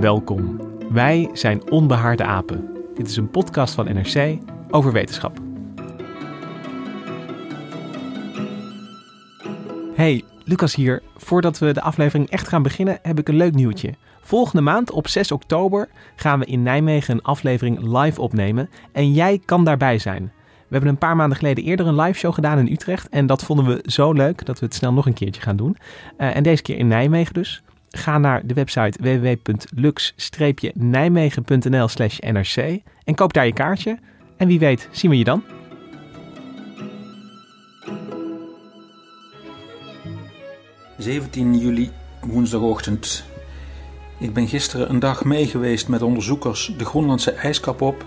Welkom. 0.00 0.60
Wij 0.90 1.30
zijn 1.32 1.70
Onbehaarde 1.70 2.24
Apen. 2.24 2.70
Dit 2.94 3.08
is 3.08 3.16
een 3.16 3.30
podcast 3.30 3.74
van 3.74 3.84
NRC 3.84 4.38
over 4.70 4.92
wetenschap. 4.92 5.38
Hey, 9.94 10.24
Lucas 10.44 10.74
hier. 10.74 11.02
Voordat 11.16 11.58
we 11.58 11.72
de 11.72 11.80
aflevering 11.80 12.30
echt 12.30 12.48
gaan 12.48 12.62
beginnen, 12.62 12.98
heb 13.02 13.18
ik 13.18 13.28
een 13.28 13.36
leuk 13.36 13.54
nieuwtje. 13.54 13.94
Volgende 14.20 14.62
maand 14.62 14.90
op 14.90 15.08
6 15.08 15.32
oktober 15.32 15.88
gaan 16.16 16.38
we 16.38 16.44
in 16.44 16.62
Nijmegen 16.62 17.14
een 17.14 17.22
aflevering 17.22 17.98
live 17.98 18.20
opnemen 18.20 18.70
en 18.92 19.12
jij 19.12 19.40
kan 19.44 19.64
daarbij 19.64 19.98
zijn. 19.98 20.32
We 20.68 20.74
hebben 20.74 20.90
een 20.90 20.98
paar 20.98 21.16
maanden 21.16 21.38
geleden 21.38 21.64
eerder 21.64 21.86
een 21.86 22.00
live 22.00 22.18
show 22.18 22.34
gedaan 22.34 22.58
in 22.58 22.72
Utrecht 22.72 23.08
en 23.08 23.26
dat 23.26 23.44
vonden 23.44 23.66
we 23.66 23.82
zo 23.86 24.12
leuk 24.12 24.46
dat 24.46 24.58
we 24.58 24.66
het 24.66 24.74
snel 24.74 24.92
nog 24.92 25.06
een 25.06 25.12
keertje 25.12 25.42
gaan 25.42 25.56
doen. 25.56 25.76
Uh, 26.18 26.36
en 26.36 26.42
deze 26.42 26.62
keer 26.62 26.76
in 26.76 26.88
Nijmegen 26.88 27.34
dus. 27.34 27.62
Ga 27.90 28.18
naar 28.18 28.46
de 28.46 28.54
website 28.54 28.98
www.lux-nijmegen.nl 29.02 31.88
slash 31.88 32.18
nrc 32.18 32.80
en 33.04 33.14
koop 33.14 33.32
daar 33.32 33.46
je 33.46 33.52
kaartje. 33.52 33.98
En 34.36 34.46
wie 34.46 34.58
weet 34.58 34.88
zien 34.92 35.10
we 35.10 35.18
je 35.18 35.24
dan. 35.24 35.42
...17 41.00 41.04
juli, 41.32 41.90
woensdagochtend. 42.20 43.24
Ik 44.18 44.32
ben 44.32 44.48
gisteren 44.48 44.90
een 44.90 44.98
dag 44.98 45.24
mee 45.24 45.46
geweest 45.46 45.88
met 45.88 46.02
onderzoekers 46.02 46.74
de 46.78 46.84
Groenlandse 46.84 47.32
ijskap 47.32 47.80
op... 47.80 48.04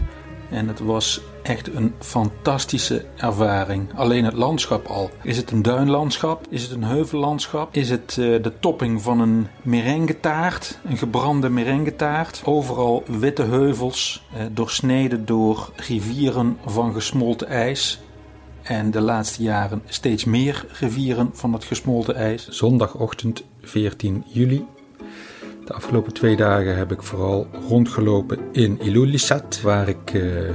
En 0.52 0.68
het 0.68 0.80
was 0.80 1.22
echt 1.44 1.74
een 1.76 1.94
fantastische 2.00 3.06
ervaring. 3.16 3.94
Alleen 3.96 4.26
het 4.26 4.34
landschap 4.34 4.88
al. 4.88 5.10
Is 5.24 5.38
het 5.38 5.52
een 5.52 5.62
duinlandschap? 5.62 6.46
Is 6.50 6.64
het 6.64 6.72
een 6.72 6.84
heuvellandschap? 6.84 7.76
Is 7.76 7.90
het 7.90 8.18
uh, 8.20 8.44
de 8.44 8.54
topping 8.60 9.02
van 9.02 9.20
een 9.20 9.48
merengetaart? 9.62 10.80
Een 10.84 10.98
gebrande 10.98 11.50
merengetaart? 11.50 12.42
Overal 12.46 13.04
witte 13.08 13.44
heuvels, 13.44 14.26
uh, 14.36 14.42
doorsneden 14.52 15.26
door 15.26 15.72
rivieren 15.76 16.58
van 16.66 16.94
gesmolten 16.94 17.48
ijs. 17.48 18.02
En 18.62 18.92
de 18.92 19.02
laatste 19.02 19.44
jaren 19.44 19.82
steeds 19.86 20.26
meer 20.26 20.66
rivieren 20.80 21.30
van 21.34 21.54
het 21.54 21.64
gesmolten 21.64 22.16
ijs. 22.16 22.48
Zondagochtend 22.50 23.44
14 23.62 24.24
juli 24.28 24.66
de 25.66 25.74
afgelopen 25.74 26.14
twee 26.14 26.36
dagen 26.36 26.78
heb 26.78 26.92
ik 26.92 27.04
vooral 27.04 27.48
rondgelopen 27.68 28.40
in 28.52 28.80
Ilulissat, 28.82 29.62
waar 29.62 29.88
ik 29.88 30.14
uh, 30.14 30.50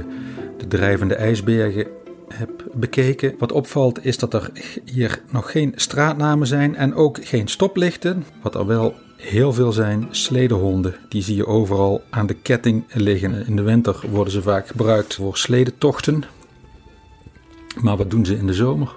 de 0.57 0.67
drijvende 0.67 1.15
ijsbergen 1.15 1.87
heb 2.27 2.49
bekeken. 2.73 3.35
Wat 3.37 3.51
opvalt 3.51 4.05
is 4.05 4.17
dat 4.17 4.33
er 4.33 4.51
hier 4.85 5.21
nog 5.31 5.51
geen 5.51 5.73
straatnamen 5.75 6.47
zijn 6.47 6.75
en 6.75 6.95
ook 6.95 7.25
geen 7.25 7.47
stoplichten. 7.47 8.25
Wat 8.41 8.55
er 8.55 8.65
wel 8.65 8.95
heel 9.17 9.53
veel 9.53 9.71
zijn, 9.71 10.07
sledehonden. 10.09 10.95
Die 11.09 11.21
zie 11.21 11.35
je 11.35 11.45
overal 11.45 12.01
aan 12.09 12.27
de 12.27 12.33
ketting 12.33 12.83
liggen. 12.93 13.47
In 13.47 13.55
de 13.55 13.61
winter 13.61 13.99
worden 14.09 14.33
ze 14.33 14.41
vaak 14.41 14.67
gebruikt 14.67 15.15
voor 15.15 15.37
sledetochten. 15.37 16.23
Maar 17.81 17.97
wat 17.97 18.11
doen 18.11 18.25
ze 18.25 18.37
in 18.37 18.47
de 18.47 18.53
zomer? 18.53 18.95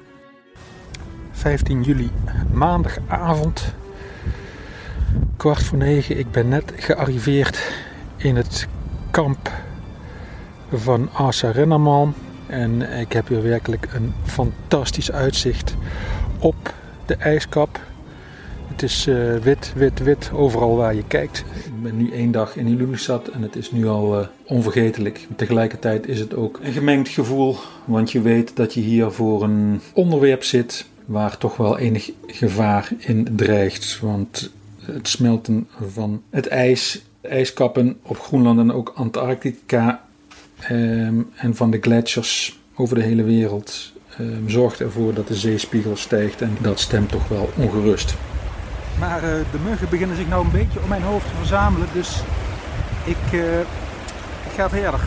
15 1.33 1.83
juli, 1.83 2.11
maandagavond 2.53 3.75
kwart 5.37 5.63
voor 5.63 5.79
negen. 5.79 6.19
Ik 6.19 6.31
ben 6.31 6.49
net 6.49 6.73
gearriveerd 6.77 7.73
in 8.17 8.37
het 8.37 8.69
kamp 9.11 9.51
van 10.73 11.09
Asa 11.13 11.51
Rennerman. 11.51 12.15
En 12.47 13.01
ik 13.01 13.13
heb 13.13 13.29
hier 13.29 13.43
werkelijk 13.43 13.89
een 13.95 14.13
fantastisch 14.25 15.13
uitzicht 15.13 15.77
op 16.39 16.75
de 17.07 17.15
ijskap. 17.15 17.81
Het 18.69 18.83
is 18.83 19.07
uh, 19.07 19.37
wit, 19.37 19.73
wit, 19.77 19.99
wit 19.99 20.31
overal 20.35 20.77
waar 20.77 20.95
je 20.95 21.05
kijkt. 21.07 21.45
Ik 21.65 21.83
ben 21.83 21.97
nu 21.97 22.11
één 22.11 22.31
dag 22.31 22.57
in 22.57 22.67
Ilulissat 22.67 23.29
en 23.29 23.43
het 23.43 23.57
is 23.57 23.71
nu 23.71 23.89
al 23.89 24.21
uh, 24.21 24.27
onvergetelijk. 24.45 25.27
Tegelijkertijd 25.37 26.09
is 26.09 26.21
het 26.21 26.35
ook 26.35 26.59
een 26.63 26.73
gemengd 26.73 27.09
gevoel, 27.09 27.57
want 27.85 28.13
je 28.13 28.21
weet 28.21 28.57
dat 28.57 28.75
je 28.75 28.81
hier 28.81 29.11
voor 29.11 29.43
een 29.43 29.81
onderwerp 29.95 30.45
zit 30.45 30.87
waar 31.05 31.39
toch 31.39 31.57
wel 31.57 31.79
enig 31.79 32.11
gevaar 32.27 32.93
in 32.99 33.29
dreigt. 33.37 33.99
Want 34.01 34.51
het 34.81 35.09
smelten 35.09 35.69
van 35.91 36.23
het 36.31 36.47
ijs, 36.47 37.03
ijskappen 37.21 37.99
op 38.03 38.19
Groenland 38.19 38.59
en 38.59 38.73
ook 38.73 38.93
Antarctica 38.95 40.05
um, 40.71 41.31
en 41.35 41.57
van 41.57 41.71
de 41.71 41.79
gletsjers 41.81 42.59
over 42.75 42.95
de 42.95 43.03
hele 43.03 43.23
wereld 43.23 43.93
um, 44.21 44.49
zorgt 44.49 44.81
ervoor 44.81 45.15
dat 45.15 45.29
de 45.29 45.35
zeespiegel 45.35 45.97
stijgt 45.97 46.43
en 46.43 46.57
dat 46.61 46.81
stemt 46.81 47.09
toch 47.09 47.29
wel 47.29 47.51
ongerust. 47.57 48.15
Maar 48.99 49.17
uh, 49.17 49.29
de 49.29 49.59
muggen 49.65 49.89
beginnen 49.91 50.17
zich 50.17 50.29
nou 50.29 50.45
een 50.45 50.51
beetje 50.51 50.81
om 50.83 50.89
mijn 50.89 51.03
hoofd 51.03 51.29
te 51.29 51.37
verzamelen, 51.37 51.89
dus 51.93 52.23
ik, 53.05 53.33
uh, 53.33 53.61
ik 53.61 54.53
ga 54.57 54.69
verder. 54.69 55.01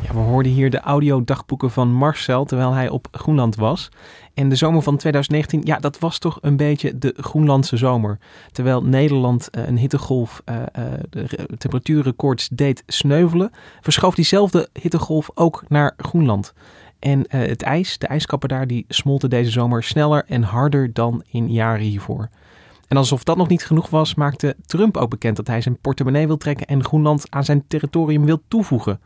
Ja, 0.00 0.12
we 0.12 0.18
hoorden 0.18 0.52
hier 0.52 0.70
de 0.70 0.80
audiodagboeken 0.80 1.70
van 1.70 1.92
Marcel 1.92 2.44
terwijl 2.44 2.72
hij 2.72 2.88
op 2.88 3.08
Groenland 3.10 3.56
was. 3.56 3.90
En 4.34 4.48
de 4.48 4.56
zomer 4.56 4.82
van 4.82 4.96
2019, 4.96 5.60
ja, 5.64 5.78
dat 5.78 5.98
was 5.98 6.18
toch 6.18 6.38
een 6.40 6.56
beetje 6.56 6.98
de 6.98 7.14
Groenlandse 7.16 7.76
zomer. 7.76 8.18
Terwijl 8.52 8.82
Nederland 8.84 9.48
uh, 9.50 9.66
een 9.66 9.78
hittegolf, 9.78 10.42
uh, 10.44 10.62
de 11.10 11.48
temperatuurrecords 11.58 12.48
deed 12.48 12.82
sneuvelen, 12.86 13.50
verschoof 13.80 14.14
diezelfde 14.14 14.68
hittegolf 14.80 15.30
ook 15.34 15.64
naar 15.68 15.94
Groenland. 15.96 16.52
En 16.98 17.24
het 17.28 17.62
ijs, 17.62 17.98
de 17.98 18.06
ijskappen 18.06 18.48
daar, 18.48 18.66
die 18.66 18.84
smolten 18.88 19.30
deze 19.30 19.50
zomer 19.50 19.82
sneller 19.82 20.24
en 20.26 20.42
harder 20.42 20.92
dan 20.92 21.22
in 21.30 21.52
jaren 21.52 21.84
hiervoor. 21.84 22.28
En 22.88 22.96
alsof 22.96 23.24
dat 23.24 23.36
nog 23.36 23.48
niet 23.48 23.64
genoeg 23.64 23.90
was, 23.90 24.14
maakte 24.14 24.56
Trump 24.66 24.96
ook 24.96 25.10
bekend 25.10 25.36
dat 25.36 25.46
hij 25.46 25.60
zijn 25.60 25.78
portemonnee 25.80 26.26
wil 26.26 26.36
trekken 26.36 26.66
en 26.66 26.84
Groenland 26.84 27.26
aan 27.30 27.44
zijn 27.44 27.64
territorium 27.68 28.24
wil 28.24 28.42
toevoegen. 28.48 29.00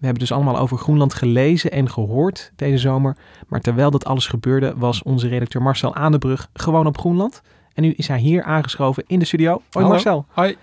We 0.00 0.06
hebben 0.06 0.18
dus 0.18 0.32
allemaal 0.32 0.58
over 0.58 0.78
Groenland 0.78 1.14
gelezen 1.14 1.70
en 1.70 1.90
gehoord 1.90 2.52
deze 2.56 2.78
zomer. 2.78 3.16
Maar 3.48 3.60
terwijl 3.60 3.90
dat 3.90 4.04
alles 4.04 4.26
gebeurde, 4.26 4.74
was 4.76 5.02
onze 5.02 5.28
redacteur 5.28 5.62
Marcel 5.62 5.94
Aandebrug 5.94 6.48
gewoon 6.52 6.86
op 6.86 6.98
Groenland. 6.98 7.42
En 7.74 7.82
nu 7.82 7.92
is 7.92 8.08
hij 8.08 8.18
hier 8.18 8.42
aangeschoven 8.42 9.04
in 9.06 9.18
de 9.18 9.24
studio. 9.24 9.50
Hoi 9.50 9.62
Hallo. 9.70 9.88
Marcel. 9.88 10.26
Hoi. 10.28 10.56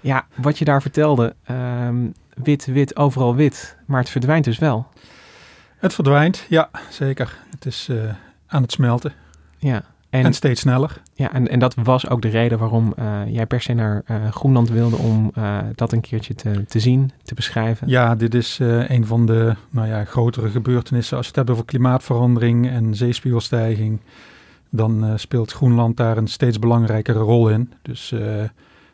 Ja, 0.00 0.26
wat 0.34 0.58
je 0.58 0.64
daar 0.64 0.82
vertelde. 0.82 1.34
Um, 1.50 2.14
wit, 2.42 2.66
wit, 2.66 2.96
overal 2.96 3.34
wit. 3.34 3.76
Maar 3.86 4.00
het 4.00 4.10
verdwijnt 4.10 4.44
dus 4.44 4.58
wel. 4.58 4.86
Het 5.76 5.94
verdwijnt, 5.94 6.46
ja, 6.48 6.70
zeker. 6.90 7.38
Het 7.50 7.66
is 7.66 7.88
uh, 7.90 8.10
aan 8.46 8.62
het 8.62 8.72
smelten. 8.72 9.12
Ja. 9.58 9.82
En, 10.10 10.24
en, 10.24 10.34
steeds 10.34 10.60
sneller. 10.60 11.02
Ja, 11.14 11.32
en, 11.32 11.48
en 11.48 11.58
dat 11.58 11.74
was 11.74 12.08
ook 12.08 12.22
de 12.22 12.28
reden 12.28 12.58
waarom 12.58 12.94
uh, 12.98 13.20
jij 13.26 13.46
per 13.46 13.60
se 13.60 13.72
naar 13.72 14.02
uh, 14.10 14.30
Groenland 14.30 14.68
wilde 14.68 14.96
om 14.96 15.32
uh, 15.38 15.58
dat 15.74 15.92
een 15.92 16.00
keertje 16.00 16.34
te, 16.34 16.64
te 16.64 16.80
zien, 16.80 17.10
te 17.22 17.34
beschrijven. 17.34 17.88
Ja, 17.88 18.14
dit 18.14 18.34
is 18.34 18.58
een 18.86 19.06
van 19.06 19.26
de 19.26 19.54
nou 19.70 19.88
ja, 19.88 20.04
grotere 20.04 20.48
gebeurtenissen. 20.48 21.16
Als 21.16 21.26
je 21.26 21.32
het 21.32 21.40
hebt 21.40 21.50
over 21.50 21.64
klimaatverandering 21.64 22.68
en 22.68 22.94
zeespiegelstijging, 22.94 24.00
dan 24.70 25.18
speelt 25.18 25.52
Groenland 25.52 25.96
daar 25.96 26.16
een 26.16 26.28
steeds 26.28 26.58
belangrijkere 26.58 27.18
rol 27.18 27.48
in. 27.48 27.72
Dus 27.82 28.14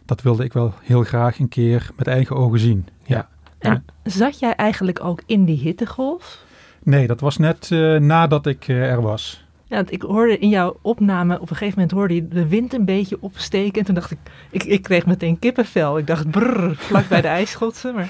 dat 0.05 0.23
wilde 0.23 0.44
ik 0.44 0.53
wel 0.53 0.75
heel 0.82 1.03
graag 1.03 1.38
een 1.38 1.49
keer 1.49 1.91
met 1.97 2.06
eigen 2.06 2.37
ogen 2.37 2.58
zien. 2.58 2.87
Ja. 3.05 3.29
En 3.58 3.85
zat 4.03 4.38
jij 4.38 4.55
eigenlijk 4.55 5.05
ook 5.05 5.23
in 5.26 5.44
die 5.44 5.58
hittegolf? 5.58 6.44
Nee, 6.82 7.06
dat 7.06 7.20
was 7.20 7.38
net 7.38 7.70
nadat 7.99 8.47
ik 8.47 8.69
er 8.69 9.03
was. 9.03 9.44
Ja, 9.72 9.82
ik 9.88 10.02
hoorde 10.02 10.38
in 10.38 10.48
jouw 10.48 10.76
opname, 10.82 11.34
op 11.34 11.50
een 11.50 11.56
gegeven 11.56 11.74
moment 11.74 11.90
hoorde 11.90 12.14
je 12.14 12.28
de 12.28 12.48
wind 12.48 12.74
een 12.74 12.84
beetje 12.84 13.16
opsteken. 13.20 13.78
En 13.78 13.84
toen 13.84 13.94
dacht 13.94 14.10
ik, 14.10 14.19
ik, 14.50 14.64
ik 14.64 14.82
kreeg 14.82 15.06
meteen 15.06 15.38
kippenvel. 15.38 15.98
Ik 15.98 16.06
dacht, 16.06 16.30
brrr, 16.30 16.74
vlak 16.76 17.08
bij 17.08 17.20
de 17.20 17.28
ijsschotsen. 17.40 17.94
Maar... 17.94 18.08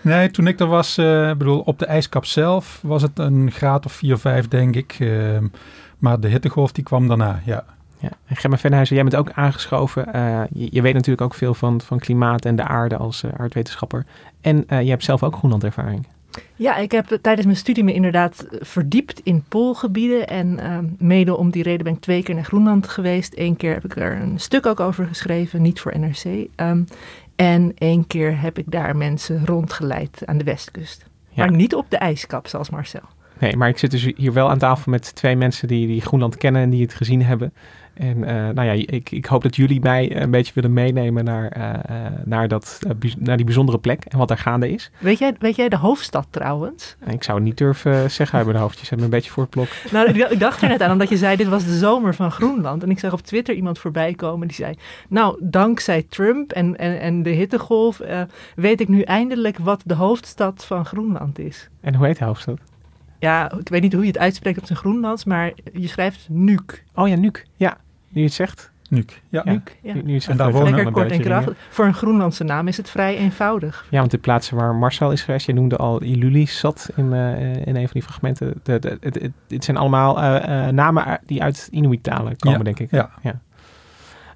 Nee, 0.00 0.30
toen 0.30 0.46
ik 0.46 0.60
er 0.60 0.66
was, 0.66 0.98
uh, 0.98 1.28
bedoel, 1.28 1.60
op 1.60 1.78
de 1.78 1.86
ijskap 1.86 2.24
zelf 2.24 2.78
was 2.82 3.02
het 3.02 3.18
een 3.18 3.50
graad 3.50 3.86
of 3.86 3.92
4, 3.92 4.18
5 4.18 4.48
denk 4.48 4.76
ik. 4.76 4.98
Uh, 4.98 5.38
maar 5.98 6.20
de 6.20 6.28
hittegolf 6.28 6.72
die 6.72 6.84
kwam 6.84 7.08
daarna, 7.08 7.40
ja. 7.44 7.64
Ja, 7.98 8.10
en 8.26 8.36
Gemma 8.36 8.58
Venhuizen, 8.58 8.94
jij 8.94 9.04
bent 9.04 9.16
ook 9.16 9.32
aangeschoven. 9.32 10.08
Uh, 10.14 10.40
je, 10.52 10.68
je, 10.70 10.82
weet 10.82 10.94
natuurlijk 10.94 11.26
ook 11.26 11.34
veel 11.34 11.54
van, 11.54 11.80
van 11.80 11.98
klimaat 11.98 12.44
en 12.44 12.56
de 12.56 12.64
aarde 12.64 12.96
als 12.96 13.24
aardwetenschapper. 13.36 14.06
En 14.40 14.64
je 14.68 14.90
hebt 14.90 15.04
zelf 15.04 15.22
ook 15.22 15.36
Groenland-ervaring. 15.36 16.06
Ja, 16.56 16.76
ik 16.76 16.92
heb 16.92 17.18
tijdens 17.22 17.46
mijn 17.46 17.58
studie 17.58 17.84
me 17.84 17.92
inderdaad 17.92 18.46
verdiept 18.50 19.20
in 19.20 19.44
poolgebieden. 19.48 20.28
En 20.28 20.58
ehm, 20.58 20.84
mede 20.98 21.36
om 21.36 21.50
die 21.50 21.62
reden 21.62 21.84
ben 21.84 21.94
ik 21.94 22.00
twee 22.00 22.22
keer 22.22 22.34
naar 22.34 22.44
Groenland 22.44 22.88
geweest. 22.88 23.32
Eén 23.36 23.56
keer 23.56 23.74
heb 23.74 23.84
ik 23.84 23.96
er 23.96 24.20
een 24.20 24.40
stuk 24.40 24.66
ook 24.66 24.80
over 24.80 25.06
geschreven, 25.06 25.62
niet 25.62 25.80
voor 25.80 25.98
NRC. 25.98 26.48
Ehm, 26.54 26.82
en 27.36 27.72
één 27.78 28.06
keer 28.06 28.40
heb 28.40 28.58
ik 28.58 28.70
daar 28.70 28.96
mensen 28.96 29.46
rondgeleid 29.46 30.22
aan 30.24 30.38
de 30.38 30.44
westkust. 30.44 31.06
Ja. 31.28 31.44
Maar 31.44 31.54
niet 31.54 31.74
op 31.74 31.86
de 31.90 31.96
ijskap, 31.96 32.46
zoals 32.46 32.70
Marcel. 32.70 33.02
Nee, 33.38 33.56
maar 33.56 33.68
ik 33.68 33.78
zit 33.78 33.90
dus 33.90 34.12
hier 34.16 34.32
wel 34.32 34.50
aan 34.50 34.58
tafel 34.58 34.90
met 34.90 35.14
twee 35.14 35.36
mensen 35.36 35.68
die, 35.68 35.86
die 35.86 36.00
Groenland 36.00 36.36
kennen 36.36 36.62
en 36.62 36.70
die 36.70 36.82
het 36.82 36.94
gezien 36.94 37.22
hebben. 37.22 37.52
En 37.94 38.24
eh, 38.24 38.34
nou 38.34 38.62
ja, 38.62 38.72
ik, 38.86 39.10
ik 39.10 39.26
hoop 39.26 39.42
dat 39.42 39.56
jullie 39.56 39.80
mij 39.80 40.16
een 40.16 40.30
beetje 40.30 40.52
willen 40.54 40.72
meenemen 40.72 41.24
naar, 41.24 41.48
eh, 41.48 41.72
eh, 41.72 42.12
naar, 42.24 42.48
dat, 42.48 42.78
naar 43.18 43.36
die 43.36 43.44
bijzondere 43.44 43.78
plek 43.78 44.04
en 44.04 44.18
wat 44.18 44.28
daar 44.28 44.38
gaande 44.38 44.70
is. 44.70 44.90
Weet 44.98 45.18
jij, 45.18 45.34
weet 45.38 45.56
jij 45.56 45.68
de 45.68 45.76
hoofdstad 45.76 46.26
trouwens? 46.30 46.96
En 46.98 47.12
ik 47.12 47.22
zou 47.22 47.38
het 47.38 47.46
niet 47.46 47.56
durven 47.58 48.10
zeggen 48.10 48.38
uit 48.38 48.46
mijn 48.46 48.58
hoofd. 48.58 48.80
Je 48.80 48.86
zet 48.86 48.98
me 48.98 49.04
een 49.04 49.10
beetje 49.10 49.30
voor 49.30 49.42
het 49.42 49.52
blok. 49.52 49.68
Nou, 49.92 50.08
ik, 50.08 50.40
dacht 50.40 50.62
er 50.62 50.68
net 50.68 50.82
aan, 50.82 50.90
omdat 50.90 51.08
je 51.08 51.16
zei 51.16 51.36
dit 51.36 51.48
was 51.48 51.64
de 51.64 51.78
zomer 51.78 52.14
van 52.14 52.30
Groenland. 52.30 52.82
En 52.82 52.90
ik 52.90 52.98
zag 52.98 53.12
op 53.12 53.20
Twitter 53.20 53.54
iemand 53.54 53.78
voorbij 53.78 54.14
komen 54.14 54.46
die 54.46 54.56
zei... 54.56 54.74
Nou, 55.08 55.36
dankzij 55.40 56.02
Trump 56.08 56.52
en, 56.52 56.76
en, 56.76 57.00
en 57.00 57.22
de 57.22 57.30
hittegolf 57.30 58.00
weet 58.56 58.80
ik 58.80 58.88
nu 58.88 59.00
eindelijk 59.00 59.58
wat 59.58 59.82
de 59.84 59.94
hoofdstad 59.94 60.64
van 60.64 60.84
Groenland 60.84 61.38
is. 61.38 61.68
En 61.80 61.94
hoe 61.94 62.06
heet 62.06 62.18
de 62.18 62.24
hoofdstad? 62.24 62.58
Ja, 63.24 63.52
ik 63.52 63.68
weet 63.68 63.82
niet 63.82 63.92
hoe 63.92 64.02
je 64.02 64.08
het 64.08 64.18
uitspreekt 64.18 64.58
op 64.58 64.66
zijn 64.66 64.78
Groenlands, 64.78 65.24
maar 65.24 65.52
je 65.72 65.88
schrijft 65.88 66.26
Nuuk. 66.28 66.84
Oh 66.94 67.08
ja, 67.08 67.16
Nuuk. 67.16 67.46
Ja, 67.56 67.76
nu 68.14 68.20
je 68.20 68.26
het 68.26 68.32
zegt. 68.36 68.72
Nuuk. 68.88 69.22
Ja. 69.28 69.42
Ja. 69.44 69.50
Nuuk, 69.50 69.78
ja. 69.82 69.94
Nu, 69.94 70.02
nu 70.02 70.06
je 70.08 70.12
het 70.14 70.22
zegt 70.22 70.38
En 70.38 70.44
daar 70.44 70.52
wonen- 70.52 70.74
Lekker 70.74 70.92
kort 70.92 71.06
en 71.06 71.12
een 71.12 71.18
beetje 71.18 71.32
krachtig. 71.32 71.56
Voor 71.70 71.84
een 71.84 71.94
Groenlandse 71.94 72.44
naam 72.44 72.68
is 72.68 72.76
het 72.76 72.90
vrij 72.90 73.16
eenvoudig. 73.16 73.86
Ja, 73.90 73.98
want 73.98 74.10
de 74.10 74.18
plaatsen 74.18 74.56
waar 74.56 74.74
Marcel 74.74 75.10
is 75.12 75.22
geweest, 75.22 75.46
je 75.46 75.52
noemde 75.54 75.76
al 75.76 76.02
Iluli 76.02 76.46
zat 76.46 76.90
in, 76.96 77.12
eh, 77.12 77.56
in 77.66 77.76
een 77.76 77.82
van 77.82 77.90
die 77.92 78.02
fragmenten. 78.02 78.54
De, 78.62 78.78
de, 78.78 78.96
het, 79.00 79.14
het, 79.22 79.32
het 79.48 79.64
zijn 79.64 79.76
allemaal 79.76 80.20
eh, 80.22 80.66
eh, 80.66 80.72
namen 80.74 81.20
die 81.26 81.42
uit 81.42 81.68
Inuit-talen 81.70 82.36
komen, 82.36 82.58
Ja, 82.58 82.64
denk 82.64 82.78
ik. 82.78 82.90
ja. 82.90 83.10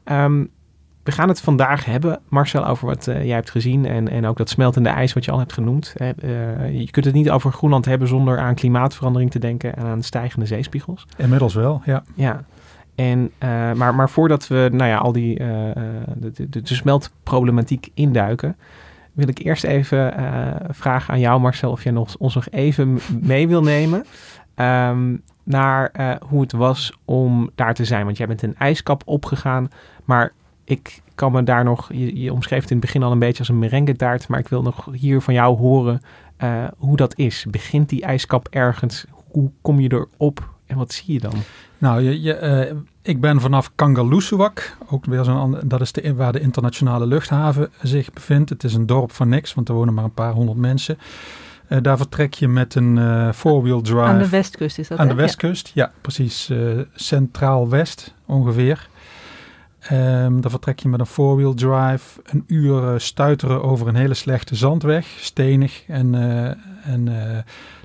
Ehm, 0.04 0.44
we 1.02 1.12
gaan 1.12 1.28
het 1.28 1.40
vandaag 1.40 1.84
hebben, 1.84 2.20
Marcel, 2.28 2.66
over 2.66 2.86
wat 2.86 3.06
eh, 3.06 3.25
jij 3.25 3.34
hebt 3.34 3.50
gezien 3.50 3.86
en, 3.86 4.08
en 4.08 4.26
ook 4.26 4.36
dat 4.36 4.48
smeltende 4.48 4.88
ijs 4.88 5.12
wat 5.12 5.25
je 5.25 5.30
al 5.30 5.38
hebt 5.38 5.52
genoemd. 5.52 5.94
Hè. 5.96 6.06
Je 6.66 6.90
kunt 6.90 7.04
het 7.04 7.14
niet 7.14 7.30
over 7.30 7.52
Groenland 7.52 7.84
hebben 7.84 8.08
zonder 8.08 8.38
aan 8.38 8.54
klimaatverandering 8.54 9.30
te 9.30 9.38
denken 9.38 9.76
en 9.76 9.84
aan 9.86 10.02
stijgende 10.02 10.46
zeespiegels. 10.46 11.06
Inmiddels 11.16 11.54
wel, 11.54 11.82
ja. 11.84 12.02
Ja. 12.14 12.44
En, 12.99 13.31
eh, 13.39 13.73
maar, 13.73 13.95
maar 13.95 14.11
voordat 14.11 14.49
we 14.49 14.69
nou 14.73 14.91
ja, 14.91 14.97
al 14.97 15.12
die 15.12 15.39
eh, 15.39 15.47
de, 16.15 16.33
de, 16.33 16.49
de, 16.49 16.75
smeltproblematiek 16.75 17.89
induiken, 17.95 18.56
wil 19.12 19.29
ik 19.29 19.39
eerst 19.39 19.65
even 19.65 20.15
vragen 20.71 21.15
aan 21.15 21.21
jou, 21.21 21.41
Marcel, 21.41 21.71
of 21.71 21.83
jij 21.83 21.93
nog, 21.93 22.17
ons 22.17 22.35
nog 22.35 22.49
even 22.50 22.99
mee 23.21 23.49
wil 23.49 23.62
nemen 23.62 24.05
ehm, 24.55 25.17
naar 25.43 25.93
hoe 26.29 26.41
het 26.41 26.53
was 26.53 26.99
om 27.05 27.50
daar 27.55 27.75
te 27.75 27.85
zijn. 27.85 28.05
Want 28.05 28.17
jij 28.17 28.27
bent 28.27 28.43
een 28.43 28.56
ijskap 28.56 29.03
opgegaan, 29.05 29.69
maar 30.05 30.33
ik 30.65 31.03
kan 31.15 31.33
me 31.33 31.43
daar 31.43 31.65
nog, 31.65 31.93
je, 31.93 32.21
je 32.21 32.33
omschreef 32.33 32.61
het 32.61 32.71
in 32.71 32.77
het 32.77 32.85
begin 32.85 33.03
al 33.03 33.12
een 33.12 33.19
beetje 33.19 33.39
als 33.39 33.49
een 33.49 33.59
merengue-taart, 33.59 34.29
maar 34.29 34.39
ik 34.39 34.49
wil 34.49 34.62
nog 34.62 34.89
hier 34.93 35.21
van 35.21 35.35
jou 35.35 35.56
horen 35.56 36.00
hoe 36.77 36.97
dat 36.97 37.19
is. 37.19 37.47
Begint 37.50 37.89
die 37.89 38.03
ijskap 38.03 38.49
ergens? 38.50 39.06
Hoe 39.31 39.50
kom 39.62 39.81
je 39.81 39.93
erop 39.93 40.56
en 40.69 40.76
wat 40.76 40.93
zie 40.93 41.12
je 41.15 41.20
dan? 41.20 41.35
Nou, 41.79 42.03
je, 42.03 42.23
je, 42.23 42.35
eh, 42.35 42.75
ik 43.03 43.20
ben 43.20 43.41
vanaf 43.41 43.70
Kangerlussuaq, 43.75 44.76
ook 44.88 45.05
weer 45.05 45.25
zo'n 45.25 45.37
ander, 45.38 45.69
dat 45.69 45.81
is 45.81 45.93
de, 45.93 46.15
waar 46.15 46.32
de 46.32 46.41
internationale 46.41 47.06
luchthaven 47.06 47.70
zich 47.82 48.12
bevindt. 48.12 48.50
Het 48.50 48.65
is 48.65 48.75
een 48.75 48.87
dorp 48.87 49.12
van 49.12 49.29
niks, 49.29 49.55
want 49.55 49.69
er 49.69 49.75
wonen 49.75 49.94
maar 49.94 50.05
een 50.05 50.12
paar 50.15 50.32
honderd 50.32 50.59
mensen. 50.59 50.99
Eh, 51.69 51.79
daar 51.82 51.97
vertrek 51.97 52.35
je 52.35 52.49
met 52.49 52.75
een 52.75 52.99
eh 52.99 53.32
four-wheel 53.32 53.81
drive. 53.81 54.00
Aan 54.00 54.19
de 54.19 54.29
westkust 54.29 54.79
is 54.79 54.88
dat, 54.88 54.99
Aan 54.99 55.09
hè? 55.09 55.15
de 55.15 55.20
westkust, 55.20 55.70
ja, 55.75 55.93
precies. 56.00 56.49
eh, 56.50 56.59
Centraal-West 56.94 58.14
ongeveer. 58.26 58.88
Ehm 59.81 60.41
daar 60.41 60.50
vertrek 60.50 60.79
je 60.79 60.88
met 60.88 61.00
een 61.00 61.06
four-wheel 61.06 61.55
drive. 61.55 62.21
Een 62.25 62.44
uur 62.47 63.00
stuiteren 63.00 63.62
over 63.62 63.88
een 63.88 63.94
hele 63.94 64.14
slechte 64.14 64.55
zandweg. 64.55 65.06
Stenig. 65.06 65.85
En, 65.87 66.14
eh, 66.14 66.93
en 66.93 67.09
eh, 67.09 67.38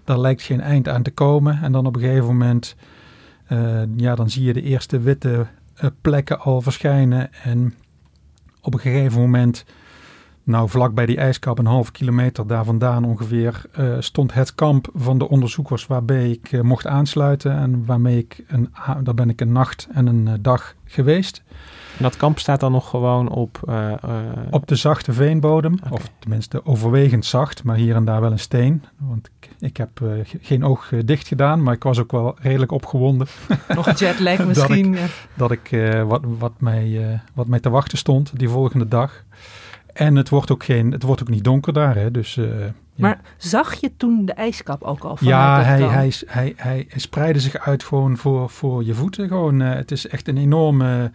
daar 0.03 0.19
lijkt 0.19 0.41
geen 0.41 0.61
eind 0.61 0.87
aan 0.87 1.03
te 1.03 1.11
komen. 1.11 1.59
En 1.61 1.71
dan 1.71 1.85
op 1.85 1.95
een 1.95 2.01
gegeven 2.01 2.25
moment... 2.25 2.75
eh, 3.45 3.81
ja, 3.95 4.15
dan 4.15 4.29
zie 4.29 4.43
je 4.43 4.53
de 4.53 4.61
eerste 4.61 4.99
witte 4.99 5.45
eh, 5.75 5.89
plekken 6.01 6.39
al 6.39 6.61
verschijnen. 6.61 7.33
En 7.43 7.73
op 8.61 8.73
een 8.73 8.79
gegeven 8.79 9.21
moment... 9.21 9.65
Nou, 10.45 10.69
vlak 10.69 10.93
bij 10.93 11.05
die 11.05 11.17
ijskap, 11.17 11.59
een 11.59 11.65
half 11.65 11.91
kilometer 11.91 12.47
daar 12.47 12.65
vandaan 12.65 13.05
ongeveer, 13.05 13.61
eh, 13.71 13.95
stond 13.99 14.33
het 14.33 14.55
kamp 14.55 14.89
van 14.93 15.17
de 15.17 15.29
onderzoekers 15.29 15.87
waarbij 15.87 16.31
ik 16.31 16.63
mocht 16.63 16.87
aansluiten. 16.87 17.51
En 17.51 17.85
waarmee 17.85 18.17
ik, 18.17 18.43
een, 18.47 18.73
daar 19.03 19.13
ben 19.13 19.29
ik 19.29 19.41
een 19.41 19.51
nacht 19.51 19.87
en 19.91 20.07
een 20.07 20.41
dag 20.41 20.75
geweest. 20.85 21.43
En 21.97 22.03
dat 22.03 22.17
kamp 22.17 22.39
staat 22.39 22.59
dan 22.59 22.71
nog 22.71 22.89
gewoon 22.89 23.29
op... 23.29 23.59
eh, 23.67 23.91
eh, 23.91 23.97
Op 24.49 24.67
de 24.67 24.75
zachte 24.75 25.13
veenbodem, 25.13 25.75
of 25.89 26.09
tenminste 26.19 26.65
overwegend 26.65 27.25
zacht, 27.25 27.63
maar 27.63 27.75
hier 27.75 27.95
en 27.95 28.05
daar 28.05 28.21
wel 28.21 28.31
een 28.31 28.39
steen. 28.39 28.83
Want 28.97 29.29
ik, 29.39 29.49
ik 29.59 29.77
heb 29.77 30.01
eh, 30.01 30.07
ge- 30.23 30.37
geen 30.41 30.63
oog 30.65 30.91
dicht 31.05 31.27
gedaan, 31.27 31.63
maar 31.63 31.73
ik 31.73 31.83
was 31.83 31.99
ook 31.99 32.11
wel 32.11 32.35
redelijk 32.41 32.71
opgewonden 32.71 33.27
Nog 33.75 33.97
jetlag 33.99 34.37
Dat 34.37 34.47
misschien. 34.47 34.97
dat 35.33 35.51
ik 35.51 35.71
eh, 35.71 36.03
wat, 36.03 36.21
wat, 36.39 36.53
mij, 36.57 37.09
eh, 37.11 37.19
wat 37.33 37.47
mij 37.47 37.59
te 37.59 37.69
wachten 37.69 37.97
stond 37.97 38.31
die 38.39 38.49
volgende 38.49 38.87
dag. 38.87 39.23
En 39.93 40.15
het 40.15 40.29
wordt 40.29 40.51
ook, 40.51 40.63
geen, 40.63 40.91
het 40.91 41.03
wordt 41.03 41.21
ook 41.21 41.29
niet 41.29 41.43
donker 41.43 41.73
daar, 41.73 41.95
hè, 41.95 42.11
dus... 42.11 42.37
eh, 42.37 42.45
ja. 42.59 42.71
Maar 42.95 43.19
zag 43.37 43.73
je 43.73 43.91
toen 43.97 44.25
de 44.25 44.33
ijskap 44.33 44.83
ook 44.83 45.03
al 45.03 45.17
Ja, 45.19 45.61
hij, 45.63 45.81
hij, 45.81 46.07
is- 46.07 46.23
hij, 46.27 46.53
hij, 46.55 46.85
hij 46.89 46.99
spreidde 46.99 47.39
zich 47.39 47.57
uit 47.57 47.83
gewoon 47.83 48.17
voor, 48.17 48.49
voor 48.49 48.83
je 48.83 48.93
voeten. 48.93 49.27
Gewoon, 49.27 49.61
eh, 49.61 49.73
het 49.75 49.91
is 49.91 50.07
echt 50.07 50.27
een 50.27 50.37
enorme 50.37 51.11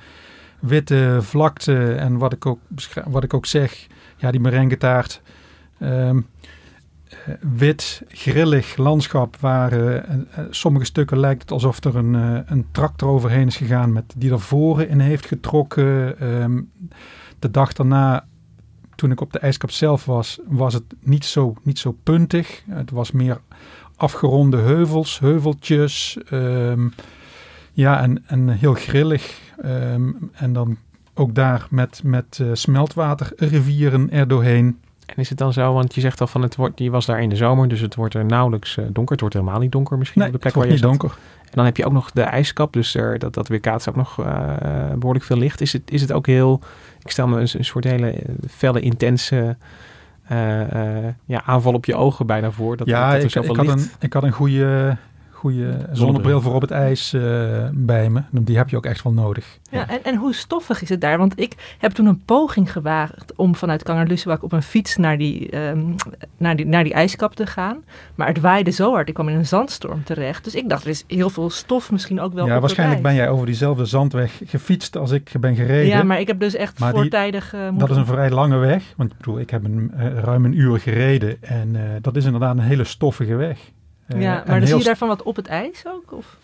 witte 0.61 1.19
vlakte. 1.21 1.93
En 1.95 2.19
wat 2.19 2.33
ik 2.33 2.47
ook, 2.47 2.59
wat 3.05 3.25
ik 3.25 3.35
ook 3.35 3.47
zeg, 3.47 3.87
ja, 4.17 4.31
die 4.31 4.41
merengetaart. 4.41 5.21
ehm 5.79 6.21
eh, 7.09 7.35
wit, 7.41 8.03
grillig 8.09 8.77
landschap 8.77 9.37
waar 9.37 9.73
eh, 9.73 9.97
eh, 9.97 10.45
sommige 10.51 10.85
stukken 10.85 11.19
lijkt 11.19 11.43
het 11.43 11.51
alsof 11.51 11.85
er 11.85 11.97
een, 11.97 12.15
een 12.53 12.67
tractor 12.71 13.09
overheen 13.09 13.47
is 13.47 13.57
gegaan 13.57 13.93
met, 13.93 14.15
die 14.17 14.31
er 14.31 14.41
voren 14.41 14.89
in 14.89 15.01
heeft 15.01 15.27
getrokken. 15.27 16.21
Ehm, 16.21 16.61
de 17.39 17.51
dag 17.51 17.73
daarna, 17.73 18.27
toen 18.95 19.11
ik 19.11 19.21
op 19.21 19.33
de 19.33 19.39
ijskap 19.39 19.71
zelf 19.71 20.05
was, 20.05 20.39
was 20.47 20.75
het 20.75 20.85
niet 21.01 21.25
zo, 21.25 21.55
niet 21.63 21.79
zo 21.79 21.97
puntig. 22.03 22.63
Het 22.71 22.91
was 22.91 23.13
meer 23.13 23.41
afgeronde 23.97 24.57
heuvels, 24.57 25.19
heuveltjes. 25.19 26.19
ehm, 26.31 26.89
ja, 27.79 28.01
en, 28.03 28.23
en 28.27 28.49
heel 28.49 28.75
grillig. 28.75 29.41
ehm, 29.63 30.11
en 30.33 30.53
dan 30.53 30.77
ook 31.15 31.35
daar 31.35 31.67
met, 31.71 32.01
met 32.05 32.39
eh, 32.43 32.47
smeltwaterrivieren 32.53 34.11
erdoorheen. 34.11 34.81
En 35.07 35.15
is 35.17 35.29
het 35.29 35.39
dan 35.39 35.53
zo, 35.53 35.73
want 35.73 35.95
je 35.95 36.01
zegt 36.01 36.21
al 36.21 36.27
van 36.27 36.43
het 36.43 36.57
wordt, 36.57 36.79
je 36.79 36.91
was 36.91 37.07
daar 37.07 37.23
in 37.23 37.29
de 37.29 37.37
zomer, 37.37 37.69
dus 37.69 37.81
het 37.81 37.95
wordt 37.95 38.15
er 38.15 38.25
nauwelijks 38.25 38.77
eh, 38.77 38.85
donker. 38.85 39.13
Het 39.13 39.21
wordt 39.21 39.35
helemaal 39.35 39.61
niet 39.61 39.73
donker 39.73 39.99
misschien 39.99 40.21
Nee, 40.21 40.29
op 40.29 40.35
de 40.35 40.41
plek 40.41 40.53
het 40.53 40.63
waar 40.63 40.73
je 40.73 40.79
niet 40.79 40.89
zat. 40.91 41.01
donker. 41.01 41.19
En 41.45 41.55
dan 41.55 41.65
heb 41.65 41.77
je 41.77 41.87
ook 41.87 41.93
nog 41.93 42.11
de 42.11 42.23
ijskap, 42.23 42.73
dus 42.73 42.95
er, 42.95 43.19
dat, 43.19 43.35
dat 43.35 43.49
weerkaatst 43.49 43.89
ook 43.89 43.97
nog 43.97 44.19
eh, 44.21 44.93
behoorlijk 44.99 45.25
veel 45.25 45.39
licht. 45.39 45.61
Is 45.61 45.73
het, 45.73 45.91
is 45.91 46.01
het 46.01 46.13
ook 46.13 46.27
heel, 46.27 46.61
ik 47.03 47.11
stel 47.11 47.29
me 47.29 47.41
een, 47.41 47.49
een 47.53 47.65
soort 47.65 47.85
hele 47.85 48.23
felle, 48.51 48.81
intense 48.81 49.57
ja, 51.25 51.43
aanval 51.45 51.73
op 51.75 51.85
je 51.85 51.95
ogen 51.95 52.27
bijna 52.27 52.51
voor. 52.51 52.77
Dat, 52.77 52.87
ja, 52.87 53.07
dat 53.07 53.19
er 53.19 53.25
ik, 53.25 53.51
ik, 53.51 53.57
had 53.57 53.67
licht... 53.67 53.79
een, 53.79 53.91
ik 54.01 54.13
had 54.13 54.23
een 54.23 54.33
goede, 54.33 54.97
goede 55.39 55.89
zonnebril 55.93 56.41
voor 56.41 56.55
op 56.55 56.61
het 56.61 56.71
ijs 56.71 57.13
eh, 57.13 57.23
bij 57.73 58.11
me. 58.11 58.23
Die 58.31 58.57
heb 58.57 58.69
je 58.69 58.77
ook 58.77 58.87
echt 58.87 59.03
wel 59.03 59.13
nodig. 59.13 59.59
Ja, 59.71 59.89
en, 59.89 60.05
en 60.05 60.17
hoe 60.17 60.35
stoffig 60.35 60.83
is 60.83 60.89
het 60.89 61.01
daar? 61.01 61.19
Want 61.19 61.41
ik 61.41 61.77
heb 61.79 61.93
toen 61.93 62.07
een 62.07 62.23
poging 62.25 62.73
gewaagd 62.73 63.33
om 63.37 63.55
vanuit 63.55 63.83
Kangerlussuaq 63.91 64.41
op 64.41 64.53
een 64.53 64.63
fiets 64.63 64.97
naar 64.97 65.19
die, 65.19 65.51
ehm, 65.51 65.81
naar, 66.37 66.57
die, 66.57 66.67
naar 66.67 66.85
die 66.85 66.93
ijskap 66.93 67.35
te 67.35 67.47
gaan. 67.47 67.85
Maar 68.15 68.27
het 68.29 68.41
waaide 68.41 68.71
zo 68.71 68.93
hard, 68.93 69.09
ik 69.09 69.15
kwam 69.15 69.29
in 69.29 69.37
een 69.37 69.47
zandstorm 69.47 70.05
terecht. 70.05 70.45
Dus 70.45 70.55
ik 70.55 70.69
dacht, 70.69 70.85
er 70.85 70.91
is 70.91 71.05
heel 71.07 71.31
veel 71.31 71.51
stof 71.51 71.93
misschien 71.93 72.21
ook 72.21 72.33
wel 72.33 72.47
ja, 72.47 72.55
op 72.55 72.61
waarschijnlijk 72.61 73.03
ben 73.03 73.15
jij 73.15 73.29
over 73.31 73.47
diezelfde 73.47 73.85
zandweg 73.85 74.41
gefietst 74.45 74.97
als 74.97 75.11
ik 75.11 75.33
ben 75.41 75.55
gereden. 75.57 75.87
Ja, 75.87 76.03
maar 76.03 76.21
ik 76.21 76.27
heb 76.27 76.41
dus 76.41 76.55
echt 76.55 76.79
Maar 76.79 76.93
die- 76.93 77.01
voortijdig 77.01 77.55
eh, 77.55 77.61
Dat 77.75 77.91
is 77.91 77.97
een 77.97 78.07
vrij 78.07 78.31
lange 78.31 78.57
weg. 78.57 78.83
Want 78.97 79.11
ik 79.11 79.17
bedoel, 79.17 79.39
ik 79.39 79.51
heb 79.51 79.65
een, 79.65 79.93
eh, 79.97 80.19
ruim 80.19 80.45
een 80.45 80.59
uur 80.59 80.79
gereden. 80.81 81.43
En 81.43 81.77
eh, 81.77 81.83
dat 82.01 82.17
is 82.17 82.25
inderdaad 82.25 82.57
een 82.57 82.63
hele 82.63 82.85
stoffige 82.85 83.35
weg. 83.35 83.59
Eh, 84.09 84.21
Ja, 84.21 84.33
maar 84.35 84.45
dan 84.47 84.55
heel 84.57 84.67
zie 84.67 84.79
je 84.79 84.85
daarvan 84.85 85.09
wat 85.09 85.23
op 85.23 85.37
het 85.37 85.47
ijs 85.47 85.85
ook? 85.87 86.13
Of? 86.13 86.37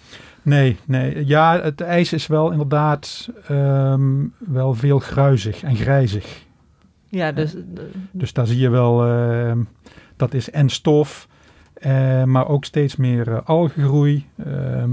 Nee, 0.42 0.76
nee. 0.84 1.26
Ja, 1.26 1.60
het 1.60 1.80
ijs 1.80 2.12
is 2.12 2.26
wel 2.26 2.50
inderdaad 2.50 3.28
ehm, 3.48 4.12
wel 4.38 4.74
veel 4.74 4.98
gruizig 4.98 5.62
en 5.62 5.76
grijzig. 5.76 6.42
Ja, 7.08 7.32
dus... 7.32 7.54
eh, 7.54 7.60
Dus 8.10 8.32
daar 8.32 8.46
zie 8.46 8.58
je 8.58 8.68
wel, 8.68 9.06
ehm, 9.06 9.58
dat 10.16 10.34
is 10.34 10.50
en 10.50 10.68
stof, 10.68 11.28
eh, 11.74 12.22
maar 12.24 12.48
ook 12.48 12.64
steeds 12.64 12.96
meer 12.96 13.32
eh, 13.32 13.38
algengroei. 13.44 14.26
ehm, 14.44 14.90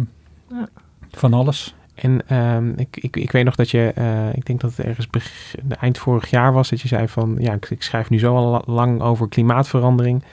Ja. 0.50 0.68
Van 1.12 1.34
alles. 1.34 1.76
En 1.96 2.28
ehm, 2.28 2.70
ik, 2.76 2.98
ik, 2.98 3.16
ik 3.16 3.32
weet 3.32 3.46
nog 3.46 3.56
dat 3.56 3.70
je, 3.70 3.92
eh, 3.96 4.34
ik 4.34 4.46
denk 4.46 4.62
dat 4.62 4.76
het 4.76 4.86
ergens 4.86 5.08
beg- 5.10 5.56
eind 5.80 5.98
vorig 5.98 6.30
jaar 6.30 6.54
was, 6.54 6.70
dat 6.70 6.82
je 6.82 6.88
zei 6.88 7.08
van, 7.08 7.36
ja, 7.40 7.54
ik, 7.54 7.70
ik 7.70 7.84
schrijf 7.84 8.10
nu 8.10 8.20
zo 8.20 8.36
al 8.36 8.50
la- 8.50 8.74
lang 8.74 9.02
over 9.02 9.28
klimaatverandering. 9.30 10.24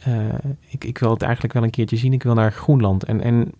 Eh, 0.00 0.14
ik, 0.68 0.84
ik 0.84 0.98
wil 0.98 1.10
het 1.10 1.22
eigenlijk 1.22 1.52
wel 1.52 1.62
een 1.62 1.70
keertje 1.70 1.96
zien. 1.96 2.12
Ik 2.12 2.22
wil 2.22 2.34
naar 2.34 2.52
Groenland. 2.52 3.04
En, 3.04 3.20
en 3.20 3.52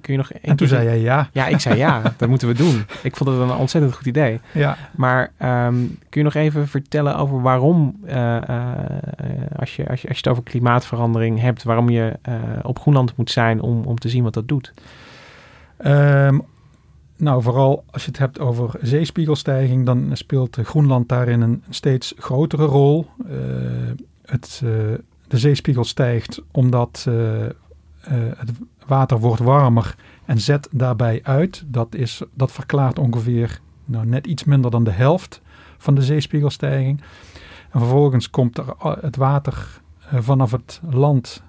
kun 0.00 0.12
je 0.12 0.16
nog 0.16 0.32
En 0.32 0.56
toen 0.56 0.68
zei 0.68 0.84
jij 0.84 1.00
ja. 1.00 1.28
Ja, 1.32 1.46
ik 1.46 1.60
zei 1.60 1.76
ja, 1.76 2.02
dat 2.16 2.28
moeten 2.28 2.48
we 2.48 2.54
doen. 2.54 2.84
Ik 3.02 3.16
vond 3.16 3.30
het 3.30 3.38
een 3.38 3.56
ontzettend 3.56 3.94
goed 3.94 4.06
idee. 4.06 4.40
Ja. 4.52 4.76
Maar 4.96 5.32
ehm, 5.36 5.74
kun 6.08 6.20
je 6.20 6.22
nog 6.22 6.34
even 6.34 6.68
vertellen 6.68 7.16
over 7.16 7.42
waarom, 7.42 7.96
eh, 8.04 8.36
eh, 8.36 8.68
als, 9.56 9.76
je, 9.76 9.88
als, 9.88 10.02
je, 10.02 10.08
als 10.08 10.18
je 10.18 10.22
het 10.24 10.28
over 10.28 10.42
klimaatverandering 10.42 11.40
hebt, 11.40 11.62
waarom 11.62 11.88
je 11.88 12.12
op 12.62 12.78
Groenland 12.78 13.16
moet 13.16 13.30
zijn 13.30 13.60
om, 13.60 13.84
om 13.84 13.98
te 13.98 14.08
zien 14.08 14.22
wat 14.22 14.34
dat 14.34 14.48
doet? 14.48 14.72
Ehm, 15.76 16.38
nou, 17.16 17.42
vooral 17.42 17.84
als 17.90 18.02
je 18.04 18.08
het 18.08 18.18
hebt 18.18 18.40
over 18.40 18.70
zeespiegelstijging, 18.80 19.86
dan 19.86 20.10
speelt 20.12 20.58
Groenland 20.62 21.08
daarin 21.08 21.40
een 21.40 21.62
steeds 21.70 22.14
grotere 22.16 22.64
rol. 22.64 23.06
Het, 24.24 24.62
de 25.32 25.38
zeespiegel 25.38 25.84
stijgt 25.84 26.42
omdat 26.50 27.04
eh, 27.08 27.44
eh, 27.44 27.50
het 28.36 28.50
water 28.86 29.18
wordt 29.18 29.42
warmer 29.42 29.96
en 30.24 30.40
zet 30.40 30.68
daarbij 30.70 31.20
uit. 31.22 31.64
Dat, 31.66 31.94
is, 31.94 32.22
dat 32.34 32.52
verklaart 32.52 32.98
ongeveer 32.98 33.60
nou, 33.84 34.06
net 34.06 34.26
iets 34.26 34.44
minder 34.44 34.70
dan 34.70 34.84
de 34.84 34.90
helft 34.90 35.40
van 35.78 35.94
de 35.94 36.02
zeespiegelstijging. 36.02 37.00
En 37.70 37.80
vervolgens 37.80 38.30
komt 38.30 38.58
er 38.58 38.74
a- 38.84 38.98
het 39.00 39.16
water 39.16 39.80
eh, 40.10 40.18
vanaf 40.20 40.50
het 40.50 40.80
land 40.90 41.42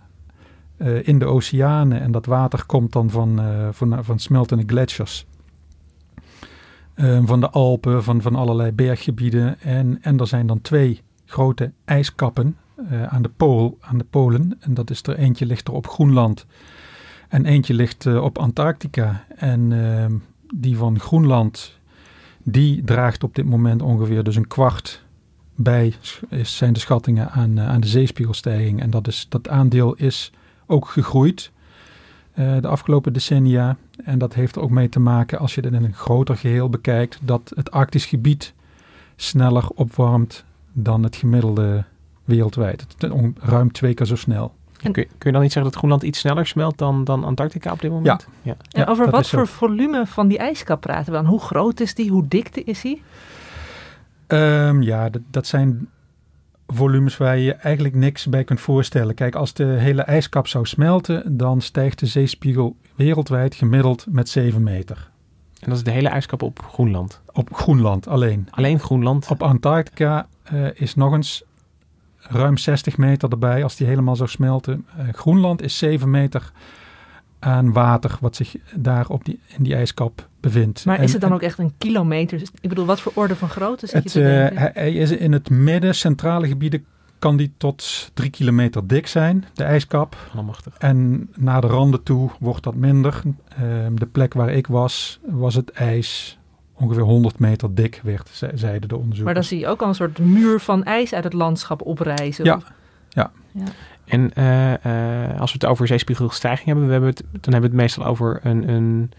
eh, 0.77 1.07
in 1.07 1.19
de 1.19 1.25
oceanen. 1.25 2.01
En 2.01 2.11
dat 2.11 2.25
water 2.25 2.65
komt 2.65 2.91
dan 2.91 3.09
van, 3.09 3.39
eh, 3.39 3.67
van, 3.71 4.03
van 4.03 4.19
smeltende 4.19 4.63
gletsjers. 4.67 5.25
Eh, 6.93 7.19
van 7.23 7.39
de 7.39 7.49
Alpen, 7.49 8.03
van, 8.03 8.21
van 8.21 8.35
allerlei 8.35 8.71
berggebieden. 8.71 9.59
En, 9.59 9.97
en 10.01 10.19
er 10.19 10.27
zijn 10.27 10.47
dan 10.47 10.61
twee 10.61 11.01
grote 11.25 11.71
ijskappen 11.85 12.57
eh, 12.75 13.03
aan, 13.03 13.21
de 13.21 13.29
pool, 13.29 13.77
aan 13.81 13.97
de 13.97 14.05
polen. 14.09 14.57
En 14.59 14.73
dat 14.73 14.89
is 14.89 15.03
er 15.03 15.17
eentje 15.17 15.45
ligt 15.45 15.67
er 15.67 15.73
op 15.73 15.87
Groenland. 15.87 16.45
En 17.27 17.45
eentje 17.45 17.73
ligt 17.73 18.05
eh, 18.05 18.23
op 18.23 18.37
Antarctica. 18.37 19.25
En 19.35 19.71
ehm, 19.71 20.13
die 20.53 20.77
van 20.77 20.99
Groenland, 20.99 21.79
die 22.43 22.83
draagt 22.83 23.23
op 23.23 23.35
dit 23.35 23.45
moment 23.45 23.81
ongeveer 23.81 24.23
dus 24.23 24.35
een 24.35 24.47
kwart 24.47 25.03
bij, 25.55 25.93
is, 26.29 26.57
zijn 26.57 26.73
de 26.73 26.79
schattingen 26.79 27.31
aan, 27.31 27.57
eh, 27.57 27.69
aan 27.69 27.81
de 27.81 27.87
zeespiegelstijging. 27.87 28.81
En 28.81 28.89
dat, 28.89 29.07
is, 29.07 29.25
dat 29.29 29.49
aandeel 29.49 29.93
is 29.93 30.31
ook 30.65 30.87
gegroeid 30.87 31.51
de 32.35 32.67
afgelopen 32.67 33.13
decennia. 33.13 33.77
En 34.03 34.17
dat 34.17 34.33
heeft 34.33 34.55
er 34.55 34.61
ook 34.61 34.69
mee 34.69 34.89
te 34.89 34.99
maken, 34.99 35.39
als 35.39 35.55
je 35.55 35.61
het 35.61 35.73
in 35.73 35.83
een 35.83 35.93
groter 35.93 36.37
geheel 36.37 36.69
bekijkt, 36.69 37.19
dat 37.21 37.51
het 37.55 37.71
Arktisch 37.71 38.05
gebied 38.05 38.53
sneller 39.15 39.69
opwarmt 39.69 40.45
dan 40.71 41.03
het 41.03 41.15
gemiddelde 41.15 41.85
wereldwijd. 42.25 42.85
Ruim 43.39 43.71
twee 43.71 43.93
keer 43.93 44.05
zo 44.05 44.15
snel. 44.15 44.53
En- 44.81 44.91
Kun, 44.91 45.01
je- 45.03 45.07
kun 45.17 45.17
je 45.29 45.31
dan 45.31 45.41
niet 45.41 45.51
zeggen 45.51 45.71
dat 45.71 45.79
Groenland 45.79 46.03
iets 46.03 46.19
sneller 46.19 46.45
smelt 46.47 46.77
dan, 46.77 47.03
dan 47.03 47.23
Antarctica 47.23 47.71
op 47.71 47.81
dit 47.81 47.91
moment? 47.91 48.27
Ja. 48.41 48.51
En 48.51 48.57
Ja, 48.71 48.85
over 48.85 49.03
dat 49.05 49.13
wat 49.13 49.25
zo. 49.25 49.37
voor 49.37 49.47
volume 49.47 50.05
van 50.05 50.27
die 50.27 50.37
ijskap 50.37 50.81
praten 50.81 51.05
we 51.05 51.17
dan? 51.19 51.25
Hoe 51.25 51.39
groot 51.39 51.79
is 51.79 51.95
die? 51.95 52.09
Hoe 52.11 52.27
dik 52.27 52.49
is 52.55 52.81
die? 52.81 53.01
Ehm, 54.27 54.81
ja, 54.81 55.09
dat, 55.09 55.21
dat 55.31 55.47
zijn 55.47 55.87
volumes 56.67 57.17
waar 57.17 57.37
je 57.37 57.53
eigenlijk 57.53 57.95
niks 57.95 58.27
bij 58.27 58.43
kunt 58.43 58.61
voorstellen. 58.61 59.15
Kijk, 59.15 59.35
als 59.35 59.53
de 59.53 59.63
hele 59.65 60.01
ijskap 60.01 60.47
zou 60.47 60.65
smelten, 60.65 61.37
dan 61.37 61.61
stijgt 61.61 61.99
de 61.99 62.05
zeespiegel 62.05 62.75
wereldwijd 62.95 63.55
gemiddeld 63.55 64.05
met 64.09 64.29
7 64.29 64.63
meter. 64.63 65.11
En 65.59 65.69
dat 65.69 65.77
is 65.77 65.83
de 65.83 65.91
hele 65.91 66.09
ijskap 66.09 66.41
op 66.41 66.61
Groenland. 66.71 67.21
Op 67.31 67.53
Groenland 67.53 68.07
alleen. 68.07 68.47
Alleen 68.51 68.79
Groenland. 68.79 69.27
Op 69.29 69.43
Antarctica 69.43 70.27
eh, 70.43 70.65
is 70.73 70.95
nog 70.95 71.13
eens 71.13 71.43
ruim 72.27 72.57
60 72.57 72.97
meter 72.97 73.29
erbij 73.29 73.63
als 73.63 73.75
die 73.75 73.87
helemaal 73.87 74.15
zou 74.15 74.29
smelten. 74.29 74.85
Eh, 74.97 75.05
Groenland 75.13 75.61
is 75.61 75.77
7 75.77 76.09
meter 76.09 76.51
aan 77.39 77.71
water 77.73 78.17
wat 78.21 78.35
zich 78.35 78.55
daar 78.75 79.07
op 79.07 79.25
die, 79.25 79.39
in 79.57 79.63
die 79.63 79.75
ijskap 79.75 80.27
bevindt. 80.39 80.85
Maar 80.85 80.97
En- 80.97 81.03
is 81.03 81.11
het 81.11 81.21
dan 81.21 81.29
en 81.29 81.35
ook 81.35 81.41
echt 81.41 81.57
een 81.59 81.73
kilometer? 81.77 82.41
Ik 82.61 82.69
bedoel, 82.69 82.85
wat 82.85 83.01
voor 83.01 83.11
orde 83.15 83.35
van 83.35 83.49
grootte 83.49 83.85
zit 83.87 84.03
Het, 84.03 84.13
je 84.13 84.19
te 84.19 84.29
eh, 84.31 84.37
denken? 84.47 84.71
hij, 84.73 84.93
is 84.93 85.11
in 85.11 85.31
het 85.31 85.49
midden, 85.49 85.95
centrale 85.95 86.47
gebieden, 86.47 86.85
kan 87.19 87.37
die 87.37 87.51
tot 87.57 88.11
3 88.13 88.29
kilometer 88.29 88.87
dik 88.87 89.07
zijn, 89.07 89.45
de 89.53 89.63
ijskap. 89.63 90.15
Allemachtig. 90.33 90.73
En 90.77 91.29
naar 91.35 91.61
de 91.61 91.67
randen 91.67 92.03
toe 92.03 92.29
wordt 92.39 92.63
dat 92.63 92.75
minder. 92.75 93.21
Ehm, 93.57 93.95
de 93.95 94.05
plek 94.05 94.33
waar 94.33 94.49
ik 94.53 94.67
was, 94.67 95.19
was 95.25 95.55
het 95.55 95.71
ijs 95.71 96.37
ongeveer 96.73 97.03
100 97.03 97.39
meter 97.39 97.75
dik, 97.75 97.99
werd, 98.03 98.29
ze- 98.31 98.51
zeiden 98.53 98.89
de 98.89 98.95
onderzoekers. 98.95 99.23
Maar 99.25 99.33
dan 99.33 99.43
zie 99.43 99.59
je 99.59 99.67
ook 99.67 99.81
al 99.81 99.87
een 99.87 99.95
soort 99.95 100.19
muur 100.19 100.59
van 100.59 100.83
ijs 100.83 101.13
uit 101.13 101.23
het 101.23 101.33
landschap 101.33 101.81
oprijzen. 101.81 102.45
Ja. 102.45 102.61
En 104.05 104.33
eh, 104.33 104.73
eh, 105.33 105.39
als 105.39 105.51
we 105.53 105.57
het 105.61 105.69
over 105.69 105.87
zeespiegelstijging 105.87 106.65
hebben, 106.67 106.85
we 106.85 106.91
hebben 106.91 107.09
het, 107.09 107.23
dan 107.31 107.53
hebben 107.53 107.61
we 107.61 107.75
het 107.75 107.85
meestal 107.85 108.05
over 108.05 108.39
een, 108.43 108.69
een, 108.69 109.11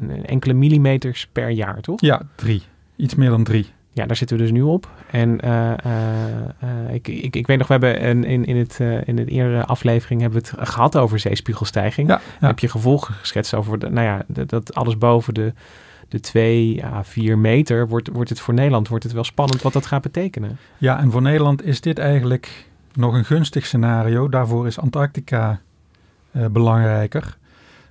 een 0.00 0.26
enkele 0.26 0.52
millimeters 0.54 1.28
per 1.32 1.48
jaar, 1.50 1.80
toch? 1.80 2.00
Ja, 2.00 2.22
drie. 2.34 2.62
Iets 2.96 3.14
meer 3.14 3.30
dan 3.30 3.44
drie. 3.44 3.66
Ja, 3.92 4.06
daar 4.06 4.16
zitten 4.16 4.36
we 4.36 4.42
dus 4.42 4.52
nu 4.52 4.62
op. 4.62 4.88
En 5.10 5.40
eh, 5.40 5.72
ik, 6.94 7.08
ik, 7.08 7.36
ik 7.36 7.46
weet 7.46 7.58
nog, 7.58 7.66
we 7.66 7.72
hebben 7.72 8.06
een, 8.08 8.24
in, 8.24 8.44
in, 8.44 8.56
het, 8.56 8.78
in 9.04 9.16
de 9.16 9.24
eerdere 9.24 9.64
aflevering 9.64 10.20
hebben 10.20 10.42
we 10.42 10.48
het 10.58 10.68
gehad 10.68 10.96
over 10.96 11.18
zeespiegelstijging. 11.18 12.08
Ja, 12.08 12.20
ja. 12.40 12.46
Heb 12.46 12.58
je 12.58 12.68
gevolgen 12.68 13.14
geschetst 13.14 13.54
over, 13.54 13.78
de, 13.78 13.90
nou 13.90 14.06
ja, 14.06 14.22
de- 14.26 14.46
dat 14.46 14.74
alles 14.74 14.98
boven 14.98 15.34
de, 15.34 15.52
de 16.08 16.20
2 16.20 16.84
à 16.84 17.02
4 17.02 17.38
meter, 17.38 17.88
wordt, 17.88 18.08
wordt 18.12 18.30
het 18.30 18.40
voor 18.40 18.54
Nederland 18.54 18.88
wordt 18.88 19.04
het 19.04 19.12
wel 19.12 19.24
spannend 19.24 19.62
wat 19.62 19.72
dat 19.72 19.86
gaat 19.86 20.02
betekenen. 20.02 20.58
Ja, 20.78 20.98
en 20.98 21.10
voor 21.10 21.22
Nederland 21.22 21.64
is 21.64 21.80
dit 21.80 21.98
eigenlijk 21.98 22.66
nog 22.94 23.14
een 23.14 23.24
gunstig 23.24 23.66
scenario. 23.66 24.28
Daarvoor 24.28 24.66
is 24.66 24.78
Antarctica 24.78 25.60
eh, 26.30 26.46
belangrijker. 26.46 27.36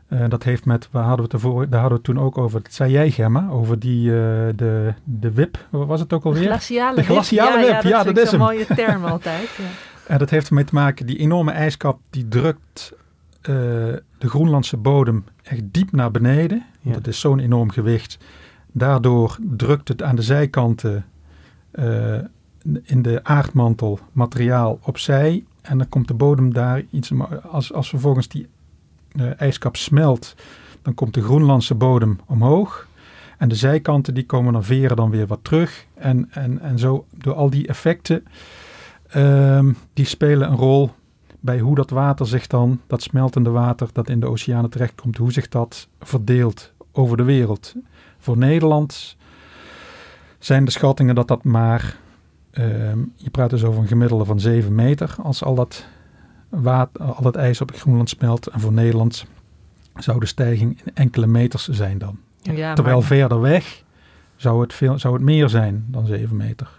Eh, 0.07 0.19
dat 0.29 0.43
heeft 0.43 0.65
met, 0.65 0.87
waar 0.91 1.03
hadden 1.03 1.17
we 1.29 1.35
het 1.35 1.43
ervoor, 1.43 1.69
daar 1.69 1.79
hadden 1.81 1.99
we 2.01 2.07
het 2.07 2.15
toen 2.15 2.25
ook 2.25 2.37
over, 2.37 2.61
dat 2.63 2.73
zei 2.73 2.91
jij 2.91 3.11
Gemma, 3.11 3.47
over 3.51 3.79
die, 3.79 4.09
eh, 4.09 4.15
de, 4.55 4.93
de 5.03 5.31
WIP, 5.33 5.65
wat 5.69 5.87
was 5.87 5.99
het 5.99 6.13
ook 6.13 6.21
De 6.23 6.27
alweer? 6.27 6.43
glaciale 6.43 6.95
De 6.95 7.01
wip. 7.01 7.11
glaciale 7.11 7.59
ja, 7.65 7.73
wip, 7.73 7.91
Ja, 7.91 8.03
dat 8.03 8.15
ja, 8.15 8.21
is 8.21 8.31
hem. 8.31 8.39
mooie 8.39 8.65
term 8.75 9.05
altijd. 9.05 9.49
Ja. 9.57 9.63
En 10.07 10.17
dat 10.17 10.29
heeft 10.29 10.47
ermee 10.47 10.63
te 10.63 10.73
maken, 10.73 11.05
die 11.05 11.17
enorme 11.17 11.51
ijskap 11.51 11.99
die 12.09 12.27
drukt 12.27 12.93
eh, 13.47 13.53
de 14.17 14.29
Groenlandse 14.29 14.77
bodem 14.77 15.25
echt 15.43 15.61
diep 15.71 15.91
naar 15.91 16.11
beneden. 16.11 16.65
Ja. 16.81 16.93
Dat 16.93 17.07
is 17.07 17.19
zo'n 17.19 17.39
enorm 17.39 17.69
gewicht. 17.71 18.17
Daardoor 18.71 19.37
drukt 19.41 19.87
het 19.87 20.03
aan 20.03 20.15
de 20.15 20.21
zijkanten 20.21 21.05
eh, 21.71 22.17
in 22.83 23.01
de 23.01 23.19
aardmantel 23.23 23.99
materiaal 24.11 24.79
opzij. 24.81 25.43
En 25.61 25.77
dan 25.77 25.89
komt 25.89 26.07
de 26.07 26.13
bodem 26.13 26.53
daar 26.53 26.83
iets... 26.89 27.11
Als, 27.49 27.73
als 27.73 27.89
vervolgens 27.89 28.27
die 28.27 28.47
eh, 29.11 29.41
ijskap 29.41 29.75
smelt, 29.75 30.35
dan 30.81 30.93
komt 30.93 31.13
de 31.13 31.23
Groenlandse 31.23 31.75
bodem 31.75 32.19
omhoog. 32.25 32.87
En 33.37 33.49
de 33.49 33.55
zijkanten 33.55 34.13
die 34.13 34.25
komen 34.25 34.53
dan 34.53 34.63
veren 34.63 34.95
dan 34.95 35.09
weer 35.09 35.27
wat 35.27 35.43
terug. 35.43 35.85
En, 35.93 36.27
en, 36.31 36.59
en 36.59 36.79
zo 36.79 37.05
door 37.11 37.33
al 37.33 37.49
die 37.49 37.67
effecten... 37.67 38.25
Ehm, 39.07 39.73
die 39.93 40.05
spelen 40.05 40.49
een 40.51 40.57
rol 40.57 40.91
bij 41.45 41.59
hoe 41.59 41.75
dat 41.75 41.89
water 41.89 42.27
zich 42.27 42.47
dan, 42.47 42.81
dat 42.87 43.01
smeltende 43.01 43.49
water 43.49 43.89
dat 43.93 44.09
in 44.09 44.19
de 44.19 44.25
oceanen 44.25 44.69
terechtkomt, 44.69 45.17
hoe 45.17 45.31
zich 45.31 45.47
dat 45.47 45.87
verdeelt 45.99 46.73
over 46.91 47.17
de 47.17 47.23
wereld. 47.23 47.73
Voor 48.17 48.37
Nederland 48.37 49.17
zijn 50.39 50.65
de 50.65 50.71
schattingen 50.71 51.15
dat 51.15 51.27
dat 51.27 51.43
maar, 51.43 51.97
ehm, 52.51 52.99
je 53.15 53.29
praat 53.29 53.49
dus 53.49 53.63
over 53.63 53.81
een 53.81 53.87
gemiddelde 53.87 54.25
van 54.25 54.39
7 54.39 54.75
meter 54.75 55.15
als 55.23 55.43
al 55.43 55.55
dat, 55.55 55.85
water, 56.49 57.03
al 57.03 57.21
dat 57.23 57.35
ijs 57.35 57.61
op 57.61 57.71
Groenland 57.75 58.09
smelt. 58.09 58.47
En 58.47 58.59
voor 58.59 58.73
Nederland 58.73 59.25
zou 59.95 60.19
de 60.19 60.25
stijging 60.25 60.81
in 60.85 60.91
enkele 60.93 61.27
meters 61.27 61.67
zijn 61.67 61.97
dan. 61.97 62.17
Ja, 62.41 62.73
Terwijl 62.73 62.97
maar- 62.97 63.05
verder 63.07 63.41
weg 63.41 63.83
zou 64.35 64.61
het, 64.61 64.73
veel, 64.73 64.99
zou 64.99 65.13
het 65.13 65.23
meer 65.23 65.49
zijn 65.49 65.85
dan 65.87 66.05
7 66.05 66.35
meter. 66.35 66.69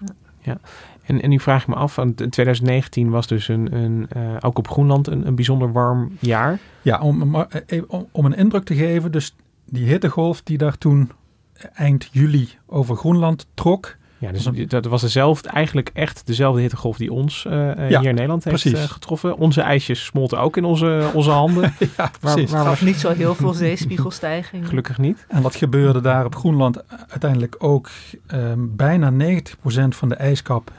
En, 1.07 1.23
en 1.23 1.31
nu 1.31 1.41
vraag 1.41 1.63
ik 1.63 1.69
me 1.69 1.75
af, 1.75 1.95
want 1.97 2.21
in 2.21 2.31
2019 2.31 3.11
was 3.11 3.27
dus 3.27 3.49
een, 3.49 3.75
een, 3.77 4.07
eh, 4.09 4.23
ook 4.41 4.59
op 4.59 4.69
Groenland 4.69 5.07
een, 5.07 5.27
een 5.27 5.35
bijzonder 5.35 5.73
warm 5.73 6.17
jaar. 6.21 6.59
Ja, 6.83 7.01
om, 7.01 7.31
maar, 7.31 7.47
eh, 7.67 7.83
om, 7.87 8.07
om 8.13 8.25
een 8.25 8.37
indruk 8.37 8.65
te 8.65 8.75
geven, 8.75 9.13
dus 9.13 9.35
die 9.65 9.87
hittegolf 9.87 10.43
die 10.43 10.59
daar 10.59 10.79
toen 10.79 11.11
eind 11.73 12.09
juli 12.13 12.49
over 12.67 12.97
Groenland 12.97 13.47
trok. 13.55 13.97
Ja, 14.19 14.33
dus 14.33 14.49
Dat 14.69 14.85
was 14.87 15.01
dezelfde, 15.01 15.49
eigenlijk 15.49 15.91
echt 15.93 16.27
dezelfde 16.27 16.61
hittegolf 16.61 16.97
die 16.97 17.13
ons 17.13 17.45
eh, 17.47 17.71
eh, 17.71 17.91
Ja, 17.91 17.99
hier 18.01 18.09
in 18.09 18.15
Nederland 18.15 18.45
heeft 18.45 18.65
eh, 18.65 18.83
getroffen. 18.83 19.37
Onze 19.39 19.61
ijsjes 19.61 20.05
smolten 20.05 20.39
ook 20.41 20.57
in 20.57 20.65
onze, 20.65 21.11
onze 21.15 21.31
handen. 21.31 21.73
ja, 21.97 22.11
precies. 22.21 22.51
waar- 22.51 22.71
Of 22.71 22.83
niet 22.83 22.97
zo 22.97 23.13
heel 23.13 23.35
veel 23.35 23.53
zeespiegelstijging. 23.53 24.69
Gelukkig 24.69 24.99
niet. 24.99 25.25
En 25.29 25.43
wat 25.43 25.55
gebeurde 25.55 26.01
daar 26.01 26.25
op 26.25 26.35
Groenland 26.35 26.83
uiteindelijk 27.09 27.55
ook? 27.59 27.89
ehm, 28.27 28.59
bijna 28.61 29.11
90% 29.11 29.95
van 29.97 30.09
de 30.09 30.15
ijskap 30.15 30.73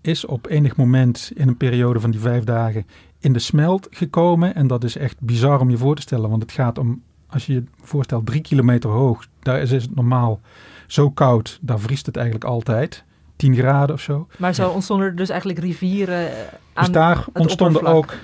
is 0.00 0.24
op 0.24 0.46
enig 0.46 0.76
moment 0.76 1.32
in 1.34 1.48
een 1.48 1.56
periode 1.56 2.00
van 2.00 2.10
die 2.10 2.20
vijf 2.20 2.44
dagen 2.44 2.86
in 3.18 3.32
de 3.32 3.38
smelt 3.38 3.86
gekomen. 3.90 4.54
En 4.54 4.66
dat 4.66 4.84
is 4.84 4.96
echt 4.96 5.20
bizar 5.20 5.60
om 5.60 5.70
je 5.70 5.76
voor 5.76 5.94
te 5.94 6.02
stellen, 6.02 6.30
want 6.30 6.42
het 6.42 6.52
gaat 6.52 6.78
om, 6.78 7.02
als 7.26 7.46
je 7.46 7.52
je 7.52 7.64
voorstelt, 7.82 8.26
drie 8.26 8.40
kilometer 8.40 8.90
hoog. 8.90 9.26
Daar 9.42 9.60
is, 9.60 9.70
is 9.70 9.82
het 9.82 9.94
normaal 9.94 10.40
zo 10.86 11.10
koud, 11.10 11.58
daar 11.60 11.80
vriest 11.80 12.06
het 12.06 12.16
eigenlijk 12.16 12.44
altijd. 12.46 13.04
10 13.36 13.54
graden 13.54 13.94
of 13.94 14.00
zo. 14.00 14.26
Maar 14.38 14.54
zo 14.54 14.70
ontstonden 14.70 15.06
er 15.06 15.16
dus 15.16 15.28
eigenlijk 15.28 15.60
rivieren 15.60 16.30
eh, 16.30 16.36
aan 16.72 16.84
Dus 16.84 16.92
daar 16.92 17.16
het 17.16 17.38
ontstonden 17.38 17.76
oppervlak. 17.76 18.12
ook 18.12 18.18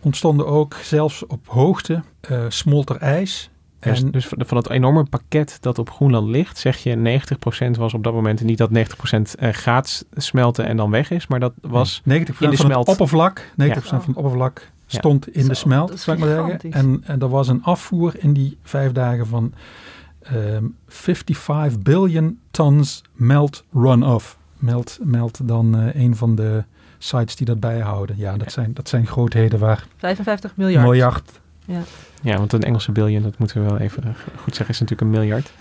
ontstonden 0.00 0.46
ook 0.46 0.74
zelfs 0.74 1.26
op 1.26 1.46
hoogte 1.46 2.02
uh, 2.30 2.44
smolter 2.48 2.96
ijs. 2.96 3.50
Dus, 3.80 4.02
en, 4.02 4.10
dus 4.10 4.26
van 4.26 4.56
het 4.56 4.70
enorme 4.70 5.04
pakket 5.04 5.58
dat 5.60 5.78
op 5.78 5.90
Groenland 5.90 6.28
ligt, 6.28 6.58
zeg 6.58 6.76
je 6.76 7.20
90% 7.76 7.78
was 7.78 7.94
op 7.94 8.04
dat 8.04 8.12
moment 8.12 8.42
niet 8.42 8.58
dat 8.58 8.70
90% 8.70 8.72
uh, 8.72 9.48
gaat 9.52 10.04
smelten 10.12 10.66
en 10.66 10.76
dan 10.76 10.90
weg 10.90 11.10
is, 11.10 11.26
maar 11.26 11.40
dat 11.40 11.52
was 11.60 12.00
90% 12.00 12.04
in 12.04 12.24
de 12.24 12.32
van 12.32 12.56
smelt. 12.56 12.78
het 12.78 12.88
oppervlak, 12.88 13.40
90% 13.40 13.54
ja. 13.54 13.80
van 13.80 13.98
het 13.98 14.16
oppervlak 14.16 14.70
stond 14.86 15.28
in 15.34 15.48
de 15.48 15.54
smelt, 15.54 16.00
zou 16.00 16.16
ik 16.16 16.24
maar 16.24 16.34
zeggen. 16.34 16.72
En, 16.72 17.00
en 17.04 17.20
er 17.20 17.28
was 17.28 17.48
een 17.48 17.62
afvoer 17.62 18.12
in 18.18 18.32
die 18.32 18.58
vijf 18.62 18.92
dagen 18.92 19.26
van 19.26 19.52
um, 20.32 20.76
55 20.86 21.82
billion 21.82 22.38
tons 22.50 23.02
melt 23.12 23.64
runoff. 23.72 24.38
Melt, 24.56 24.98
melt 25.02 25.48
dan 25.48 25.80
uh, 25.80 25.94
een 25.94 26.16
van 26.16 26.34
de 26.34 26.64
sites 26.98 27.36
die 27.36 27.46
dat 27.46 27.60
bijhouden. 27.60 28.16
Ja, 28.18 28.36
dat, 28.36 28.52
Zijn, 28.52 28.74
dat 28.74 28.88
zijn 28.88 29.06
grootheden 29.06 29.58
waar... 29.58 29.86
55 29.96 30.56
miljard. 30.56 30.84
Miljard. 30.84 31.40
Ja. 31.68 31.80
ja, 32.22 32.36
want 32.36 32.52
een 32.52 32.62
Engelse 32.62 32.92
billion, 32.92 33.22
dat 33.22 33.38
moeten 33.38 33.62
we 33.62 33.68
wel 33.68 33.78
even 33.78 34.16
goed 34.36 34.54
zeggen, 34.54 34.74
is 34.74 34.80
natuurlijk 34.80 35.00
een 35.00 35.20
miljard. 35.20 35.52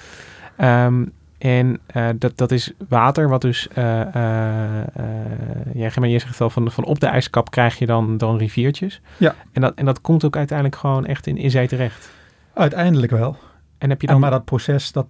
Um, 0.62 1.12
en 1.38 1.80
uh, 1.96 2.10
dat, 2.16 2.38
dat 2.38 2.52
is 2.52 2.72
water, 2.90 3.30
wat 3.30 3.42
dus, 3.42 3.68
uh, 3.78 3.84
uh, 3.84 4.04
ja, 5.74 5.92
maar 6.00 6.08
je 6.08 6.20
zegt 6.20 6.38
wel, 6.38 6.50
van, 6.50 6.72
van 6.72 6.84
op 6.84 7.00
de 7.00 7.06
ijskap 7.06 7.52
krijg 7.52 7.78
je 7.78 7.86
dan, 7.86 8.18
dan 8.18 8.38
riviertjes. 8.38 9.02
Ja. 9.18 9.36
En 9.52 9.62
dat, 9.62 9.74
en 9.76 9.86
dat 9.86 10.02
komt 10.02 10.26
ook 10.26 10.36
uiteindelijk 10.36 10.80
gewoon 10.80 11.06
echt 11.06 11.28
in, 11.28 11.38
in 11.38 11.52
zee 11.52 11.68
terecht. 11.68 12.10
Uiteindelijk 12.54 13.12
wel. 13.12 13.38
En 13.78 13.90
heb 13.90 14.02
je 14.02 14.08
dan... 14.08 14.16
En 14.16 14.22
maar 14.22 14.32
dat 14.32 14.46
proces, 14.46 14.92
dat, 14.92 15.08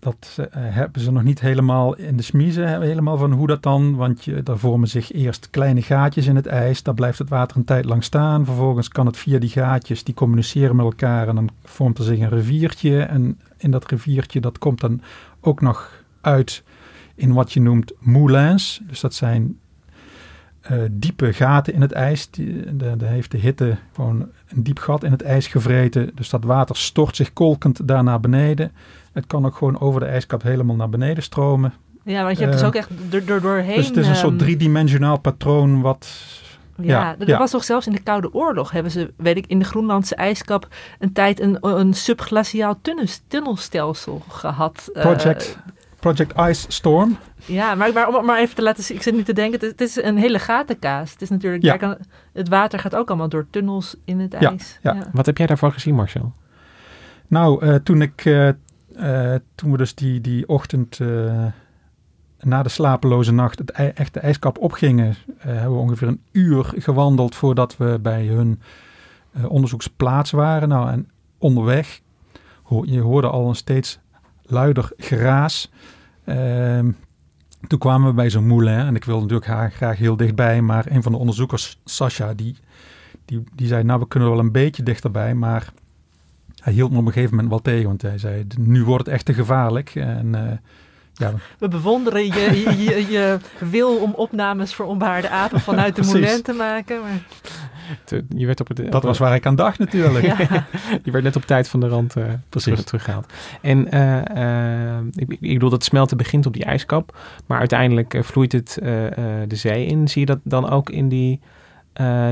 dat 0.00 0.36
uh, 0.38 0.46
hebben 0.52 1.02
ze 1.02 1.12
nog 1.12 1.22
niet 1.22 1.40
helemaal 1.40 1.96
in 1.96 2.16
de 2.16 2.22
smiezen, 2.22 2.80
helemaal 2.80 3.18
van 3.18 3.32
hoe 3.32 3.46
dat 3.46 3.62
dan, 3.62 3.96
want 3.96 4.24
je, 4.24 4.42
daar 4.42 4.58
vormen 4.58 4.88
zich 4.88 5.12
eerst 5.12 5.50
kleine 5.50 5.82
gaatjes 5.82 6.26
in 6.26 6.36
het 6.36 6.46
ijs, 6.46 6.82
daar 6.82 6.94
blijft 6.94 7.18
het 7.18 7.28
water 7.28 7.56
een 7.56 7.64
tijd 7.64 7.84
lang 7.84 8.04
staan, 8.04 8.44
vervolgens 8.44 8.88
kan 8.88 9.06
het 9.06 9.16
via 9.16 9.38
die 9.38 9.48
gaatjes, 9.48 10.04
die 10.04 10.14
communiceren 10.14 10.76
met 10.76 10.84
elkaar 10.84 11.28
en 11.28 11.34
dan 11.34 11.50
vormt 11.64 11.98
er 11.98 12.04
zich 12.04 12.18
een 12.18 12.28
riviertje 12.28 13.02
en 13.02 13.38
in 13.56 13.70
dat 13.70 13.90
riviertje, 13.90 14.40
dat 14.40 14.58
komt 14.58 14.80
dan 14.80 15.00
ook 15.40 15.60
nog 15.60 16.04
uit 16.20 16.62
in 17.14 17.32
wat 17.32 17.52
je 17.52 17.60
noemt 17.60 17.92
moulins, 17.98 18.80
dus 18.86 19.00
dat 19.00 19.14
zijn 19.14 19.58
uh, 20.70 20.82
diepe 20.90 21.32
gaten 21.32 21.74
in 21.74 21.80
het 21.80 21.92
ijs. 21.92 22.30
Daar 22.72 23.08
heeft 23.10 23.30
de 23.30 23.38
hitte 23.38 23.76
gewoon 23.92 24.28
een 24.48 24.62
diep 24.62 24.78
gat 24.78 25.04
in 25.04 25.10
het 25.10 25.22
ijs 25.22 25.46
gevreten. 25.46 26.10
Dus 26.14 26.30
dat 26.30 26.44
water 26.44 26.76
stort 26.76 27.16
zich 27.16 27.32
kolkend 27.32 27.88
daar 27.88 28.04
naar 28.04 28.20
beneden. 28.20 28.72
Het 29.12 29.26
kan 29.26 29.46
ook 29.46 29.56
gewoon 29.56 29.80
over 29.80 30.00
de 30.00 30.06
ijskap 30.06 30.42
helemaal 30.42 30.76
naar 30.76 30.88
beneden 30.88 31.22
stromen. 31.22 31.72
Ja, 32.04 32.24
want 32.24 32.38
je 32.38 32.44
hebt 32.44 32.54
uh, 32.54 32.60
dus 32.60 32.68
ook 32.68 32.74
echt 32.74 32.90
door, 33.10 33.24
door, 33.24 33.40
doorheen... 33.40 33.76
Dus 33.76 33.86
het 33.86 33.96
is 33.96 34.08
een 34.08 34.16
soort 34.16 34.38
driedimensionaal 34.38 35.18
patroon 35.18 35.80
wat... 35.80 36.08
Ja, 36.82 37.16
ja, 37.18 37.26
er 37.26 37.38
was 37.38 37.50
toch 37.50 37.64
zelfs 37.64 37.86
in 37.86 37.92
de 37.92 38.00
Koude 38.00 38.34
Oorlog 38.34 38.70
hebben 38.70 38.92
ze, 38.92 39.12
weet 39.16 39.36
ik, 39.36 39.46
in 39.46 39.58
de 39.58 39.64
Groenlandse 39.64 40.14
ijskap 40.14 40.68
een 40.98 41.12
tijd 41.12 41.40
een, 41.40 41.58
een 41.60 41.94
subglaciaal 41.94 42.78
tunnelstelsel 43.28 44.22
gehad. 44.28 44.90
Project, 44.92 45.58
uh, 45.66 45.72
Project 45.98 46.32
Ice 46.38 46.64
Storm. 46.68 47.16
Ja, 47.44 47.74
maar, 47.74 47.92
maar 47.92 48.08
om 48.08 48.24
maar 48.24 48.38
even 48.38 48.54
te 48.54 48.62
laten 48.62 48.84
zien, 48.84 48.96
ik 48.96 49.02
zit 49.02 49.14
nu 49.14 49.22
te 49.22 49.32
denken, 49.32 49.60
het, 49.60 49.70
het 49.70 49.80
is 49.80 50.02
een 50.02 50.16
hele 50.16 50.38
gatenkaas. 50.38 51.12
Het 51.12 51.22
is 51.22 51.30
natuurlijk, 51.30 51.62
ja. 51.62 51.76
kan, 51.76 51.96
het 52.32 52.48
water 52.48 52.78
gaat 52.78 52.96
ook 52.96 53.08
allemaal 53.08 53.28
door 53.28 53.46
tunnels 53.50 53.96
in 54.04 54.20
het 54.20 54.34
ijs. 54.34 54.78
Ja, 54.82 54.94
ja. 54.94 55.08
Wat 55.12 55.26
heb 55.26 55.38
jij 55.38 55.46
daarvan 55.46 55.72
gezien, 55.72 55.94
Marcel? 55.94 56.32
Nou, 57.26 57.66
uh, 57.66 57.74
toen 57.74 58.02
ik, 58.02 58.24
uh, 58.24 58.48
uh, 59.00 59.34
toen 59.54 59.70
we 59.70 59.76
dus 59.76 59.94
die, 59.94 60.20
die 60.20 60.48
ochtend 60.48 60.98
na 62.38 62.62
de 62.62 62.68
slapeloze 62.68 63.32
nacht 63.32 63.58
het 63.58 63.70
ei, 63.70 63.88
echt 63.94 64.14
de 64.14 64.20
ijskap 64.20 64.58
opgingen, 64.58 65.16
hebben 65.38 65.72
we 65.72 65.78
ongeveer 65.78 66.08
een 66.08 66.22
uur 66.32 66.72
gewandeld 66.76 67.34
voordat 67.34 67.76
we 67.76 67.98
bij 68.02 68.26
hun 68.26 68.60
onderzoeksplaats 69.48 70.30
waren. 70.30 70.68
Nou, 70.68 70.90
en 70.90 71.08
onderweg, 71.38 72.00
ho 72.62 72.82
je 72.86 73.00
hoorde 73.00 73.28
al 73.28 73.48
een 73.48 73.54
steeds 73.54 73.98
luider 74.42 74.90
geraas. 74.96 75.70
Uh, 76.24 76.78
toen 77.66 77.78
kwamen 77.78 78.08
we 78.08 78.14
bij 78.14 78.30
zo'n 78.30 78.46
moulin 78.46 78.78
en 78.78 78.94
ik 78.94 79.04
wilde 79.04 79.20
natuurlijk 79.20 79.50
haar 79.50 79.70
graag 79.70 79.98
heel 79.98 80.16
dichtbij, 80.16 80.62
maar 80.62 80.86
een 80.88 81.02
van 81.02 81.12
de 81.12 81.18
onderzoekers, 81.18 81.80
Sascha, 81.84 82.34
die, 82.34 82.56
die, 83.24 83.42
die 83.54 83.66
zei, 83.66 83.82
nou 83.84 84.00
we 84.00 84.08
kunnen 84.08 84.30
wel 84.30 84.38
een 84.38 84.52
beetje 84.52 84.82
dichterbij, 84.82 85.34
maar 85.34 85.72
hij 86.60 86.72
hield 86.72 86.90
me 86.90 86.98
op 86.98 87.06
een 87.06 87.12
gegeven 87.12 87.34
moment 87.34 87.50
wel 87.50 87.62
tegen, 87.62 87.86
want 87.86 88.02
hij 88.02 88.18
zei, 88.18 88.46
nu 88.58 88.84
wordt 88.84 89.04
het 89.04 89.14
echt 89.14 89.24
te 89.24 89.34
gevaarlijk. 89.34 89.94
En, 89.94 90.26
uh, 90.34 90.50
ja. 91.12 91.32
We 91.58 91.68
bewonderen 91.68 92.26
je, 92.26 92.32
je, 92.32 92.82
je, 92.82 93.10
je, 93.10 93.38
wil 93.58 93.96
om 93.96 94.12
opnames 94.14 94.74
voor 94.74 94.86
onbehaarde 94.86 95.30
apen 95.30 95.60
vanuit 95.60 95.96
de 95.96 96.02
moulin 96.12 96.42
te 96.42 96.52
maken. 96.52 97.00
Maar... 97.00 97.20
Je 98.28 98.46
werd 98.46 98.60
op 98.60 98.68
het, 98.68 98.92
dat 98.92 99.02
was 99.02 99.18
waar 99.18 99.34
ik 99.34 99.46
aan 99.46 99.54
dacht 99.54 99.78
natuurlijk. 99.78 100.24
Ja. 100.24 100.36
je 101.04 101.10
werd 101.10 101.24
net 101.24 101.36
op 101.36 101.46
tijd 101.46 101.68
van 101.68 101.80
de 101.80 101.88
rand 101.88 102.16
uh, 102.16 102.24
Precies. 102.48 102.84
teruggehaald. 102.84 103.32
En 103.60 103.94
uh, 103.94 104.22
uh, 104.34 105.06
ik, 105.14 105.30
ik, 105.30 105.52
bedoel, 105.52 105.70
dat 105.70 105.84
smelten 105.84 106.16
begint 106.16 106.46
op 106.46 106.52
die 106.52 106.64
ijskap. 106.64 107.18
Maar 107.46 107.58
uiteindelijk 107.58 108.18
vloeit 108.20 108.52
het 108.52 108.78
de 109.48 109.56
zee 109.56 109.86
in. 109.86 110.08
Zie 110.08 110.20
je 110.20 110.26
dat 110.26 110.38
dan 110.42 110.70
ook 110.70 110.90
in 110.90 111.08
die... 111.08 111.40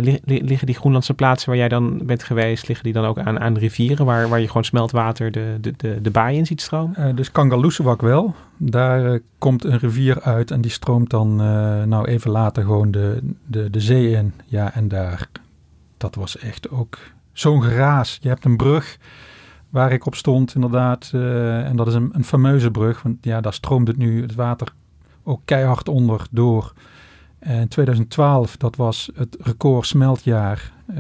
Li 0.00 0.18
liggen 0.22 0.66
die 0.66 0.76
Groenlandse 0.76 1.14
plaatsen 1.14 1.48
waar 1.48 1.58
jij 1.58 1.68
dan 1.68 2.00
bent 2.06 2.22
geweest... 2.22 2.68
liggen 2.68 2.84
die 2.84 2.94
dan 2.94 3.04
ook 3.04 3.18
aan, 3.18 3.40
aan 3.40 3.56
rivieren... 3.56 4.06
Waar, 4.06 4.28
waar 4.28 4.40
je 4.40 4.46
gewoon 4.46 4.64
smeltwater 4.64 5.30
de, 5.30 5.58
de, 5.60 5.74
de, 5.76 6.00
de 6.00 6.10
baai 6.10 6.36
in 6.36 6.46
ziet 6.46 6.60
stromen? 6.60 7.16
dus 7.16 7.32
Kangalusewak 7.32 8.00
wel. 8.00 8.34
Daar 8.56 9.20
komt 9.38 9.64
een 9.64 9.78
rivier 9.78 10.20
uit... 10.20 10.50
en 10.50 10.60
die 10.60 10.70
stroomt 10.70 11.10
dan 11.10 11.36
nou 11.88 12.08
even 12.08 12.30
later 12.30 12.62
gewoon 12.62 12.90
de, 12.90 13.18
de, 13.46 13.70
de 13.70 13.80
zee 13.80 14.10
in. 14.10 14.32
Ja, 14.46 14.74
en 14.74 14.88
daar 14.88 15.28
dat 15.98 16.14
was 16.14 16.38
echt 16.38 16.70
ook 16.70 16.98
zo'n 17.32 17.62
geraas. 17.62 18.18
Je 18.20 18.28
hebt 18.28 18.44
een 18.44 18.56
brug 18.56 18.98
waar 19.70 19.92
ik 19.92 20.06
op 20.06 20.14
stond, 20.14 20.54
inderdaad. 20.54 21.10
Uh, 21.14 21.64
en 21.64 21.76
dat 21.76 21.86
is 21.86 21.94
een, 21.94 22.10
een, 22.12 22.24
fameuze 22.24 22.70
brug. 22.70 23.02
Want 23.02 23.16
ja, 23.20 23.40
daar 23.40 23.52
stroomt 23.52 23.88
het 23.88 23.96
nu 23.96 24.22
het 24.22 24.34
water 24.34 24.72
ook 25.24 25.40
keihard 25.44 25.88
onder 25.88 26.26
door. 26.30 26.72
En 27.38 27.68
2012, 27.68 28.56
dat 28.56 28.76
was 28.76 29.10
het 29.14 29.36
record 29.40 29.86
smeltjaar. 29.86 30.72
Uh, 30.90 30.98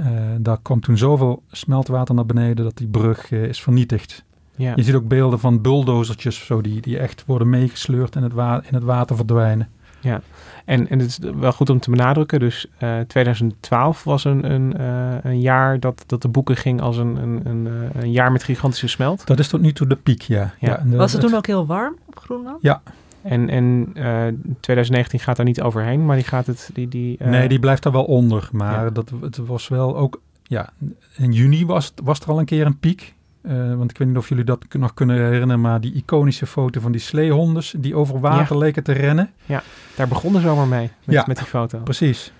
uh, 0.00 0.06
daar 0.38 0.58
kwam 0.62 0.80
toen 0.80 0.98
zoveel 0.98 1.42
smeltwater 1.50 2.14
naar 2.14 2.26
beneden 2.26 2.64
dat 2.64 2.76
die 2.76 2.88
brug 2.88 3.30
is 3.30 3.62
vernietigd. 3.62 4.24
Ja. 4.56 4.72
Je 4.76 4.82
ziet 4.82 4.94
ook 4.94 5.08
beelden 5.08 5.38
van 5.38 5.60
bulldozertjes 5.60 6.46
zo 6.46 6.60
die, 6.60 6.80
die 6.80 6.98
echt 6.98 7.24
worden 7.26 7.50
meegesleurd 7.50 8.16
en 8.16 8.22
het 8.22 8.32
in 8.66 8.74
het 8.74 8.82
water 8.82 9.16
verdwijnen. 9.16 9.68
Ja, 10.00 10.20
en, 10.64 10.88
en 10.88 10.98
het 10.98 11.08
is 11.08 11.18
wel 11.34 11.52
goed 11.52 11.70
om 11.70 11.80
te 11.80 11.90
benadrukken. 11.90 12.40
Dus 12.40 12.66
uh, 12.82 13.00
2012 13.00 14.04
was 14.04 14.24
een, 14.24 14.52
een, 14.52 14.74
uh, 14.80 15.14
een 15.22 15.40
jaar 15.40 15.80
dat, 15.80 16.04
dat 16.06 16.22
de 16.22 16.28
boeken 16.28 16.56
ging 16.56 16.80
als 16.80 16.96
een, 16.96 17.16
een, 17.16 17.40
een, 17.44 17.68
een, 17.94 18.12
jaar 18.12 18.32
met 18.32 18.42
gigantische 18.42 18.88
smelt. 18.88 19.26
Dat 19.26 19.38
is 19.38 19.48
tot 19.48 19.60
nu 19.60 19.72
toe 19.72 19.86
de 19.86 19.96
piek, 19.96 20.22
ja. 20.22 20.54
ja. 20.58 20.68
ja 20.68 20.82
de, 20.90 20.96
was 20.96 21.12
het 21.12 21.20
toen 21.20 21.34
ook 21.34 21.46
heel 21.46 21.66
warm 21.66 21.96
op 22.06 22.18
Groenland? 22.18 22.58
Ja. 22.62 22.82
En, 23.24 23.48
en 23.48 23.92
uh, 23.94 24.26
2019 24.60 25.20
gaat 25.20 25.36
daar 25.36 25.46
niet 25.46 25.62
overheen, 25.62 26.04
maar 26.06 26.16
die 26.16 26.24
gaat 26.24 26.46
het... 26.46 26.70
Die, 26.72 26.88
die, 26.88 27.16
uh... 27.22 27.28
Nee, 27.28 27.48
die 27.48 27.58
blijft 27.58 27.82
daar 27.82 27.92
wel 27.92 28.04
onder. 28.04 28.48
Maar 28.52 28.84
ja. 28.84 28.90
dat, 28.90 29.12
het 29.20 29.36
was 29.36 29.68
wel 29.68 29.96
ook... 29.96 30.20
Ja, 30.42 30.72
in 31.16 31.32
juni 31.32 31.66
was, 31.66 31.92
was 32.04 32.20
er 32.20 32.28
al 32.28 32.38
een 32.38 32.44
keer 32.44 32.66
een 32.66 32.78
piek. 32.78 33.14
Uh, 33.42 33.74
want 33.74 33.90
ik 33.90 33.98
weet 33.98 34.08
niet 34.08 34.16
of 34.16 34.28
jullie 34.28 34.44
dat 34.44 34.64
nog 34.70 34.94
kunnen 34.94 35.16
herinneren, 35.16 35.60
maar 35.60 35.80
die 35.80 35.92
iconische 35.92 36.46
foto 36.46 36.80
van 36.80 36.92
die 36.92 37.00
sleehondes 37.00 37.74
die 37.78 37.94
over 37.94 38.20
water 38.20 38.56
ja. 38.56 38.62
leken 38.62 38.82
te 38.82 38.92
rennen. 38.92 39.30
Ja, 39.46 39.62
daar 39.96 40.08
begonnen 40.08 40.40
ze 40.40 40.46
zomaar 40.46 40.68
mee 40.68 40.90
met, 41.04 41.14
ja, 41.14 41.24
met 41.26 41.36
die 41.36 41.46
foto. 41.46 41.78
Precies. 41.78 42.32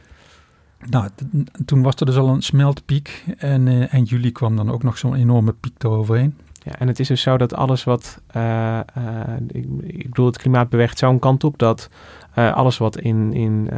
Nou, 0.90 1.08
toen 1.64 1.82
was 1.82 1.94
er 1.94 2.06
dus 2.06 2.16
al 2.16 2.28
een 2.28 2.42
smeltpiek 2.42 3.24
en 3.36 3.88
eind 3.88 4.08
juli 4.08 4.32
kwam 4.32 4.56
dan 4.56 4.70
ook 4.70 4.82
nog 4.82 4.98
zo'n 4.98 5.14
enorme 5.14 5.52
piek 5.52 5.82
eroverheen. 5.82 6.36
Ja, 6.64 6.78
en 6.78 6.88
het 6.88 7.00
is 7.00 7.08
dus 7.08 7.20
zo 7.20 7.36
dat 7.36 7.54
alles 7.54 7.84
wat, 7.84 8.20
uh, 8.36 8.78
ik, 9.46 9.66
ik, 9.80 10.08
bedoel, 10.08 10.26
het 10.26 10.38
klimaat 10.38 10.68
beweegt 10.68 10.98
zo'n 10.98 11.18
kant 11.18 11.44
op 11.44 11.58
dat 11.58 11.88
alles 12.34 12.78
wat 12.78 12.98
in, 12.98 13.32
in 13.32 13.70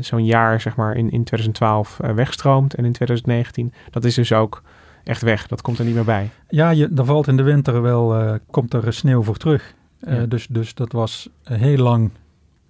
zo'n 0.00 0.24
jaar, 0.24 0.60
zeg 0.60 0.76
maar, 0.76 0.96
in, 0.96 1.10
in 1.10 1.24
2012 1.24 1.96
wegstroomt 2.14 2.74
en 2.74 2.84
in 2.84 2.92
2019, 2.92 3.72
dat 3.90 4.04
is 4.04 4.14
dus 4.14 4.32
ook 4.32 4.62
echt 5.04 5.22
weg. 5.22 5.46
Dat 5.46 5.62
komt 5.62 5.78
er 5.78 5.84
niet 5.84 5.94
meer 5.94 6.04
bij. 6.04 6.30
Ja, 6.48 6.70
je, 6.70 6.90
er 6.96 7.04
valt 7.04 7.28
in 7.28 7.36
de 7.36 7.42
winter 7.42 7.82
wel, 7.82 8.38
komt 8.50 8.74
er 8.74 8.92
sneeuw 8.92 9.22
voor 9.22 9.36
terug. 9.36 9.74
Ja. 9.98 10.26
dus, 10.26 10.46
dus 10.46 10.74
dat 10.74 10.92
was 10.92 11.28
heel 11.42 11.76
lang 11.78 12.10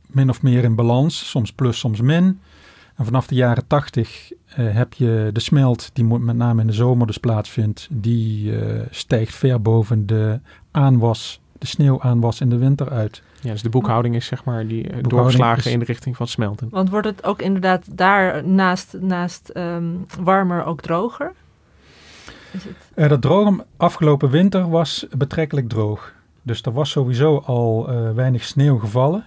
min 0.06 0.28
of 0.28 0.42
meer 0.42 0.64
in 0.64 0.74
balans. 0.74 1.28
Soms 1.28 1.52
plus, 1.52 1.78
soms 1.78 2.00
min. 2.00 2.40
En 3.02 3.08
vanaf 3.08 3.26
de 3.26 3.34
jaren 3.34 3.66
tachtig 3.66 4.32
uh, 4.32 4.74
heb 4.74 4.92
je 4.92 5.30
de 5.32 5.40
smelt, 5.40 5.90
die 5.92 6.04
met 6.04 6.36
name 6.36 6.60
in 6.60 6.66
de 6.66 6.72
zomer 6.72 7.06
dus 7.06 7.18
plaatsvindt, 7.18 7.88
die 7.90 8.52
stijgt 8.90 9.34
ver 9.34 9.62
boven 9.62 10.06
de 10.06 10.40
aanwas, 10.70 11.40
de 11.58 11.66
sneeuwaanwas 11.66 12.40
in 12.40 12.50
de 12.50 12.56
winter 12.56 12.90
uit. 12.90 13.22
Ja, 13.40 13.52
dus 13.52 13.62
de 13.62 13.68
boekhouding 13.68 14.14
is 14.14 14.26
zeg 14.26 14.44
maar 14.44 14.66
die 14.66 15.00
doorgeslagen 15.00 15.64
is... 15.64 15.72
in 15.72 15.78
de 15.78 15.84
richting 15.84 16.16
van 16.16 16.26
het 16.26 16.34
smelten. 16.34 16.68
Want 16.70 16.90
wordt 16.90 17.06
het 17.06 17.24
ook 17.24 17.42
inderdaad 17.42 17.96
daar 17.96 18.46
naast, 18.46 18.96
naast 19.00 19.50
um, 19.56 20.06
warmer 20.20 20.64
ook 20.64 20.80
droger? 20.80 21.32
Uh, 22.94 23.08
dat 23.08 23.22
droog 23.22 23.64
afgelopen 23.76 24.30
winter 24.30 24.68
was 24.68 25.06
betrekkelijk 25.16 25.68
droog. 25.68 26.12
Dus 26.42 26.62
er 26.62 26.72
was 26.72 26.90
sowieso 26.90 27.38
al 27.38 27.90
uh, 27.90 28.10
weinig 28.10 28.44
sneeuw 28.44 28.78
gevallen. 28.78 29.24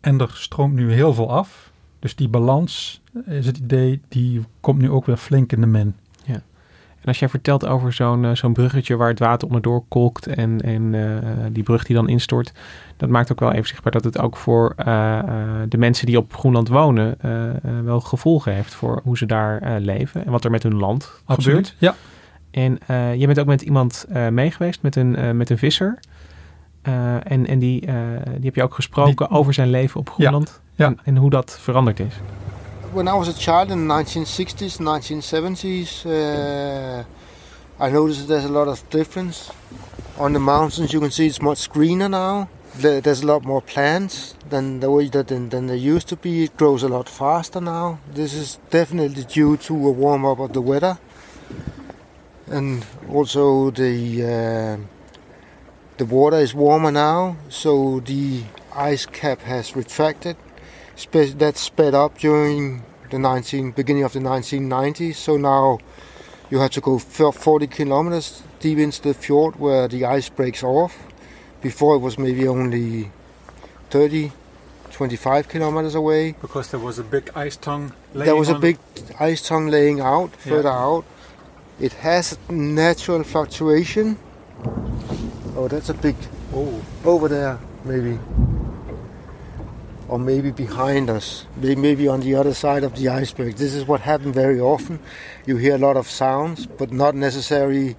En 0.00 0.20
er 0.20 0.30
stroomt 0.32 0.74
nu 0.74 0.92
heel 0.92 1.14
veel 1.14 1.30
af. 1.30 1.70
Dus 1.98 2.16
die 2.16 2.28
balans 2.28 3.01
is 3.26 3.46
het 3.46 3.58
idee, 3.58 4.00
die 4.08 4.44
komt 4.60 4.78
nu 4.80 4.90
ook 4.90 5.06
weer 5.06 5.16
flink 5.16 5.52
in 5.52 5.60
de 5.60 5.66
min. 5.66 5.94
En 7.02 7.08
als 7.08 7.18
jij 7.18 7.28
vertelt 7.28 7.66
over 7.66 7.92
zo'n 7.92 8.24
eh, 8.24 8.34
zo'n 8.34 8.52
bruggetje 8.52 8.96
waar 8.96 9.08
het 9.08 9.18
water 9.18 9.46
onderdoor 9.46 9.84
kolkt 9.88 10.26
en, 10.26 10.60
en 10.60 10.94
eh, 10.94 11.28
die 11.52 11.62
brug 11.62 11.84
die 11.84 11.96
dan 11.96 12.08
instort, 12.08 12.52
dat 12.96 13.08
maakt 13.08 13.32
ook 13.32 13.40
wel 13.40 13.52
even 13.52 13.66
zichtbaar 13.66 13.92
dat 13.92 14.04
het 14.04 14.18
ook 14.18 14.36
voor 14.36 14.72
eh, 14.76 15.20
de 15.68 15.78
mensen 15.78 16.06
die 16.06 16.18
op 16.18 16.34
Groenland 16.34 16.68
wonen 16.68 17.16
wel 17.84 18.00
gevolgen 18.00 18.54
heeft 18.54 18.74
voor 18.74 19.00
hoe 19.04 19.16
ze 19.16 19.26
daar 19.26 19.80
leven 19.80 20.24
en 20.24 20.30
wat 20.30 20.44
er 20.44 20.50
met 20.50 20.62
hun 20.62 20.76
land 20.76 21.22
gebeurt. 21.26 21.74
Ja, 21.78 21.94
En 22.50 22.78
je 23.18 23.26
bent 23.26 23.40
ook 23.40 23.46
met 23.46 23.62
iemand 23.62 24.06
mee 24.30 24.50
geweest, 24.50 24.82
met 24.82 24.96
een, 24.96 25.36
met 25.36 25.50
een 25.50 25.58
visser. 25.58 25.98
En 26.82 27.46
en 27.46 27.58
die, 27.58 27.80
die 28.36 28.44
heb 28.44 28.54
je 28.54 28.62
ook 28.62 28.74
gesproken 28.74 29.26
Die- 29.28 29.36
over 29.36 29.54
zijn 29.54 29.70
leven 29.70 30.00
op 30.00 30.10
Groenland 30.10 30.60
ja. 30.74 30.86
En, 30.86 30.98
en 31.04 31.16
hoe 31.16 31.30
dat 31.30 31.58
veranderd 31.60 32.00
is. 32.00 32.14
When 32.92 33.08
I 33.08 33.14
was 33.14 33.26
a 33.26 33.32
child 33.32 33.70
in 33.70 33.88
the 33.88 33.94
1960s, 33.94 34.76
1970s, 34.76 36.04
uh, 36.04 37.04
I 37.82 37.88
noticed 37.88 38.28
there's 38.28 38.44
a 38.44 38.52
lot 38.52 38.68
of 38.68 38.86
difference. 38.90 39.50
On 40.18 40.34
the 40.34 40.38
mountains, 40.38 40.92
you 40.92 41.00
can 41.00 41.10
see 41.10 41.26
it's 41.26 41.40
much 41.40 41.70
greener 41.70 42.10
now. 42.10 42.50
There's 42.74 43.22
a 43.22 43.26
lot 43.26 43.44
more 43.44 43.62
plants 43.62 44.34
than 44.50 44.80
the 44.80 44.90
way 44.90 45.08
that 45.08 45.28
than, 45.28 45.48
there 45.48 45.74
used 45.74 46.08
to 46.08 46.16
be. 46.16 46.44
It 46.44 46.58
grows 46.58 46.82
a 46.82 46.88
lot 46.88 47.08
faster 47.08 47.62
now. 47.62 47.98
This 48.12 48.34
is 48.34 48.58
definitely 48.68 49.24
due 49.24 49.56
to 49.56 49.72
a 49.72 49.90
warm 49.90 50.26
up 50.26 50.40
of 50.40 50.52
the 50.52 50.60
weather, 50.60 50.98
and 52.46 52.84
also 53.08 53.70
the 53.70 54.22
uh, 54.22 54.76
the 55.96 56.04
water 56.04 56.40
is 56.40 56.52
warmer 56.52 56.92
now, 56.92 57.38
so 57.48 58.00
the 58.00 58.42
ice 58.74 59.06
cap 59.06 59.40
has 59.40 59.74
retracted 59.74 60.36
that 60.96 61.56
sped 61.56 61.94
up 61.94 62.18
during 62.18 62.82
the 63.10 63.18
19 63.18 63.72
beginning 63.72 64.04
of 64.04 64.12
the 64.12 64.20
1990s. 64.20 65.14
So 65.16 65.36
now 65.36 65.78
you 66.50 66.58
have 66.58 66.70
to 66.72 66.80
go 66.80 66.98
40 66.98 67.66
kilometers 67.66 68.42
deep 68.60 68.78
into 68.78 69.02
the 69.02 69.14
fjord 69.14 69.56
where 69.58 69.88
the 69.88 70.04
ice 70.04 70.28
breaks 70.28 70.62
off. 70.62 70.96
Before 71.60 71.94
it 71.94 71.98
was 71.98 72.18
maybe 72.18 72.48
only 72.48 73.10
30, 73.90 74.32
25 74.90 75.48
kilometers 75.48 75.94
away. 75.94 76.32
because 76.40 76.70
there 76.70 76.80
was 76.80 76.98
a 76.98 77.04
big 77.04 77.30
ice 77.36 77.56
tongue. 77.56 77.92
there 78.14 78.36
was 78.36 78.48
a 78.48 78.58
big 78.58 78.78
ice 79.20 79.46
tongue 79.46 79.68
laying 79.68 80.00
out 80.00 80.30
Yeah. 80.44 80.50
further 80.52 80.70
out. 80.70 81.04
It 81.80 81.92
has 81.94 82.36
natural 82.50 83.22
fluctuation. 83.22 84.18
Oh, 85.56 85.68
that's 85.68 85.88
a 85.88 85.94
big 85.94 86.16
Oh, 86.54 86.80
over 87.04 87.28
there, 87.28 87.58
maybe. 87.84 88.18
Or 90.12 90.18
maybe 90.18 90.52
behind 90.52 91.08
us, 91.08 91.46
May- 91.54 91.74
maybe 91.76 92.10
on 92.10 92.20
the 92.20 92.38
other 92.38 92.54
side 92.54 92.86
of 92.86 92.92
the 92.92 93.22
iceberg. 93.22 93.54
This 93.54 93.74
is 93.74 93.84
what 93.86 94.00
happens 94.00 94.34
very 94.34 94.60
often. 94.60 94.98
You 95.46 95.58
hear 95.58 95.74
a 95.74 95.78
lot 95.78 95.96
of 95.96 96.06
sounds, 96.06 96.68
but 96.78 96.90
not 96.90 97.14
necessarily 97.14 97.96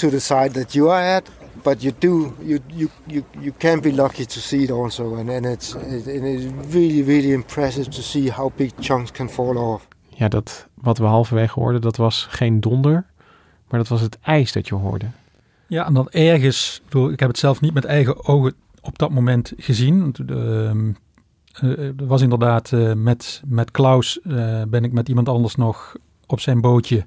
to 0.00 0.10
the 0.10 0.20
side 0.20 0.50
that 0.52 0.72
you 0.72 0.90
are 0.90 1.16
at. 1.16 1.30
But 1.62 1.82
you 1.82 1.92
do, 1.98 2.34
you 2.42 2.58
you, 2.66 2.88
you, 3.06 3.24
you 3.40 3.52
can 3.58 3.80
be 3.80 3.90
lucky 3.90 4.26
to 4.26 4.40
see 4.40 4.62
it 4.62 4.70
also, 4.70 5.14
and, 5.14 5.30
and 5.30 5.46
it's 5.46 5.74
it, 5.74 6.06
and 6.06 6.24
it's 6.24 6.74
really 6.74 7.02
really 7.02 7.32
impressive 7.32 7.88
to 7.90 8.02
see 8.02 8.30
how 8.30 8.52
big 8.56 8.72
chunks 8.80 9.10
can 9.10 9.28
fall 9.28 9.56
off. 9.56 9.88
Ja, 10.08 10.28
dat 10.28 10.66
wat 10.74 10.98
we 10.98 11.04
halverwege 11.04 11.60
hoorden, 11.60 11.80
dat 11.80 11.96
was 11.96 12.26
geen 12.30 12.60
donder, 12.60 13.06
maar 13.68 13.80
dat 13.80 13.88
was 13.88 14.00
het 14.00 14.18
ijs 14.22 14.52
dat 14.52 14.68
je 14.68 14.74
hoorde. 14.74 15.06
Ja, 15.66 15.86
en 15.86 15.94
dan 15.94 16.08
ergens, 16.10 16.80
ik, 16.84 16.90
bedoel, 16.90 17.10
ik 17.10 17.20
heb 17.20 17.28
het 17.28 17.38
zelf 17.38 17.60
niet 17.60 17.74
met 17.74 17.84
eigen 17.84 18.24
ogen 18.26 18.54
op 18.80 18.98
dat 18.98 19.10
moment 19.10 19.52
gezien. 19.56 20.00
Want, 20.00 20.18
er 21.60 22.06
was 22.06 22.22
inderdaad 22.22 22.72
eh, 22.72 22.92
met, 22.92 23.42
met 23.46 23.70
Klaus, 23.70 24.20
eh, 24.20 24.62
ben 24.68 24.84
ik 24.84 24.92
met 24.92 25.08
iemand 25.08 25.28
anders 25.28 25.54
nog 25.54 25.96
op 26.26 26.40
zijn 26.40 26.60
bootje, 26.60 27.06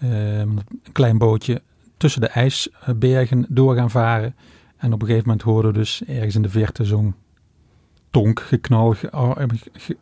een 0.00 0.60
klein 0.92 1.18
bootje, 1.18 1.62
tussen 1.96 2.20
de 2.20 2.26
ijsbergen 2.26 3.46
door 3.48 3.74
gaan 3.74 3.90
varen. 3.90 4.34
En 4.76 4.92
op 4.92 5.00
een 5.00 5.06
gegeven 5.06 5.28
moment 5.28 5.46
hoorden 5.46 5.72
we 5.72 5.78
dus 5.78 6.02
ergens 6.06 6.34
in 6.34 6.42
de 6.42 6.48
verte 6.48 6.84
zo'n 6.84 7.14
tonk, 8.10 8.40
geknal, 8.40 8.92
ge, 8.92 9.96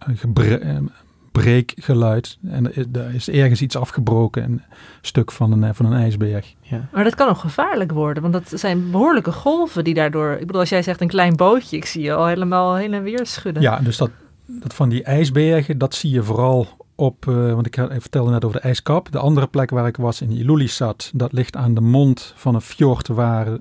breekgeluid. 1.32 2.38
En 2.48 2.66
er 2.66 2.78
is- 2.78 2.86
er 2.92 3.14
is 3.14 3.28
ergens 3.30 3.62
iets 3.62 3.76
afgebroken, 3.76 4.42
een 4.42 4.62
stuk 5.00 5.32
van 5.32 5.52
een, 5.52 5.64
eh, 5.64 5.70
van 5.72 5.86
een 5.86 6.00
ijsberg. 6.00 6.54
Ja. 6.60 6.88
Maar 6.92 7.04
dat 7.04 7.14
kan 7.14 7.28
ook 7.28 7.36
gevaarlijk 7.38 7.92
worden, 7.92 8.22
want 8.22 8.34
dat 8.34 8.60
zijn 8.60 8.90
behoorlijke 8.90 9.32
golven 9.32 9.84
die 9.84 9.94
daardoor... 9.94 10.32
Ik 10.32 10.46
bedoel, 10.46 10.60
als 10.60 10.68
jij 10.70 10.82
zegt 10.82 11.00
een 11.00 11.08
klein 11.08 11.36
bootje, 11.36 11.76
ik 11.76 11.84
zie 11.84 12.02
je 12.02 12.14
al 12.14 12.26
helemaal 12.26 12.74
heen 12.74 12.94
en 12.94 13.02
weer 13.02 13.26
schudden. 13.26 13.62
Ja, 13.62 13.78
dus 13.78 13.96
dat, 13.96 14.10
dat 14.46 14.74
van 14.74 14.88
die 14.88 15.02
ijsbergen, 15.02 15.78
dat 15.78 15.94
zie 15.94 16.10
je 16.10 16.22
vooral 16.22 16.68
op, 17.00 17.28
eh, 17.28 17.34
want 17.52 17.66
ik, 17.66 17.74
had- 17.74 17.92
ik 17.92 18.00
vertelde 18.00 18.30
net 18.30 18.44
over 18.44 18.60
de 18.60 18.66
ijskap. 18.66 19.12
De 19.12 19.18
andere 19.18 19.46
plek 19.46 19.70
waar 19.70 19.86
ik 19.86 19.96
was 19.96 20.20
in 20.20 20.30
Ilulissat, 20.30 21.10
dat 21.14 21.32
ligt 21.32 21.56
aan 21.56 21.74
de 21.74 21.80
mond 21.80 22.32
van 22.36 22.54
een 22.54 22.60
fjord 22.60 23.08
waar 23.08 23.46
eh, 23.46 23.58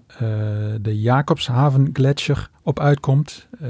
de 0.81 0.99
Jacobshaven 1.01 1.89
gletsjer 1.93 2.49
op 2.63 2.79
uitkomt. 2.79 3.47
eh, 3.61 3.69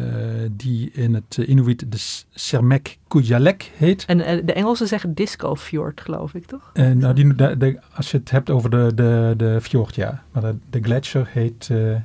die 0.51 0.91
in 0.91 1.13
het 1.13 1.37
Inuit 1.37 1.91
de 1.91 2.23
Sermek 2.33 2.97
Kujalek 3.07 3.71
heet. 3.75 4.05
En 4.05 4.17
de 4.45 4.53
Engelsen 4.53 4.87
zeggen 4.87 5.13
Disco 5.13 5.55
Fjord, 5.55 6.01
geloof 6.01 6.33
ik, 6.33 6.45
toch? 6.45 6.69
En 6.73 6.97
nou, 6.97 7.13
die, 7.13 7.35
de, 7.35 7.57
de- 7.57 7.79
als 7.95 8.11
je 8.11 8.17
het 8.17 8.31
hebt 8.31 8.49
over 8.49 8.69
de, 8.69 8.91
de, 8.95 9.33
de 9.37 9.57
fjord, 9.61 9.95
ja. 9.95 10.23
Maar 10.31 10.41
de, 10.41 10.55
de 10.69 10.79
gletsjer 10.81 11.27
heet 11.31 11.67
eh, 11.71 11.95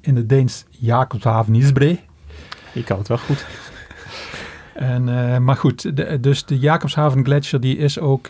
in 0.00 0.16
het 0.16 0.28
Deens 0.28 0.64
Jacobshaven 0.70 1.54
Isbre. 1.54 1.98
Je 2.72 2.84
kan 2.84 2.98
het 2.98 3.08
wel 3.08 3.18
goed. 3.18 3.46
En, 4.76 5.08
eh, 5.08 5.38
maar 5.38 5.56
goed, 5.56 5.96
de, 5.96 6.20
dus 6.20 6.44
de 6.44 6.58
Jacobshaven 6.58 7.24
Gletsjer 7.24 7.60
die 7.60 7.76
is 7.76 7.98
ook, 7.98 8.28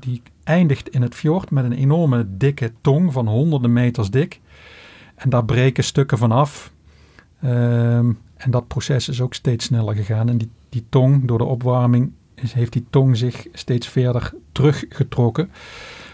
die 0.00 0.22
eindigt 0.44 0.88
in 0.88 1.02
het 1.02 1.14
fjord 1.14 1.50
met 1.50 1.64
een 1.64 1.72
enorme 1.72 2.26
dikke 2.28 2.72
tong 2.80 3.12
van 3.12 3.28
honderden 3.28 3.72
meters 3.72 4.10
dik. 4.10 4.40
En 5.14 5.30
daar 5.30 5.44
breken 5.44 5.84
stukken 5.84 6.18
van 6.18 6.32
af. 6.32 6.72
Ehm, 7.40 8.12
en 8.36 8.50
dat 8.50 8.68
proces 8.68 9.08
is 9.08 9.20
ook 9.20 9.34
steeds 9.34 9.64
sneller 9.64 9.94
gegaan. 9.94 10.28
En 10.28 10.38
die, 10.38 10.50
die 10.68 10.84
tong, 10.88 11.26
door 11.28 11.38
de 11.38 11.44
opwarming, 11.44 12.12
heeft 12.34 12.72
die 12.72 12.86
tong 12.90 13.16
zich 13.16 13.46
steeds 13.52 13.88
verder 13.88 14.32
teruggetrokken. 14.52 15.50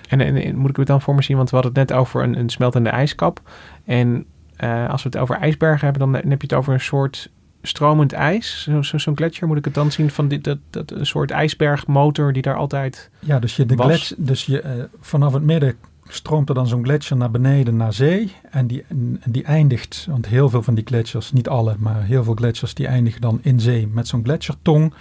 En, 0.09 0.21
en, 0.21 0.57
moet 0.57 0.71
ik 0.71 0.77
het 0.77 0.87
dan 0.87 1.01
voor 1.01 1.15
me 1.15 1.23
zien? 1.23 1.37
Want 1.37 1.51
we 1.51 1.57
hadden 1.57 1.75
het 1.75 1.89
net 1.89 1.99
over 1.99 2.23
een, 2.23 2.39
een 2.39 2.49
smeltende 2.49 2.91
ijskap. 2.91 3.41
En 3.85 4.25
eh, 4.57 4.89
als 4.91 5.03
we 5.03 5.09
het 5.09 5.19
over 5.19 5.37
ijsbergen 5.37 5.89
hebben, 5.89 6.13
dan 6.13 6.31
heb 6.31 6.41
je 6.43 6.47
het 6.47 6.55
over 6.55 6.73
een 6.73 6.81
soort 6.81 7.31
stromend 7.63 8.13
ijs. 8.13 8.63
Zo- 8.63 8.83
zo- 8.83 8.99
Zo'n 8.99 9.17
gletsjer 9.17 9.49
moet 9.49 9.57
ik 9.57 9.65
het 9.65 9.75
dan 9.75 9.93
zien 9.93 10.11
van 10.11 10.29
dit, 10.29 10.45
dat, 10.45 10.59
dat, 10.71 10.91
een 10.91 11.07
soort 11.07 11.31
ijsbergmotor 11.31 12.33
die 12.33 12.43
daar 12.43 12.57
altijd... 12.57 13.11
Ja, 13.19 13.39
dus, 13.39 13.57
je 13.57 13.67
de 13.67 13.77
glets, 13.77 14.15
dus 14.17 14.47
je, 14.47 14.61
eh, 14.61 14.85
vanaf 15.01 15.33
het 15.33 15.43
midden 15.43 15.75
stroomt 16.09 16.49
er 16.49 16.55
dan 16.55 16.67
zo'n 16.67 16.85
gletsjer 16.85 17.17
naar 17.17 17.31
beneden 17.31 17.77
naar 17.77 17.93
zee. 17.93 18.33
En 18.51 18.67
die, 18.67 18.85
en 18.89 19.21
die 19.27 19.45
eindigt, 19.45 20.07
want 20.11 20.27
heel 20.27 20.49
veel 20.49 20.63
van 20.63 20.75
die 20.75 20.85
gletsjers, 20.87 21.33
niet 21.33 21.49
alle, 21.49 21.75
maar 21.79 22.03
heel 22.05 22.25
veel 22.25 22.35
gletsjers, 22.35 22.75
die 22.75 22.87
eindigen 22.87 23.21
dan 23.21 23.39
in 23.43 23.61
zee 23.61 23.87
met 23.87 24.09
zo'n 24.09 24.25
gletsjertong. 24.25 24.95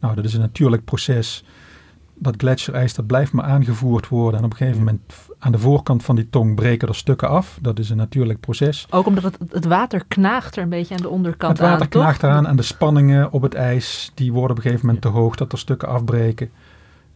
Nou, 0.00 0.14
dat 0.14 0.24
is 0.24 0.34
een 0.34 0.40
natuurlijk 0.40 0.84
proces. 0.84 1.44
Dat 2.18 2.34
gletsjerijs, 2.36 2.94
dat 2.94 3.06
blijft 3.06 3.32
maar 3.32 3.44
aangevoerd 3.44 4.08
worden. 4.08 4.38
En 4.38 4.44
op 4.44 4.50
een 4.50 4.56
gegeven 4.56 4.78
moment 4.78 5.00
aan 5.38 5.52
de 5.52 5.58
voorkant 5.58 6.04
van 6.04 6.16
die 6.16 6.30
tong 6.30 6.54
breken 6.54 6.88
er 6.88 6.94
stukken 6.94 7.28
af. 7.28 7.58
Dat 7.62 7.78
is 7.78 7.90
een 7.90 7.96
natuurlijk 7.96 8.40
proces. 8.40 8.86
Ook 8.90 9.06
omdat 9.06 9.22
het, 9.22 9.38
het 9.50 9.64
water 9.64 10.04
knaagt 10.08 10.56
er 10.56 10.62
een 10.62 10.68
beetje 10.68 10.94
aan 10.94 11.02
de 11.02 11.08
onderkant 11.08 11.58
Het 11.58 11.66
water 11.66 11.82
aan, 11.82 11.88
toch? 11.88 12.02
knaagt 12.02 12.22
eraan 12.22 12.46
en 12.46 12.56
de 12.56 12.62
spanningen 12.62 13.32
op 13.32 13.42
het 13.42 13.54
ijs, 13.54 14.12
die 14.14 14.32
worden 14.32 14.50
op 14.50 14.56
een 14.56 14.62
gegeven 14.62 14.86
moment 14.86 15.04
te 15.04 15.08
hoog 15.08 15.36
dat 15.36 15.52
er 15.52 15.58
stukken 15.58 15.88
afbreken. 15.88 16.50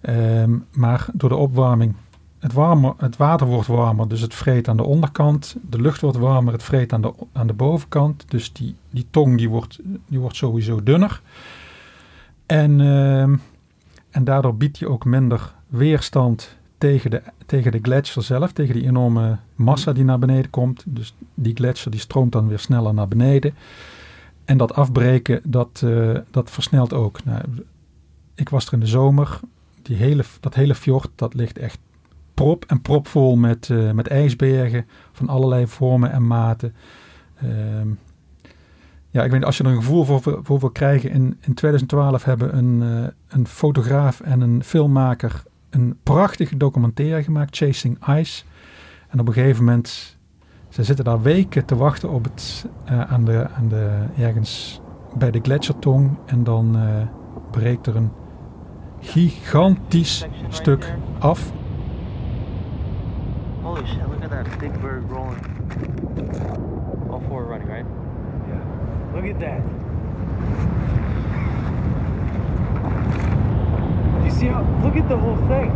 Ehm, 0.00 0.58
maar 0.72 1.06
door 1.12 1.28
de 1.28 1.36
opwarming, 1.36 1.94
het, 2.38 2.52
warmer, 2.52 2.94
het 2.96 3.16
water 3.16 3.46
wordt 3.46 3.66
warmer, 3.66 4.08
dus 4.08 4.20
het 4.20 4.34
vreet 4.34 4.68
aan 4.68 4.76
de 4.76 4.84
onderkant. 4.84 5.56
De 5.62 5.80
lucht 5.80 6.00
wordt 6.00 6.16
warmer, 6.16 6.52
het 6.52 6.62
vreet 6.62 6.92
aan 6.92 7.00
de, 7.00 7.12
aan 7.32 7.46
de 7.46 7.52
bovenkant. 7.52 8.24
Dus 8.28 8.52
die, 8.52 8.74
die 8.90 9.06
tong 9.10 9.36
die 9.36 9.48
wordt, 9.48 9.78
die 10.06 10.18
wordt 10.18 10.36
sowieso 10.36 10.82
dunner. 10.82 11.20
En, 12.46 12.80
ehm, 12.80 13.36
en 14.10 14.24
daardoor 14.24 14.56
biedt 14.56 14.78
je 14.78 14.88
ook 14.88 15.04
minder 15.04 15.54
weerstand 15.66 16.58
tegen 16.78 17.10
de, 17.10 17.22
tegen 17.46 17.72
de 17.72 17.78
gletsjer 17.82 18.22
zelf, 18.22 18.52
tegen 18.52 18.74
die 18.74 18.86
enorme 18.86 19.38
massa 19.54 19.92
die 19.92 20.04
naar 20.04 20.18
beneden 20.18 20.50
komt. 20.50 20.84
Dus 20.86 21.14
die 21.34 21.54
gletsjer 21.54 21.90
die 21.90 22.00
stroomt 22.00 22.32
dan 22.32 22.48
weer 22.48 22.58
sneller 22.58 22.94
naar 22.94 23.08
beneden. 23.08 23.54
En 24.44 24.56
dat 24.56 24.74
afbreken, 24.74 25.40
dat, 25.44 25.82
eh, 25.84 26.18
dat 26.30 26.50
versnelt 26.50 26.92
ook. 26.92 27.24
Nou, 27.24 27.42
ik 28.34 28.48
was 28.48 28.66
er 28.66 28.72
in 28.72 28.80
de 28.80 28.86
zomer. 28.86 29.40
Die 29.82 29.96
hele, 29.96 30.24
dat 30.40 30.54
hele 30.54 30.74
fjord, 30.74 31.10
dat 31.14 31.34
ligt 31.34 31.58
echt 31.58 31.78
prop 32.34 32.64
en 32.64 32.80
propvol 32.80 33.36
met, 33.36 33.70
eh, 33.70 33.90
met 33.90 34.08
ijsbergen 34.08 34.86
van 35.12 35.28
allerlei 35.28 35.66
vormen 35.66 36.12
en 36.12 36.26
maten. 36.26 36.74
Ehm, 37.36 37.88
ja, 39.10 39.24
ik 39.24 39.30
weet 39.30 39.44
als 39.44 39.56
je 39.56 39.64
er 39.64 39.70
een 39.70 39.76
gevoel 39.76 40.04
voor, 40.04 40.40
voor 40.42 40.60
wil 40.60 40.70
krijgen. 40.70 41.10
In, 41.10 41.38
in 41.40 41.54
2012 41.54 42.24
hebben 42.24 42.56
een, 42.56 42.82
eh, 42.82 43.08
een 43.28 43.46
fotograaf 43.46 44.20
en 44.20 44.40
een 44.40 44.64
filmmaker 44.64 45.42
een 45.70 45.96
prachtige 46.02 46.56
documentaire 46.56 47.22
gemaakt, 47.22 47.56
Chasing 47.56 48.06
Ice. 48.08 48.44
En 49.08 49.20
op 49.20 49.26
een 49.26 49.32
gegeven 49.32 49.64
moment, 49.64 50.18
ze 50.68 50.84
zitten 50.84 51.04
daar 51.04 51.22
weken 51.22 51.64
te 51.64 51.76
wachten 51.76 52.10
op 52.10 52.24
het, 52.24 52.66
eh, 52.84 53.00
aan 53.00 53.24
de, 53.24 53.48
aan 53.56 53.68
de, 53.68 54.04
ergens 54.18 54.80
bij 55.14 55.30
de 55.30 55.40
gletsjertong. 55.42 56.18
En 56.26 56.44
dan, 56.44 56.76
eh, 56.76 57.06
breekt 57.50 57.86
er 57.86 57.96
een 57.96 58.10
gigantisch 59.00 60.26
stuk 60.48 60.94
af. 61.18 61.52
Holy 63.62 63.86
shit, 63.86 63.98
look 64.08 64.22
at 64.22 64.30
that 64.30 64.58
big 64.58 64.80
bird 64.80 65.02
rolling. 65.10 66.59
Look 69.20 69.35
at 69.35 69.40
that. 69.40 69.61
You 74.24 74.30
see 74.30 74.46
how, 74.46 74.62
look 74.83 74.96
at 74.96 75.11
the 75.11 75.18
whole 75.18 75.37
thing. 75.46 75.70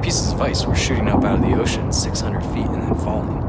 Pieces 0.00 0.32
of 0.32 0.40
ice 0.40 0.64
were 0.64 0.76
shooting 0.76 1.08
up 1.08 1.24
out 1.24 1.40
of 1.40 1.42
the 1.42 1.60
ocean 1.60 1.90
600 1.90 2.40
feet 2.54 2.66
and 2.66 2.82
then 2.82 2.94
falling. 2.94 3.40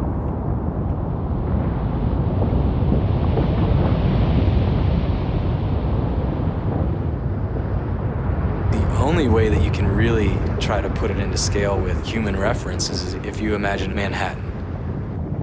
The 8.72 8.98
only 8.98 9.28
way 9.28 9.50
that 9.50 9.64
you 9.64 9.70
can 9.70 9.88
really 9.88 10.36
try 10.60 10.82
to 10.82 10.90
put 10.90 11.12
it 11.12 11.20
into 11.20 11.38
scale 11.38 11.80
with 11.80 12.04
human 12.04 12.36
reference 12.36 12.90
is 12.90 13.14
if 13.14 13.40
you 13.40 13.54
imagine 13.54 13.94
Manhattan. 13.94 14.44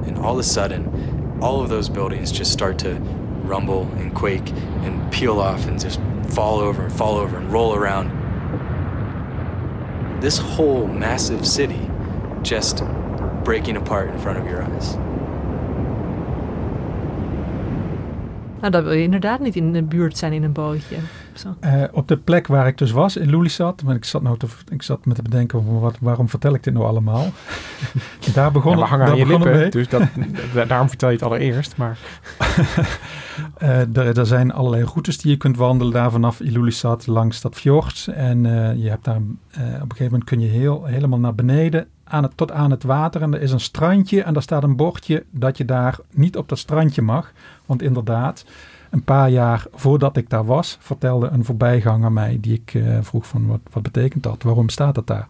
And 0.06 0.18
all 0.18 0.32
of 0.32 0.40
a 0.40 0.42
sudden, 0.42 1.19
all 1.40 1.60
of 1.60 1.68
those 1.68 1.88
buildings 1.88 2.30
just 2.30 2.52
start 2.52 2.78
to 2.78 2.94
rumble 3.44 3.88
and 3.98 4.14
quake 4.14 4.52
and 4.84 5.10
peel 5.12 5.40
off 5.40 5.66
and 5.66 5.80
just 5.80 6.00
fall 6.28 6.60
over 6.60 6.82
and 6.82 6.92
fall 6.92 7.16
over 7.16 7.36
and 7.36 7.52
roll 7.52 7.74
around. 7.74 8.10
This 10.20 10.38
whole 10.38 10.86
massive 10.86 11.46
city 11.46 11.90
just 12.42 12.82
breaking 13.44 13.76
apart 13.76 14.10
in 14.10 14.18
front 14.18 14.38
of 14.38 14.46
your 14.46 14.62
eyes. 14.62 14.96
Nou, 18.60 18.72
dan 18.72 18.84
wil 18.84 18.92
je 18.92 19.02
inderdaad 19.02 19.40
niet 19.40 19.56
in 19.56 19.72
de 19.72 19.82
buurt 19.82 20.16
zijn 20.16 20.32
in 20.32 20.42
een 20.42 20.52
bootje. 20.52 20.96
Zo. 21.34 21.56
Uh, 21.64 21.84
op 21.92 22.08
de 22.08 22.16
plek 22.16 22.46
waar 22.46 22.66
ik 22.66 22.78
dus 22.78 22.90
was, 22.90 23.16
in 23.16 23.30
Lelystad, 23.30 23.82
want 23.82 23.96
ik 23.96 24.04
zat, 24.04 24.22
nou 24.22 24.38
te, 24.38 24.46
ik 24.68 24.82
zat 24.82 25.06
me 25.06 25.14
te 25.14 25.22
bedenken, 25.22 25.64
van 25.64 25.80
wat, 25.80 25.96
waarom 26.00 26.28
vertel 26.28 26.54
ik 26.54 26.62
dit 26.62 26.74
nou 26.74 26.86
allemaal? 26.86 27.26
daar 28.34 28.52
begon 28.52 28.72
ja, 28.72 28.78
we 28.78 28.84
hangen 28.84 29.06
aan 29.06 29.16
je 29.16 29.26
lippen, 29.26 29.50
mee. 29.50 29.70
dus 29.70 29.88
dat, 29.88 30.02
daarom 30.68 30.88
vertel 30.88 31.08
je 31.08 31.14
het 31.14 31.24
allereerst. 31.24 31.76
Maar. 31.76 31.98
uh, 33.62 33.96
er, 33.96 34.18
er, 34.18 34.26
zijn 34.26 34.52
allerlei 34.52 34.84
routes 34.84 35.18
die 35.18 35.30
je 35.30 35.36
kunt 35.36 35.56
wandelen 35.56 35.92
daar 35.92 36.10
vanaf 36.10 36.40
Ilulissat 36.40 37.06
langs 37.06 37.40
dat 37.40 37.54
fjord. 37.54 38.08
En 38.14 38.44
uh, 38.44 38.74
je 38.74 38.88
hebt 38.88 39.04
daar, 39.04 39.16
op 39.16 39.22
een 39.54 39.80
gegeven 39.80 40.04
moment 40.04 40.24
kun 40.24 40.40
je 40.40 40.48
heel, 40.48 40.84
helemaal 40.84 41.18
naar 41.18 41.34
beneden 41.34 41.86
aan 42.04 42.22
het, 42.22 42.36
tot 42.36 42.52
aan 42.52 42.70
het 42.70 42.82
water. 42.82 43.22
En 43.22 43.34
er 43.34 43.42
is 43.42 43.52
een 43.52 43.60
strandje 43.60 44.22
en 44.22 44.32
daar 44.32 44.42
staat 44.42 44.62
een 44.62 44.76
bordje 44.76 45.24
dat 45.30 45.56
je 45.56 45.64
daar 45.64 45.98
niet 46.10 46.36
op 46.36 46.48
dat 46.48 46.58
strandje 46.58 47.02
mag. 47.02 47.32
Want 47.66 47.82
inderdaad, 47.82 48.44
een 48.90 49.04
paar 49.04 49.30
jaar 49.30 49.66
voordat 49.72 50.16
ik 50.16 50.30
daar 50.30 50.44
was, 50.44 50.76
vertelde 50.80 51.28
een 51.28 51.44
voorbijganger 51.44 52.12
mij, 52.12 52.38
die 52.40 52.54
ik 52.54 52.74
uh, 52.74 52.98
vroeg 53.00 53.26
van 53.26 53.46
wat, 53.46 53.60
wat 53.72 53.82
betekent 53.82 54.22
dat? 54.22 54.42
Waarom 54.42 54.68
staat 54.68 54.94
dat 54.94 55.06
daar? 55.06 55.28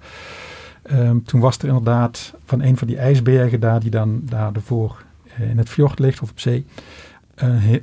Um, 0.93 1.25
toen 1.25 1.41
was 1.41 1.59
er 1.59 1.69
inderdaad 1.69 2.35
van 2.45 2.63
een 2.63 2.77
van 2.77 2.87
die 2.87 2.99
ijsbergen 2.99 3.61
daar, 3.61 3.81
die 3.81 3.91
dan 3.91 4.21
daar 4.25 4.53
ervoor 4.53 5.05
uh, 5.41 5.51
in 5.51 5.59
het 5.59 5.69
fjord 5.69 5.99
ligt 5.99 6.21
of 6.23 6.31
op 6.31 6.41
zee, 6.41 6.67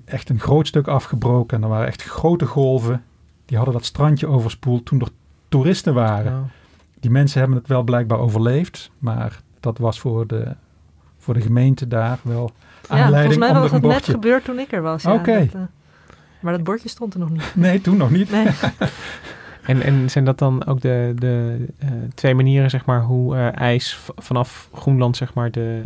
echt 0.05 0.29
een 0.29 0.39
groot 0.39 0.67
stuk 0.67 0.87
afgebroken. 0.87 1.57
En 1.57 1.63
er 1.63 1.69
waren 1.69 1.87
echt 1.87 2.03
grote 2.03 2.45
golven. 2.45 3.03
Die 3.45 3.57
hadden 3.57 3.75
dat 3.75 3.85
strandje 3.85 4.27
overspoeld 4.27 4.85
toen 4.85 4.99
er 5.01 5.09
toeristen 5.49 5.93
waren. 5.93 6.51
Die 6.99 7.11
mensen 7.11 7.39
hebben 7.39 7.57
het 7.57 7.67
wel 7.67 7.83
blijkbaar 7.83 8.19
overleefd, 8.19 8.91
maar 8.99 9.41
dat 9.59 9.77
was 9.77 9.99
voor 9.99 10.27
de, 10.27 10.55
voor 11.27 11.35
de 11.35 11.41
gemeente 11.41 11.87
daar 11.87 12.19
wel 12.21 12.51
ja, 12.89 13.09
volgens 13.09 13.37
mij 13.37 13.53
was 13.53 13.71
het 13.71 13.81
net 13.81 14.05
gebeurd 14.05 14.43
toen 14.43 14.59
ik 14.59 14.71
er 14.71 14.81
was. 14.81 15.03
Ja, 15.03 15.13
Oké. 15.13 15.39
Uh, 15.39 15.61
maar 16.39 16.53
dat 16.53 16.63
bordje 16.63 16.89
stond 16.89 17.13
er 17.13 17.19
nog 17.19 17.29
niet. 17.29 17.53
Nee, 17.65 17.81
toen 17.81 17.97
nog 17.97 18.11
niet. 18.11 18.31
Nee. 18.31 18.47
en, 19.65 19.81
en 19.81 20.09
zijn 20.09 20.25
dat 20.25 20.37
dan 20.37 20.65
ook 20.65 20.81
de, 20.81 21.13
de 21.15 21.65
uh, 21.83 21.89
twee 22.13 22.35
manieren, 22.35 22.69
zeg 22.69 22.85
maar, 22.85 23.01
hoe 23.01 23.35
uh, 23.35 23.57
ijs 23.57 23.99
vanaf 24.15 24.69
Groenland, 24.73 25.17
zeg 25.17 25.33
maar, 25.33 25.51
de, 25.51 25.81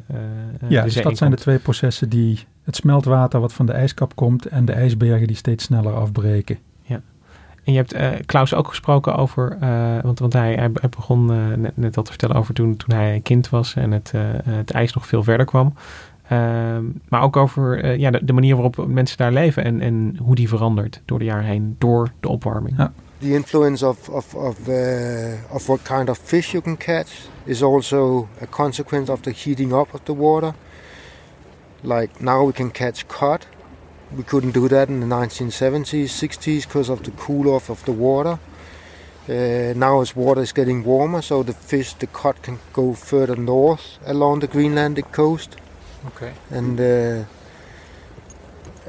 ja, 0.67 0.82
de 0.82 0.93
dus 0.93 1.01
dat 1.01 1.17
zijn 1.17 1.32
de 1.32 1.38
twee 1.38 1.60
processen 1.60 2.10
die 2.10 2.45
het 2.63 2.75
smeltwater 2.75 3.39
wat 3.39 3.54
van 3.54 3.65
de 3.65 3.71
ijskap 3.71 4.15
komt 4.15 4.45
en 4.45 4.65
de 4.65 4.73
ijsbergen 4.73 5.27
die 5.27 5.36
steeds 5.36 5.63
sneller 5.63 5.93
afbreken. 5.93 6.58
En 7.63 7.74
je 7.74 7.78
hebt 7.78 7.95
uh, 7.95 8.10
Klaus 8.26 8.54
ook 8.54 8.67
gesproken 8.67 9.15
over, 9.15 9.58
uh, 9.63 10.02
want, 10.02 10.19
want 10.19 10.34
hij, 10.34 10.54
hij, 10.54 10.69
hij 10.74 10.89
begon 10.89 11.32
uh, 11.32 11.56
net, 11.56 11.78
net 11.78 11.97
al 11.97 12.04
te 12.04 12.10
vertellen 12.10 12.36
over 12.36 12.54
toen, 12.54 12.76
toen 12.76 12.95
hij 12.95 13.19
kind 13.24 13.50
was 13.50 13.76
en 13.76 13.91
het, 13.91 14.13
het 14.45 14.71
ijs 14.71 14.93
nog 14.93 15.08
veel 15.08 15.24
verder 15.24 15.45
kwam. 15.45 15.74
Ehm, 16.32 16.84
maar 17.10 17.21
ook 17.21 17.38
over 17.38 17.86
uh, 17.86 17.97
ja, 17.97 18.12
de, 18.12 18.26
de, 18.26 18.34
manier 18.34 18.56
waarop 18.56 18.88
mensen 18.88 19.17
daar 19.17 19.32
leven 19.32 19.63
en, 19.63 19.82
en 19.82 20.17
hoe 20.21 20.36
die 20.36 20.50
verandert 20.50 21.02
door 21.06 21.19
de 21.19 21.26
jaren 21.26 21.45
heen, 21.45 21.76
door 21.78 22.12
de 22.19 22.30
opwarming. 22.30 22.78
Ja. 22.78 22.91
The 23.17 23.34
influence 23.34 23.88
of, 23.88 24.10
of, 24.10 24.36
of, 24.36 24.67
uh, 24.67 25.34
of 25.50 25.67
what 25.67 25.82
kind 25.82 26.10
of 26.10 26.17
fish 26.24 26.52
you 26.52 26.63
can 26.63 26.78
catch 26.78 27.12
is 27.43 27.63
also 27.63 28.28
a 28.41 28.45
consequence 28.50 29.12
of 29.12 29.19
the 29.19 29.34
heating 29.43 29.74
up 29.74 29.93
of 29.93 30.00
the 30.04 30.15
water. 30.15 30.54
Like 31.82 32.10
now 32.17 32.45
we 32.45 32.54
can 32.54 32.71
catch 32.71 33.06
cod. 33.06 33.47
We 34.15 34.24
couldn't 34.24 34.52
do 34.52 34.67
that 34.67 34.89
in 34.89 35.00
the 35.00 35.06
1970s, 35.08 36.10
60s 36.10 36.67
because 36.67 36.89
of 36.89 37.04
the 37.04 37.12
cool 37.12 37.50
off 37.50 37.69
of 37.69 37.84
the 37.86 37.93
water. 37.93 38.39
Uh, 39.30 39.74
now 39.76 40.02
as 40.02 40.15
water 40.15 40.41
is 40.41 40.52
getting 40.52 40.84
warmer, 40.84 41.21
so 41.21 41.43
the 41.43 41.54
fish, 41.54 41.93
the 41.93 42.08
cod 42.08 42.41
can 42.41 42.60
go 42.74 42.93
further 42.93 43.36
north 43.36 44.00
along 44.06 44.39
the 44.39 44.47
Greenlandic 44.47 45.12
coast. 45.12 45.56
Okay. 46.08 46.34
And 46.50 46.80
uh, 46.80 47.24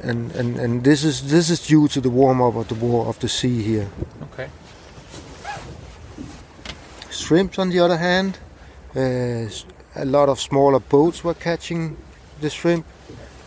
and 0.01 0.35
and 0.35 0.59
and 0.59 0.83
this 0.83 1.03
is 1.03 1.29
this 1.29 1.49
is 1.49 1.65
due 1.65 1.87
to 1.87 2.01
the 2.01 2.09
warm 2.09 2.41
up 2.41 2.55
of 2.55 2.67
the 2.67 2.75
war 2.75 3.05
of 3.05 3.19
the 3.19 3.29
sea 3.29 3.61
here. 3.61 3.87
Okay. 4.23 4.49
Shrimps, 7.11 7.59
on 7.59 7.69
the 7.69 7.79
other 7.79 7.97
hand, 7.97 8.39
uh, 8.95 9.47
a 9.95 10.05
lot 10.05 10.29
of 10.29 10.39
smaller 10.39 10.79
boats 10.79 11.23
were 11.23 11.35
catching 11.35 11.95
the 12.41 12.49
shrimp 12.49 12.85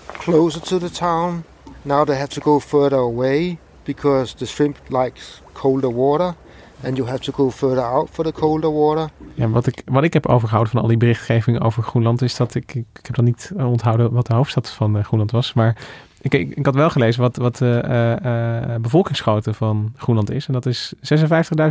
closer 0.06 0.60
to 0.60 0.78
the 0.78 0.88
town. 0.88 1.44
Now 1.86 2.04
they 2.04 2.16
have 2.16 2.28
to 2.28 2.42
go 2.42 2.58
further 2.58 2.98
away 2.98 3.58
because 3.84 4.34
the 4.36 4.46
shrimp 4.46 4.76
likes 4.88 5.40
colder 5.52 5.94
water. 5.94 6.34
And 6.82 6.96
you 6.96 7.08
have 7.08 7.18
to 7.20 7.32
go 7.32 7.50
further 7.50 7.84
out 7.84 8.08
for 8.10 8.24
the 8.24 8.32
colder 8.32 8.72
water. 8.72 9.08
Ja, 9.34 9.48
wat 9.48 9.66
ik, 9.66 9.82
wat 9.84 10.04
ik 10.04 10.12
heb 10.12 10.26
overgehouden 10.26 10.72
van 10.72 10.82
al 10.82 10.88
die 10.88 10.96
berichtgeving 10.96 11.60
over 11.60 11.82
Groenland 11.82 12.22
is 12.22 12.36
dat 12.36 12.54
ik, 12.54 12.74
ik, 12.74 12.86
ik 12.92 13.06
heb 13.06 13.14
dan 13.14 13.24
niet 13.24 13.52
onthouden 13.56 14.12
wat 14.12 14.26
de 14.26 14.34
hoofdstad 14.34 14.70
van 14.70 14.96
uh, 14.96 15.04
Groenland 15.04 15.30
was. 15.30 15.52
Maar 15.52 15.76
ik, 16.20 16.34
ik, 16.34 16.56
ik, 16.56 16.66
had 16.66 16.74
wel 16.74 16.90
gelezen 16.90 17.22
wat, 17.22 17.36
wat 17.36 17.56
de 17.56 17.82
uh, 17.88 18.72
uh, 18.72 18.80
bevolkingsgrootte 18.80 19.54
van 19.54 19.92
Groenland 19.96 20.30
is. 20.30 20.46
En 20.46 20.52
dat 20.52 20.66
is 20.66 20.94
56.000 20.94 21.00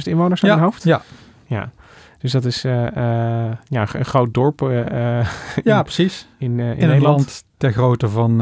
inwoners 0.03 0.43
aan 0.43 0.49
ja, 0.49 0.55
mijn 0.55 0.67
hoofd. 0.67 0.83
Ja. 0.83 1.01
ja. 1.45 1.71
Dus 2.19 2.31
dat 2.31 2.45
is 2.45 2.61
ja, 2.61 3.59
een 3.69 4.05
groot 4.05 4.33
dorp. 4.33 4.59
ja, 5.63 5.81
precies. 5.81 6.27
In, 6.37 6.59
in, 6.59 6.65
in 6.77 6.87
Nederland. 6.87 7.03
land 7.03 7.43
ter 7.57 7.71
grootte 7.71 8.09
van 8.09 8.41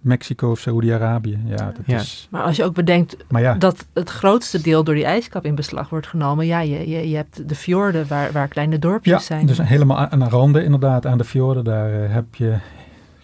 Mexico 0.00 0.50
of 0.50 0.58
Saoedi-Arabië. 0.58 1.38
Ja, 1.44 1.56
dat 1.56 1.76
ja. 1.86 1.98
Is... 1.98 2.28
Maar 2.30 2.42
als 2.42 2.56
je 2.56 2.64
ook 2.64 2.74
bedenkt 2.74 3.16
ja. 3.28 3.54
dat 3.54 3.86
het 3.92 4.10
grootste 4.10 4.60
deel 4.60 4.84
door 4.84 4.94
die 4.94 5.04
ijskap 5.04 5.44
in 5.44 5.54
beslag 5.54 5.88
wordt 5.88 6.06
genomen. 6.06 6.46
Ja, 6.46 6.60
je, 6.60 6.88
je, 6.88 7.08
je 7.08 7.16
hebt 7.16 7.48
de 7.48 7.54
fjorden 7.54 8.08
waar, 8.08 8.32
waar 8.32 8.48
kleine 8.48 8.78
dorpjes 8.78 9.12
ja, 9.12 9.20
zijn. 9.20 9.46
dus 9.46 9.58
helemaal 9.58 9.96
aan 9.96 10.18
de 10.18 10.28
randen 10.28 10.64
inderdaad, 10.64 11.06
aan 11.06 11.18
de 11.18 11.24
fjorden. 11.24 11.64
Daar 11.64 12.02
uh, 12.02 12.12
heb 12.12 12.34
je 12.34 12.56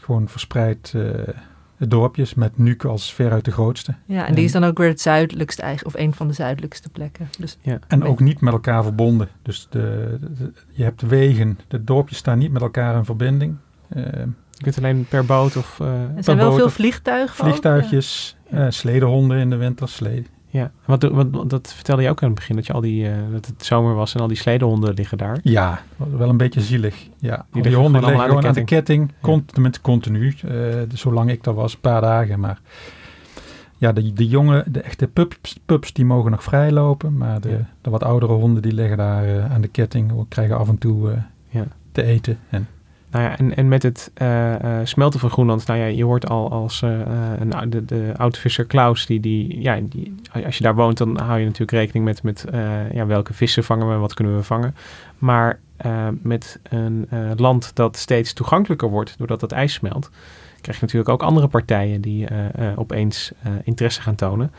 gewoon 0.00 0.28
verspreid 0.28 0.92
uh, 0.96 1.10
dorpjes 1.78 2.34
met 2.34 2.58
Nuuk 2.58 2.84
als 2.84 3.14
veruit 3.14 3.44
de 3.44 3.52
grootste. 3.52 3.94
Ja, 4.06 4.20
en, 4.20 4.26
en 4.26 4.34
die 4.34 4.44
is 4.44 4.52
dan 4.52 4.64
ook 4.64 4.78
weer 4.78 4.88
het 4.88 5.00
zuidelijkste 5.00 5.62
eigen, 5.62 5.86
of 5.86 5.94
een 5.94 6.14
van 6.14 6.28
de 6.28 6.34
zuidelijkste 6.34 6.88
plekken. 6.88 7.28
Dus 7.38 7.58
ja. 7.60 7.78
En 7.88 8.04
ook 8.04 8.20
niet 8.20 8.40
met 8.40 8.52
elkaar 8.52 8.82
verbonden. 8.82 9.28
Dus 9.42 9.66
de, 9.70 10.18
de, 10.20 10.52
je 10.70 10.82
hebt 10.82 11.02
wegen, 11.02 11.58
de 11.68 11.84
dorpjes 11.84 12.18
staan 12.18 12.38
niet 12.38 12.52
met 12.52 12.62
elkaar 12.62 12.96
in 12.96 13.04
verbinding. 13.04 13.56
Uh, 13.96 14.04
je 14.56 14.62
kunt 14.62 14.76
alleen 14.78 15.06
per 15.08 15.24
boot 15.24 15.56
of... 15.56 15.78
Uh, 15.82 15.88
er 16.16 16.24
zijn 16.24 16.36
wel 16.36 16.52
veel 16.52 16.70
vliegtuigen 16.70 17.36
Vliegtuigjes, 17.36 18.36
ja. 18.50 18.64
uh, 18.64 18.70
sledehonden 18.70 19.38
in 19.38 19.50
de 19.50 19.56
winter, 19.56 19.88
sleden. 19.88 20.26
Ja, 20.46 20.70
wat, 20.84 21.02
wat, 21.02 21.50
dat 21.50 21.72
vertelde 21.74 22.02
je 22.02 22.08
ook 22.08 22.22
aan 22.22 22.28
het 22.28 22.38
begin, 22.38 22.56
dat, 22.56 22.66
je 22.66 22.72
al 22.72 22.80
die, 22.80 23.04
uh, 23.04 23.14
dat 23.32 23.46
het 23.46 23.64
zomer 23.64 23.94
was 23.94 24.14
en 24.14 24.20
al 24.20 24.26
die 24.26 24.36
sledehonden 24.36 24.94
liggen 24.94 25.18
daar. 25.18 25.38
Ja, 25.42 25.82
wel 25.96 26.28
een 26.28 26.36
beetje 26.36 26.60
zielig. 26.60 27.08
Ja, 27.18 27.46
die, 27.52 27.62
die 27.62 27.74
honden 27.74 28.04
liggen 28.04 28.20
gewoon 28.20 28.46
aan 28.46 28.52
de 28.52 28.64
ketting, 28.64 29.00
aan 29.00 29.06
de 29.06 29.20
ketting 29.20 29.52
tenminste 29.52 29.80
continu, 29.80 30.34
zolang 30.92 31.30
ik 31.30 31.44
daar 31.44 31.54
was, 31.54 31.72
een 31.74 31.80
paar 31.80 32.00
dagen. 32.00 32.40
Maar 32.40 32.60
ja, 33.76 33.92
de, 33.92 34.12
de 34.12 34.26
jonge, 34.26 34.64
de 34.68 34.80
echte 34.80 35.06
pups, 35.06 35.58
pups 35.66 35.92
die 35.92 36.04
mogen 36.04 36.30
nog 36.30 36.42
vrij 36.42 36.72
lopen, 36.72 37.16
maar 37.16 37.40
de, 37.40 37.50
ja. 37.50 37.68
de 37.80 37.90
wat 37.90 38.04
oudere 38.04 38.32
honden 38.32 38.62
die 38.62 38.72
liggen 38.72 38.96
daar 38.96 39.42
aan 39.42 39.60
de 39.60 39.68
ketting, 39.68 40.26
krijgen 40.28 40.58
af 40.58 40.68
en 40.68 40.78
toe 40.78 41.12
te 41.92 42.02
eten 42.02 42.38
en... 42.48 42.66
Nou 43.16 43.28
ja, 43.28 43.38
en, 43.38 43.56
en 43.56 43.68
met 43.68 43.82
het 43.82 44.10
uh, 44.22 44.52
uh, 44.52 44.80
smelten 44.84 45.20
van 45.20 45.30
Groenland, 45.30 45.66
nou 45.66 45.80
ja, 45.80 45.86
je 45.86 46.04
hoort 46.04 46.28
al 46.28 46.50
als 46.50 46.82
een, 46.82 47.70
de, 47.70 47.84
de 47.84 48.12
oud-visser 48.16 48.64
Klaus, 48.64 49.06
die, 49.06 49.20
die, 49.20 49.60
ja, 49.60 49.80
die, 49.82 50.14
als 50.44 50.56
je 50.56 50.62
daar 50.62 50.74
woont, 50.74 50.98
dan 50.98 51.18
hou 51.18 51.38
je 51.38 51.44
natuurlijk 51.44 51.70
rekening 51.70 52.04
met, 52.04 52.22
met 52.22 52.44
ja, 52.92 53.06
welke 53.06 53.34
vissen 53.34 53.64
vangen 53.64 53.88
we, 53.88 53.94
wat 53.94 54.14
kunnen 54.14 54.36
we 54.36 54.42
vangen. 54.42 54.74
Maar 55.18 55.58
met 56.22 56.60
een 56.62 57.08
land 57.36 57.74
dat 57.74 57.96
steeds 57.96 58.32
toegankelijker 58.32 58.90
wordt 58.90 59.14
doordat 59.18 59.40
het 59.40 59.52
ijs 59.52 59.72
smelt, 59.72 60.10
krijg 60.60 60.78
je 60.78 60.84
natuurlijk 60.84 61.10
ook 61.10 61.22
andere 61.22 61.48
partijen 61.48 62.00
die 62.00 62.26
opeens 62.76 63.32
interesse 63.64 64.02
gaan 64.02 64.14
tonen. 64.14 64.52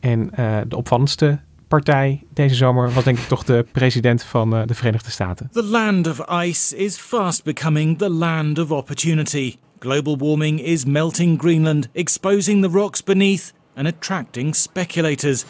En 0.00 0.30
de 0.68 0.76
opvallendste 0.76 1.38
partij 1.72 2.22
deze 2.34 2.54
zomer 2.54 2.92
was 2.92 3.04
denk 3.04 3.18
ik 3.18 3.28
toch 3.28 3.44
de 3.44 3.66
president 3.72 4.22
van 4.22 4.54
uh, 4.54 4.62
de 4.66 4.74
Verenigde 4.74 5.10
Staten. 5.10 5.48
The 5.52 5.62
land 5.62 6.06
of 6.06 6.20
ice 6.44 6.76
is 6.76 6.96
fast 6.96 7.44
becoming 7.44 7.98
the 7.98 8.10
land 8.10 8.58
of 8.58 8.70
opportunity. 8.70 9.56
Global 9.78 10.16
warming 10.16 10.60
is 10.60 10.84
melting 10.84 11.40
Greenland, 11.40 11.88
exposing 11.92 12.62
the 12.62 12.78
rocks 12.78 13.02
beneath 13.02 13.52
and 13.76 13.86
attracting 13.86 14.54
speculators. 14.54 15.44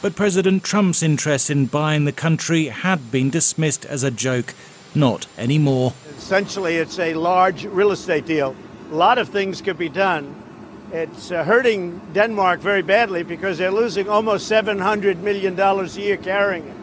But 0.00 0.14
President 0.14 0.62
Trump's 0.64 1.02
interest 1.02 1.50
in 1.50 1.66
buying 1.66 2.04
the 2.04 2.20
country 2.22 2.68
had 2.68 2.98
been 3.10 3.30
dismissed 3.30 3.90
as 3.90 4.02
a 4.02 4.10
joke. 4.10 4.54
Not 4.92 5.26
anymore. 5.36 5.92
Essentially, 6.16 6.76
it's 6.76 6.98
a 6.98 7.14
large 7.14 7.66
real 7.74 7.90
estate 7.90 8.24
deal. 8.26 8.54
A 8.92 8.94
lot 8.94 9.18
of 9.18 9.28
things 9.28 9.62
could 9.62 9.78
be 9.78 9.90
done 9.90 10.45
it's 10.92 11.30
uh, 11.30 11.44
hurting 11.44 12.00
Denmark 12.12 12.60
very 12.60 12.82
badly 12.82 13.22
because 13.22 13.58
they're 13.58 13.72
losing 13.72 14.08
almost 14.08 14.50
$700 14.50 15.18
million 15.18 15.58
a 15.58 15.84
year 15.86 16.16
carrying 16.16 16.66
it. 16.66 16.76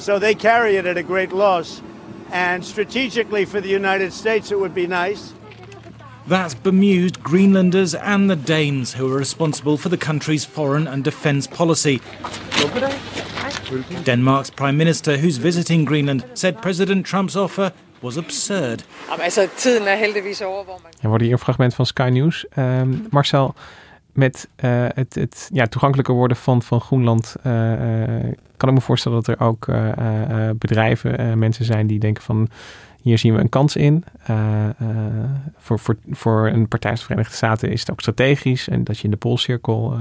So 0.00 0.18
they 0.18 0.34
carry 0.34 0.76
it 0.76 0.86
at 0.86 0.96
a 0.96 1.02
great 1.02 1.32
loss. 1.32 1.82
And 2.30 2.64
strategically 2.64 3.44
for 3.44 3.60
the 3.60 3.68
United 3.68 4.12
States, 4.12 4.50
it 4.50 4.58
would 4.58 4.74
be 4.74 4.86
nice. 4.86 5.32
That's 6.26 6.54
bemused 6.54 7.22
Greenlanders 7.22 7.94
and 7.94 8.28
the 8.28 8.36
Danes 8.36 8.92
who 8.94 9.10
are 9.10 9.16
responsible 9.16 9.78
for 9.78 9.88
the 9.88 9.96
country's 9.96 10.44
foreign 10.44 10.86
and 10.86 11.02
defence 11.02 11.46
policy. 11.46 12.02
Denmark's 14.04 14.50
Prime 14.50 14.76
Minister, 14.76 15.16
who's 15.16 15.38
visiting 15.38 15.86
Greenland, 15.86 16.24
said 16.34 16.60
President 16.60 17.06
Trump's 17.06 17.34
offer 17.34 17.72
was 18.00 18.16
absurd. 18.16 18.84
Altså, 19.20 19.48
tiden 19.54 19.86
er 19.86 19.98
heldigvis 19.98 20.42
over, 20.42 20.64
hvor 20.64 20.78
man... 20.82 20.90
Er 21.00 21.08
wordt 21.08 21.22
hier 21.22 21.32
een 21.32 21.38
fragment 21.38 21.74
van 21.74 21.86
Sky 21.86 22.08
News. 22.12 22.46
Um, 22.58 23.06
Marcel, 23.10 23.54
met 24.12 24.48
uh, 24.64 24.86
het, 24.94 25.14
het 25.14 25.50
ja, 25.52 25.66
toegankelijker 25.66 26.14
worden 26.14 26.36
van, 26.36 26.62
van 26.62 26.80
Groenland... 26.80 27.36
Uh, 27.46 27.52
kan 28.56 28.68
ik 28.68 28.74
me 28.74 28.80
voorstellen 28.80 29.22
dat 29.22 29.38
er 29.38 29.46
ook 29.46 29.66
uh, 29.66 29.90
bedrijven, 30.58 31.38
mensen 31.38 31.64
zijn 31.64 31.86
die 31.86 31.98
denken 31.98 32.22
van... 32.22 32.48
Hier 33.02 33.18
zien 33.18 33.34
we 33.34 33.40
een 33.40 33.48
kans 33.48 33.76
in. 33.76 34.04
voor, 35.58 35.78
voor, 35.78 35.96
voor 36.10 36.48
een 36.48 36.68
partij 36.68 36.90
als 36.90 37.00
de 37.00 37.06
Verenigde 37.06 37.34
Staten 37.34 37.70
is 37.70 37.80
het 37.80 37.90
ook 37.90 38.00
strategisch. 38.00 38.68
En 38.68 38.84
dat 38.84 38.98
je 38.98 39.04
in 39.04 39.10
de 39.10 39.16
Poolcirkel 39.16 39.96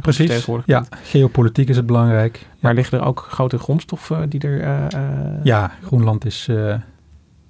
Precies, 0.00 0.46
ja. 0.64 0.84
Geopolitiek 1.02 1.68
is 1.68 1.76
het 1.76 1.86
belangrijk. 1.86 2.46
Maar 2.60 2.74
liggen 2.74 2.98
er 2.98 3.04
ook 3.04 3.26
grote 3.30 3.58
grondstoffen 3.58 4.28
die 4.28 4.40
er... 4.40 4.88
ja, 5.42 5.70
Groenland 5.82 6.24
is 6.24 6.48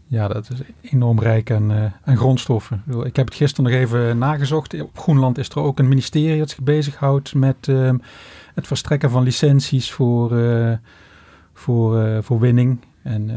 ja, 0.07 0.29
dat 0.29 0.51
is 0.51 0.59
enorm 0.91 1.21
rijk 1.21 1.51
aan, 1.51 1.71
uh, 1.71 1.85
aan 2.05 2.17
grondstoffen. 2.17 2.83
Ik 3.05 3.17
heb 3.17 3.27
het 3.27 3.35
gisteren 3.35 3.71
nog 3.71 3.81
even 3.81 4.19
nagezocht. 4.19 4.83
Op 4.83 4.99
Groenland 4.99 5.39
is 5.39 5.49
er 5.49 5.59
ook 5.59 5.79
een 5.79 5.89
ministerie 5.89 6.39
dat 6.39 6.51
zich 6.51 6.61
bezighoudt 6.61 7.35
met 7.35 7.67
uh, 7.67 7.93
het 8.55 8.67
verstrekken 8.67 9.11
van 9.11 9.23
licenties 9.23 9.93
voor, 9.93 10.33
uh, 10.33 10.73
voor, 11.53 12.07
uh, 12.07 12.19
voor 12.21 12.41
winning. 12.41 12.79
En 13.03 13.31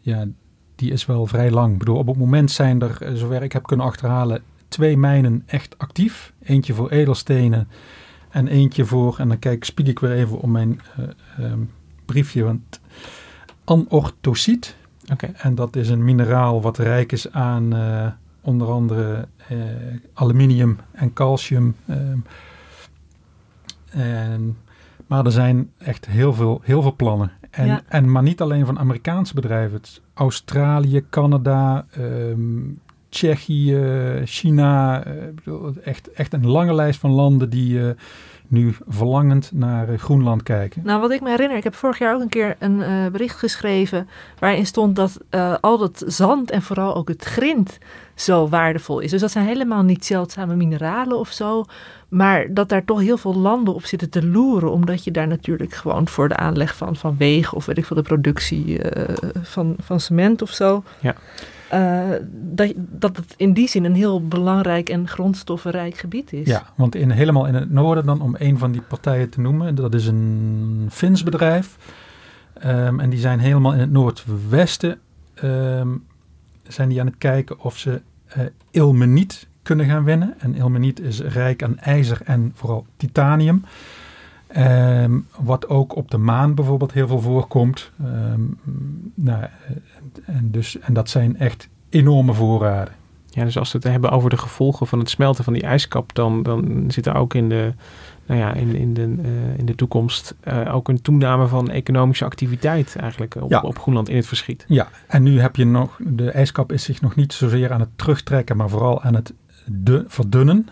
ja, 0.00 0.26
die 0.74 0.92
is 0.92 1.06
wel 1.06 1.26
vrij 1.26 1.50
lang. 1.50 1.72
Ik 1.72 1.78
bedoel, 1.78 1.96
op 1.96 2.06
het 2.06 2.16
moment 2.16 2.50
zijn 2.50 2.80
er, 2.82 3.16
zover 3.16 3.42
ik 3.42 3.52
heb 3.52 3.66
kunnen 3.66 3.86
achterhalen, 3.86 4.42
twee 4.68 4.96
mijnen 4.96 5.42
echt 5.46 5.78
actief. 5.78 6.32
Eentje 6.42 6.74
voor 6.74 6.90
edelstenen 6.90 7.68
en 8.30 8.48
eentje 8.48 8.84
voor, 8.84 9.18
en 9.18 9.28
dan 9.28 9.38
kijk, 9.38 9.64
spiek 9.64 9.88
ik 9.88 9.98
weer 9.98 10.12
even 10.12 10.40
om 10.40 10.50
mijn 10.50 10.80
um, 11.40 11.70
briefje, 12.04 12.44
want 12.44 12.80
anorthosiet 13.64 14.76
en 15.18 15.54
dat 15.54 15.76
is 15.76 15.88
een 15.88 16.04
mineraal 16.04 16.62
wat 16.62 16.78
rijk 16.78 17.12
is 17.12 17.32
aan 17.32 17.74
uh, 17.74 18.06
onder 18.40 18.68
andere 18.68 19.28
uh, 19.52 19.58
aluminium 20.14 20.78
en 20.92 21.12
calcium. 21.12 21.76
Ehm, 21.86 22.18
en, 23.90 24.56
maar 25.06 25.24
er 25.24 25.32
zijn 25.32 25.70
echt 25.78 26.06
heel 26.06 26.32
veel, 26.32 26.60
heel 26.64 26.82
veel 26.82 26.94
plannen. 26.96 27.32
En, 27.50 27.66
ja. 27.66 27.82
en, 27.88 28.12
maar 28.12 28.22
niet 28.22 28.40
alleen 28.40 28.66
van 28.66 28.78
Amerikaanse 28.78 29.34
bedrijven. 29.34 29.76
Het 29.76 30.00
Australië, 30.14 31.04
Canada, 31.10 31.86
um, 31.98 32.80
Tsjechië, 33.08 33.78
China. 34.24 35.06
Uh, 35.06 35.54
echt, 35.84 36.12
echt 36.12 36.32
een 36.32 36.46
lange 36.46 36.74
lijst 36.74 37.00
van 37.00 37.10
landen 37.10 37.50
die 37.50 37.94
nu 38.50 38.74
verlangend 38.88 39.50
naar 39.52 39.88
eh, 39.88 39.98
Groenland 39.98 40.42
kijken? 40.42 40.82
Nou, 40.84 41.00
wat 41.00 41.10
ik 41.10 41.20
me 41.20 41.30
herinner, 41.30 41.56
ik 41.56 41.64
heb 41.64 41.74
vorig 41.74 41.98
jaar 41.98 42.14
ook 42.14 42.20
een 42.20 42.28
keer 42.28 42.56
een 42.58 42.78
uh, 42.78 43.06
bericht 43.06 43.36
geschreven 43.36 44.08
waarin 44.38 44.66
stond 44.66 44.96
dat 44.96 45.18
uh, 45.30 45.54
al 45.60 45.78
dat 45.78 46.04
zand 46.06 46.50
en 46.50 46.62
vooral 46.62 46.94
ook 46.94 47.08
het 47.08 47.24
grind 47.24 47.78
zo 48.14 48.48
waardevol 48.48 49.00
is. 49.00 49.10
Dus 49.10 49.20
dat 49.20 49.30
zijn 49.30 49.46
helemaal 49.46 49.82
niet 49.82 50.04
zeldzame 50.04 50.56
mineralen 50.56 51.18
of 51.18 51.30
zo, 51.30 51.64
maar 52.08 52.54
dat 52.54 52.68
daar 52.68 52.84
toch 52.84 53.00
heel 53.00 53.18
veel 53.18 53.36
landen 53.36 53.74
op 53.74 53.84
zitten 53.84 54.10
te 54.10 54.26
loeren, 54.26 54.70
omdat 54.70 55.04
je 55.04 55.10
daar 55.10 55.28
natuurlijk 55.28 55.74
gewoon 55.74 56.08
voor 56.08 56.28
de 56.28 56.36
aanleg 56.36 56.76
van, 56.76 56.96
van 56.96 57.16
wegen 57.16 57.56
of 57.56 57.66
weet 57.66 57.78
ik 57.78 57.84
veel, 57.84 57.96
de 57.96 58.02
productie 58.02 58.94
uh, 58.94 59.04
van, 59.42 59.76
van 59.78 60.00
cement 60.00 60.42
of 60.42 60.50
zo. 60.50 60.82
Ja. 61.00 61.14
Uh, 61.74 62.10
dat, 62.32 62.72
dat 62.76 63.16
het 63.16 63.34
in 63.36 63.52
die 63.52 63.68
zin 63.68 63.84
een 63.84 63.94
heel 63.94 64.26
belangrijk 64.26 64.88
en 64.88 65.08
grondstoffenrijk 65.08 65.96
gebied 65.96 66.32
is. 66.32 66.46
Ja, 66.46 66.62
want 66.76 66.94
in, 66.94 67.10
helemaal 67.10 67.46
in 67.46 67.54
het 67.54 67.70
noorden 67.70 68.06
dan, 68.06 68.20
om 68.20 68.34
een 68.38 68.58
van 68.58 68.72
die 68.72 68.80
partijen 68.80 69.30
te 69.30 69.40
noemen, 69.40 69.74
dat 69.74 69.94
is 69.94 70.06
een 70.06 70.86
Fins 70.90 71.22
bedrijf. 71.22 71.76
Um, 72.66 73.00
en 73.00 73.10
die 73.10 73.18
zijn 73.18 73.38
helemaal 73.38 73.72
in 73.72 73.78
het 73.78 73.90
noordwesten, 73.90 74.98
um, 75.44 76.04
zijn 76.62 76.88
die 76.88 77.00
aan 77.00 77.06
het 77.06 77.18
kijken 77.18 77.60
of 77.60 77.78
ze 77.78 78.00
uh, 78.36 78.44
ilmeniet 78.70 79.48
kunnen 79.62 79.86
gaan 79.86 80.04
winnen. 80.04 80.34
En 80.38 80.54
ilmeniet 80.54 81.00
is 81.00 81.20
rijk 81.20 81.62
aan 81.62 81.78
ijzer 81.78 82.20
en 82.24 82.52
vooral 82.54 82.86
titanium. 82.96 83.64
Um, 84.56 85.26
wat 85.40 85.68
ook 85.68 85.96
op 85.96 86.10
de 86.10 86.18
maan 86.18 86.54
bijvoorbeeld 86.54 86.92
heel 86.92 87.06
veel 87.06 87.20
voorkomt. 87.20 87.90
Um, 88.04 88.58
nou, 89.14 89.44
en, 90.24 90.50
dus, 90.50 90.78
en 90.78 90.92
dat 90.92 91.08
zijn 91.08 91.38
echt 91.38 91.68
enorme 91.88 92.34
voorraden. 92.34 92.94
Ja, 93.26 93.44
dus 93.44 93.58
als 93.58 93.72
we 93.72 93.78
het 93.78 93.86
hebben 93.86 94.10
over 94.10 94.30
de 94.30 94.36
gevolgen 94.36 94.86
van 94.86 94.98
het 94.98 95.10
smelten 95.10 95.44
van 95.44 95.52
die 95.52 95.62
ijskap, 95.62 96.14
dan, 96.14 96.42
dan 96.42 96.84
zit 96.88 97.06
er 97.06 97.14
ook 97.14 97.34
in 97.34 97.48
de, 97.48 97.74
nou 98.26 98.40
ja, 98.40 98.52
in, 98.54 98.74
in, 98.74 98.94
de, 98.94 99.00
uh, 99.00 99.58
in 99.58 99.66
de 99.66 99.74
toekomst 99.74 100.34
uh, 100.44 100.74
ook 100.74 100.88
een 100.88 101.02
toename 101.02 101.46
van 101.46 101.70
economische 101.70 102.24
activiteit 102.24 102.96
eigenlijk 102.96 103.34
op, 103.34 103.50
ja. 103.50 103.60
op 103.60 103.78
Groenland 103.78 104.08
in 104.08 104.16
het 104.16 104.26
verschiet. 104.26 104.64
Ja, 104.68 104.88
en 105.06 105.22
nu 105.22 105.40
heb 105.40 105.56
je 105.56 105.64
nog, 105.64 105.98
de 105.98 106.30
ijskap 106.30 106.72
is 106.72 106.82
zich 106.82 107.00
nog 107.00 107.14
niet 107.14 107.32
zozeer 107.32 107.72
aan 107.72 107.80
het 107.80 107.98
terugtrekken, 107.98 108.56
maar 108.56 108.68
vooral 108.68 109.02
aan 109.02 109.14
het 109.14 109.32
de, 109.66 110.04
verdunnen. 110.06 110.68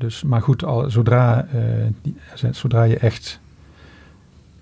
Dus, 0.00 0.22
maar 0.22 0.42
goed, 0.42 0.64
al, 0.64 0.90
zodra, 0.90 1.46
uh, 1.54 1.86
die, 2.02 2.16
zodra 2.50 2.82
je 2.82 2.98
echt 2.98 3.40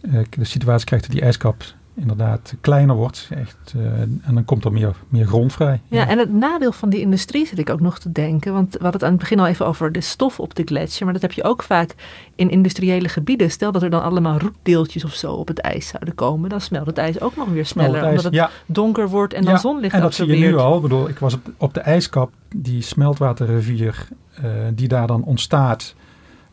uh, 0.02 0.20
de 0.30 0.44
situatie 0.44 0.86
krijgt 0.86 1.04
dat 1.04 1.14
die 1.14 1.24
ijskap 1.24 1.64
inderdaad 2.00 2.54
kleiner 2.60 2.96
wordt. 2.96 3.28
Echt, 3.30 3.74
uh, 3.76 4.00
en 4.00 4.34
dan 4.34 4.44
komt 4.44 4.64
er 4.64 4.72
meer, 4.72 4.96
meer 5.08 5.26
grond 5.26 5.52
vrij. 5.52 5.80
Ja, 5.88 6.00
ja, 6.00 6.08
en 6.08 6.18
het 6.18 6.32
nadeel 6.32 6.72
van 6.72 6.88
die 6.88 7.00
industrie 7.00 7.46
zit 7.46 7.58
ik 7.58 7.70
ook 7.70 7.80
nog 7.80 7.98
te 7.98 8.12
denken. 8.12 8.52
Want 8.52 8.72
we 8.72 8.82
hadden 8.82 8.92
het 8.92 9.02
aan 9.02 9.10
het 9.10 9.20
begin 9.20 9.40
al 9.40 9.46
even 9.46 9.66
over 9.66 9.92
de 9.92 10.00
stof 10.00 10.40
op 10.40 10.54
de 10.54 10.62
gletsjer. 10.64 11.04
Maar 11.04 11.12
dat 11.12 11.22
heb 11.22 11.32
je 11.32 11.44
ook 11.44 11.62
vaak 11.62 11.94
in 12.34 12.50
industriële 12.50 13.08
gebieden. 13.08 13.50
Stel 13.50 13.72
dat 13.72 13.82
er 13.82 13.90
dan 13.90 14.02
allemaal 14.02 14.38
roetdeeltjes 14.38 15.04
of 15.04 15.14
zo 15.14 15.32
op 15.32 15.48
het 15.48 15.58
ijs 15.58 15.88
zouden 15.88 16.14
komen. 16.14 16.50
Dan 16.50 16.60
smelt 16.60 16.86
het 16.86 16.98
ijs 16.98 17.20
ook 17.20 17.36
nog 17.36 17.48
weer 17.48 17.66
sneller. 17.66 17.94
ijs, 17.94 18.08
omdat 18.08 18.24
het 18.24 18.34
ja. 18.34 18.50
donker 18.66 19.08
wordt 19.08 19.34
en 19.34 19.44
dan 19.44 19.58
zonlicht 19.58 19.94
En 19.94 20.00
dat 20.00 20.14
zie 20.14 20.26
je 20.26 20.36
nu 20.36 20.56
al. 20.56 20.76
Ik 20.76 20.82
bedoel, 20.82 21.08
ik 21.08 21.18
was 21.18 21.34
op 21.34 21.44
de, 21.44 21.52
op 21.56 21.74
de 21.74 21.80
ijskap, 21.80 22.30
die 22.56 22.82
smeltwaterrivier 22.82 24.08
uh, 24.44 24.50
die 24.74 24.88
daar 24.88 25.06
dan 25.06 25.24
ontstaat. 25.24 25.94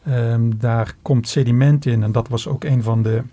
Um, 0.08 0.60
daar 0.60 0.95
komt 1.01 1.27
sediment 1.27 1.86
in. 1.86 2.03
En 2.03 2.12
dat 2.12 2.27
was 2.27 2.47
ook 2.47 2.63
een 2.63 2.84
van 2.84 3.03
de 3.03 3.23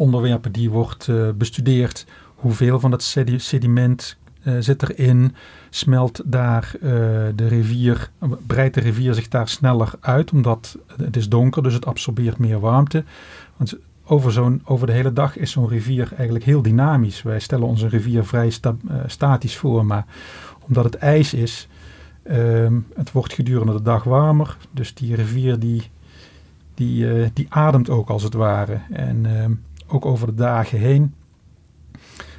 onderwerpen 0.00 0.52
die 0.52 0.70
wordt 0.70 1.06
uh, 1.06 1.28
bestudeerd. 1.34 2.06
Hoeveel 2.34 2.80
van 2.80 2.90
dat 2.90 3.14
sediment 3.36 4.16
uh, 4.44 4.54
zit 4.60 4.82
erin? 4.82 5.34
Smelt 5.70 6.22
daar 6.24 6.72
uh, 6.74 6.90
de 7.34 7.46
rivier, 7.48 8.10
breidt 8.46 8.74
de 8.74 8.80
rivier 8.80 9.14
zich 9.14 9.28
daar 9.28 9.48
sneller 9.48 9.92
uit, 10.00 10.32
omdat 10.32 10.78
het 10.96 11.16
is 11.16 11.28
donker, 11.28 11.62
dus 11.62 11.74
het 11.74 11.86
absorbeert 11.86 12.38
meer 12.38 12.60
warmte. 12.60 13.04
Want 13.56 13.76
over, 14.04 14.32
zo'n, 14.32 14.62
over 14.64 14.86
de 14.86 14.92
hele 14.92 15.12
dag 15.12 15.36
is 15.36 15.50
zo'n 15.50 15.68
rivier 15.68 16.12
eigenlijk 16.16 16.44
heel 16.44 16.62
dynamisch. 16.62 17.22
Wij 17.22 17.40
stellen 17.40 17.66
onze 17.66 17.88
rivier 17.88 18.24
vrij 18.24 18.50
sta, 18.50 18.76
statisch 19.06 19.56
voor, 19.56 19.86
maar 19.86 20.06
omdat 20.60 20.84
het 20.84 20.94
ijs 20.94 21.34
is, 21.34 21.68
um, 22.30 22.86
het 22.94 23.12
wordt 23.12 23.34
gedurende 23.34 23.72
de 23.72 23.82
dag 23.82 24.04
warmer. 24.04 24.56
Dus 24.70 24.94
die 24.94 25.14
rivier 25.14 25.58
die, 25.58 25.82
die, 26.74 27.32
die 27.32 27.46
ademt 27.48 27.90
ook 27.90 28.08
als 28.08 28.22
het 28.22 28.34
ware. 28.34 28.78
En 28.90 29.42
um, 29.42 29.62
ook 29.92 30.06
over 30.06 30.26
de 30.26 30.34
dagen 30.34 30.78
heen. 30.78 31.14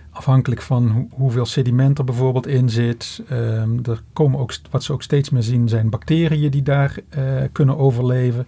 Afhankelijk 0.10 0.62
van 0.62 0.90
ho 0.90 1.08
hoeveel 1.12 1.46
sediment 1.46 1.98
er 1.98 2.04
bijvoorbeeld 2.04 2.48
in 2.48 2.70
zit. 2.70 3.24
Um, 3.32 3.80
er 3.86 4.04
komen 4.14 4.40
ook, 4.40 4.54
wat 4.70 4.84
ze 4.84 4.94
ook 4.94 5.02
steeds 5.02 5.30
meer 5.30 5.44
zien, 5.44 5.70
zijn 5.70 5.90
bacteriën 5.90 6.52
die 6.52 6.62
daar 6.62 6.98
uh, 7.18 7.44
kunnen 7.52 7.78
overleven. 7.78 8.48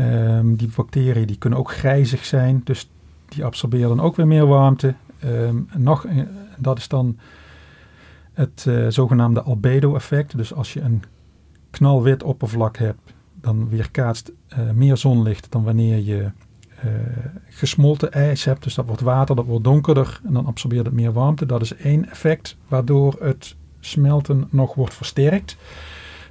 Um, 0.00 0.56
die 0.56 0.70
bacteriën 0.76 1.26
die 1.26 1.38
kunnen 1.38 1.58
ook 1.58 1.72
grijzig 1.72 2.24
zijn, 2.24 2.60
dus 2.64 2.90
die 3.28 3.44
absorberen 3.44 3.88
dan 3.88 4.00
ook 4.00 4.16
weer 4.16 4.26
meer 4.26 4.46
warmte. 4.46 4.94
Um, 5.24 5.68
nog, 5.76 6.06
dat 6.58 6.78
is 6.78 6.88
dan 6.88 7.18
het 8.32 8.64
uh, 8.68 8.86
zogenaamde 8.88 9.42
albedo-effect. 9.42 10.36
Dus 10.36 10.54
als 10.54 10.72
je 10.72 10.80
een 10.80 11.02
knalwit 11.70 12.22
oppervlak 12.22 12.76
hebt, 12.76 13.14
dan 13.40 13.68
weerkaatst 13.68 14.32
meer 14.74 14.96
zonlicht 14.96 15.46
dan 15.50 15.62
wanneer 15.64 15.98
je 15.98 16.30
gesmolten 17.48 18.12
ijs 18.12 18.44
hebt. 18.44 18.62
Dus 18.62 18.74
dat 18.74 18.86
wordt 18.86 19.00
water, 19.00 19.36
dat 19.36 19.46
wordt 19.46 19.64
donkerder 19.64 20.20
en 20.26 20.32
dan 20.32 20.46
absorbeert 20.46 20.86
het 20.86 20.94
meer 20.94 21.12
warmte. 21.12 21.46
Dat 21.46 21.62
is 21.62 21.76
één 21.76 22.10
effect 22.10 22.56
waardoor 22.68 23.16
het 23.20 23.56
smelten 23.80 24.48
nog 24.50 24.74
wordt 24.74 24.94
versterkt. 24.94 25.56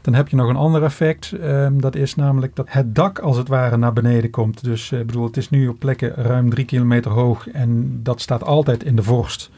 Dan 0.02 0.14
heb 0.14 0.30
je 0.30 0.36
nog 0.36 0.50
een 0.50 0.56
ander 0.56 0.84
effect. 0.84 1.32
Um, 1.32 1.82
dat 1.82 1.96
is 1.96 2.16
namelijk 2.16 2.56
dat 2.56 2.66
het 2.70 2.96
dak 2.96 3.20
als 3.20 3.38
het 3.38 3.48
ware 3.48 3.78
naar 3.78 3.94
beneden 3.94 4.30
komt. 4.30 4.64
Dus 4.64 4.92
ik 4.92 5.00
uh, 5.00 5.06
bedoel, 5.06 5.26
het 5.26 5.38
is 5.38 5.50
nu 5.50 5.68
op 5.68 5.80
plekken 5.80 6.14
ruim 6.14 6.50
drie 6.50 6.66
kilometer 6.66 7.12
hoog 7.12 7.50
en 7.50 8.00
dat 8.04 8.22
staat 8.22 8.44
altijd 8.44 8.84
in 8.84 8.96
de 8.96 9.04
vorst. 9.04 9.52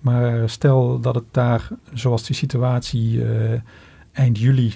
Maar 0.00 0.48
stel 0.48 1.00
dat 1.00 1.14
het 1.14 1.24
daar, 1.30 1.68
zoals 1.92 2.26
die 2.26 2.36
situatie 2.36 3.12
uh, 3.12 3.52
eind 4.12 4.38
juli 4.38 4.74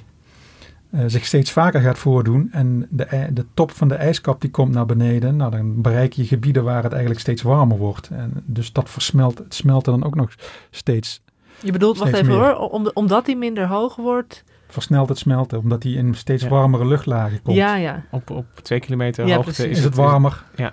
uh, 0.90 1.00
zich 1.06 1.24
steeds 1.24 1.52
vaker 1.52 1.80
gaat 1.80 1.98
voordoen 1.98 2.48
en 2.52 2.86
de, 2.90 3.28
de 3.32 3.46
top 3.54 3.70
van 3.70 3.88
de 3.88 3.94
ijskap 3.94 4.40
die 4.40 4.50
komt 4.50 4.74
naar 4.74 4.86
beneden, 4.86 5.36
nou, 5.36 5.50
dan 5.50 5.82
bereik 5.82 6.12
je 6.12 6.24
gebieden 6.24 6.64
waar 6.64 6.82
het 6.82 6.92
eigenlijk 6.92 7.20
steeds 7.20 7.42
warmer 7.42 7.78
wordt. 7.78 8.08
En 8.08 8.32
dus 8.44 8.72
dat 8.72 8.90
versmelt, 8.90 9.38
het 9.38 9.54
smelt 9.54 9.84
dan 9.84 10.04
ook 10.04 10.14
nog 10.14 10.34
steeds. 10.70 11.22
Je 11.62 11.72
bedoelt, 11.72 11.98
wacht 11.98 12.12
even 12.12 12.26
meer. 12.26 12.36
hoor, 12.36 12.70
om, 12.70 12.90
omdat 12.94 13.26
die 13.26 13.36
minder 13.36 13.66
hoog 13.66 13.96
wordt, 13.96 14.44
versnelt 14.68 15.08
het 15.08 15.18
smelten, 15.18 15.58
omdat 15.58 15.82
hij 15.82 15.92
in 15.92 16.14
steeds 16.14 16.42
ja. 16.42 16.48
warmere 16.48 16.86
luchtlagen 16.86 17.42
komt. 17.42 17.56
Ja, 17.56 17.74
ja. 17.74 18.04
Op, 18.10 18.30
op 18.30 18.46
twee 18.62 18.80
kilometer 18.80 19.26
ja, 19.26 19.36
hoogte 19.36 19.50
is, 19.68 19.78
is, 19.78 19.84
het 19.84 19.94
warmer. 19.94 20.44
Ja. 20.56 20.72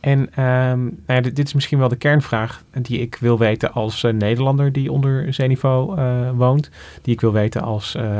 En 0.00 0.18
um, 0.18 0.80
nou 0.80 1.00
ja, 1.06 1.20
dit, 1.20 1.36
dit, 1.36 1.46
is 1.46 1.54
misschien 1.54 1.78
wel 1.78 1.88
de 1.88 1.96
kernvraag 1.96 2.64
die 2.72 3.00
ik 3.00 3.16
wil 3.20 3.38
weten 3.38 3.72
als 3.72 4.02
uh, 4.02 4.12
Nederlander 4.12 4.72
die 4.72 4.92
onder 4.92 5.34
zeeniveau 5.34 6.00
uh, 6.00 6.30
woont. 6.34 6.70
Die 7.02 7.14
ik 7.14 7.20
wil 7.20 7.32
weten 7.32 7.62
als 7.62 7.94
uh, 7.94 8.16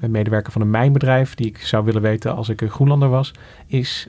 een 0.00 0.10
medewerker 0.10 0.52
van 0.52 0.60
een 0.60 0.70
mijnbedrijf. 0.70 1.34
Die 1.34 1.46
ik 1.46 1.58
zou 1.58 1.84
willen 1.84 2.02
weten 2.02 2.36
als 2.36 2.48
ik 2.48 2.60
een 2.60 2.70
Groenlander 2.70 3.08
was. 3.08 3.32
Is 3.66 4.08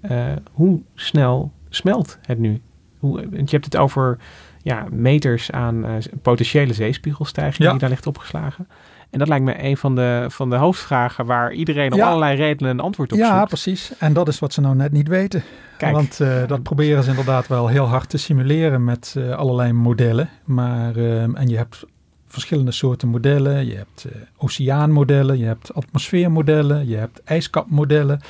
hoe 0.52 0.82
snel 0.96 1.52
smelt 1.70 2.18
het 2.22 2.40
nu? 2.40 2.62
Hoe, 2.98 3.22
je 3.32 3.46
hebt 3.46 3.66
het 3.66 3.78
over 3.78 4.18
ja, 4.62 4.86
meters 4.92 5.52
aan 5.52 5.86
potentiële 6.22 6.74
zeespiegelstijging 6.74 7.64
ja. 7.64 7.70
die 7.70 7.80
daar 7.80 7.90
ligt 7.90 8.08
opgeslagen. 8.08 8.68
En 9.12 9.20
dat 9.20 9.28
lijkt 9.28 9.46
me 9.46 9.64
een 9.64 9.78
van 9.78 9.96
de, 9.96 10.26
van 10.30 10.50
de 10.50 10.56
hoofdvragen 10.56 11.26
waar 11.26 11.54
iedereen 11.54 11.94
ja. 11.94 12.08
allerlei 12.08 12.36
redenen 12.36 12.72
een 12.72 12.80
antwoord 12.80 13.12
op 13.12 13.18
ja, 13.18 13.26
zoekt. 13.26 13.40
Ja, 13.40 13.46
precies. 13.46 13.94
En 13.98 14.14
dat 14.14 14.28
is 14.28 14.40
wat 14.40 14.54
ze 14.54 14.62
nou 14.62 14.76
net 14.76 14.92
niet 14.92 15.08
weten. 15.08 15.44
Kijk. 15.78 15.94
Want 15.94 16.20
uh, 16.20 16.48
dat 16.48 16.64
proberen 16.64 17.04
ze 17.04 17.10
inderdaad 17.10 17.48
wel 17.48 17.68
heel 17.68 17.86
hard 17.86 18.10
te 18.10 18.18
simuleren 18.18 18.84
met 18.84 19.16
uh, 19.18 19.36
allerlei 19.36 19.74
modellen. 19.74 20.30
Maar, 20.44 20.98
uh, 20.98 21.22
en 21.22 21.48
je 21.48 21.58
hebt 21.58 21.86
verschillende 22.28 22.72
soorten 22.72 23.08
modellen. 23.08 23.66
Je 23.66 23.76
hebt 23.76 24.06
oceaanmodellen, 24.38 25.38
je 25.38 25.46
hebt 25.46 25.74
atmosfeermodellen, 25.74 26.88
je 26.88 26.96
hebt 26.96 27.24
ijskapmodellen. 27.24 28.22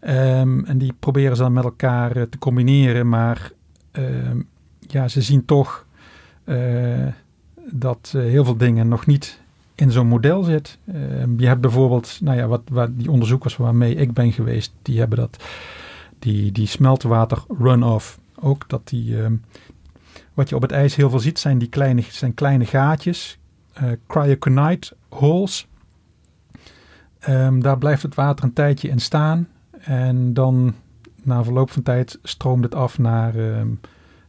Um, 0.00 0.64
en 0.64 0.78
die 0.78 0.92
proberen 0.98 1.36
ze 1.36 1.42
dan 1.42 1.52
met 1.52 1.64
elkaar 1.64 2.12
te 2.12 2.38
combineren. 2.38 3.08
Maar 3.08 3.50
um, 3.92 4.48
ja, 4.80 5.08
ze 5.08 5.22
zien 5.22 5.44
toch 5.44 5.86
dat 7.70 8.14
heel 8.16 8.44
veel 8.44 8.56
dingen 8.56 8.88
nog 8.88 9.06
niet 9.06 9.40
in 9.80 9.90
zo'n 9.90 10.06
model 10.06 10.42
zit. 10.42 10.78
Uh, 10.84 10.94
je 11.36 11.46
hebt 11.46 11.60
bijvoorbeeld, 11.60 12.18
nou 12.20 12.36
ja, 12.36 12.46
wat, 12.46 12.62
wat 12.70 12.98
die 12.98 13.10
onderzoekers 13.10 13.56
waarmee 13.56 13.94
ik 13.94 14.12
ben 14.12 14.32
geweest, 14.32 14.72
die 14.82 14.98
hebben 14.98 15.18
dat, 15.18 15.44
die, 16.18 16.52
die 16.52 16.66
smeltwater 16.66 17.44
runoff 17.58 18.18
ook, 18.40 18.68
dat 18.68 18.88
die, 18.88 19.16
uh, 19.16 19.26
wat 20.34 20.48
je 20.48 20.56
op 20.56 20.62
het 20.62 20.72
ijs 20.72 20.94
heel 20.94 21.10
veel 21.10 21.18
ziet, 21.18 21.38
zijn 21.38 21.58
die 21.58 21.68
kleine, 21.68 22.02
zijn 22.10 22.34
kleine 22.34 22.66
gaatjes, 22.66 23.38
uh, 23.82 23.90
cryoconite 24.06 24.96
holes. 25.08 25.66
Um, 27.28 27.62
daar 27.62 27.78
blijft 27.78 28.02
het 28.02 28.14
water 28.14 28.44
een 28.44 28.52
tijdje 28.52 28.88
in 28.88 29.00
staan 29.00 29.48
en 29.78 30.34
dan 30.34 30.74
na 31.22 31.44
verloop 31.44 31.70
van 31.70 31.82
tijd 31.82 32.18
stroomt 32.22 32.64
het 32.64 32.74
af 32.74 32.98
naar, 32.98 33.34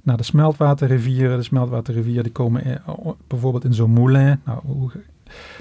naar 0.01 0.17
de 0.17 0.23
smeltwaterrivieren. 0.23 1.37
De 1.37 1.43
smeltwaterrivieren 1.43 2.23
die 2.23 2.31
komen 2.31 2.63
in, 2.63 2.79
bijvoorbeeld 3.27 3.63
in 3.63 3.73
zo'n 3.73 3.91
moulin. 3.91 4.41
Nou, 4.45 4.91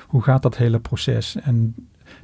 hoe 0.07 0.23
gaat 0.23 0.43
dat 0.43 0.57
hele 0.57 0.79
proces? 0.79 1.37
En 1.37 1.75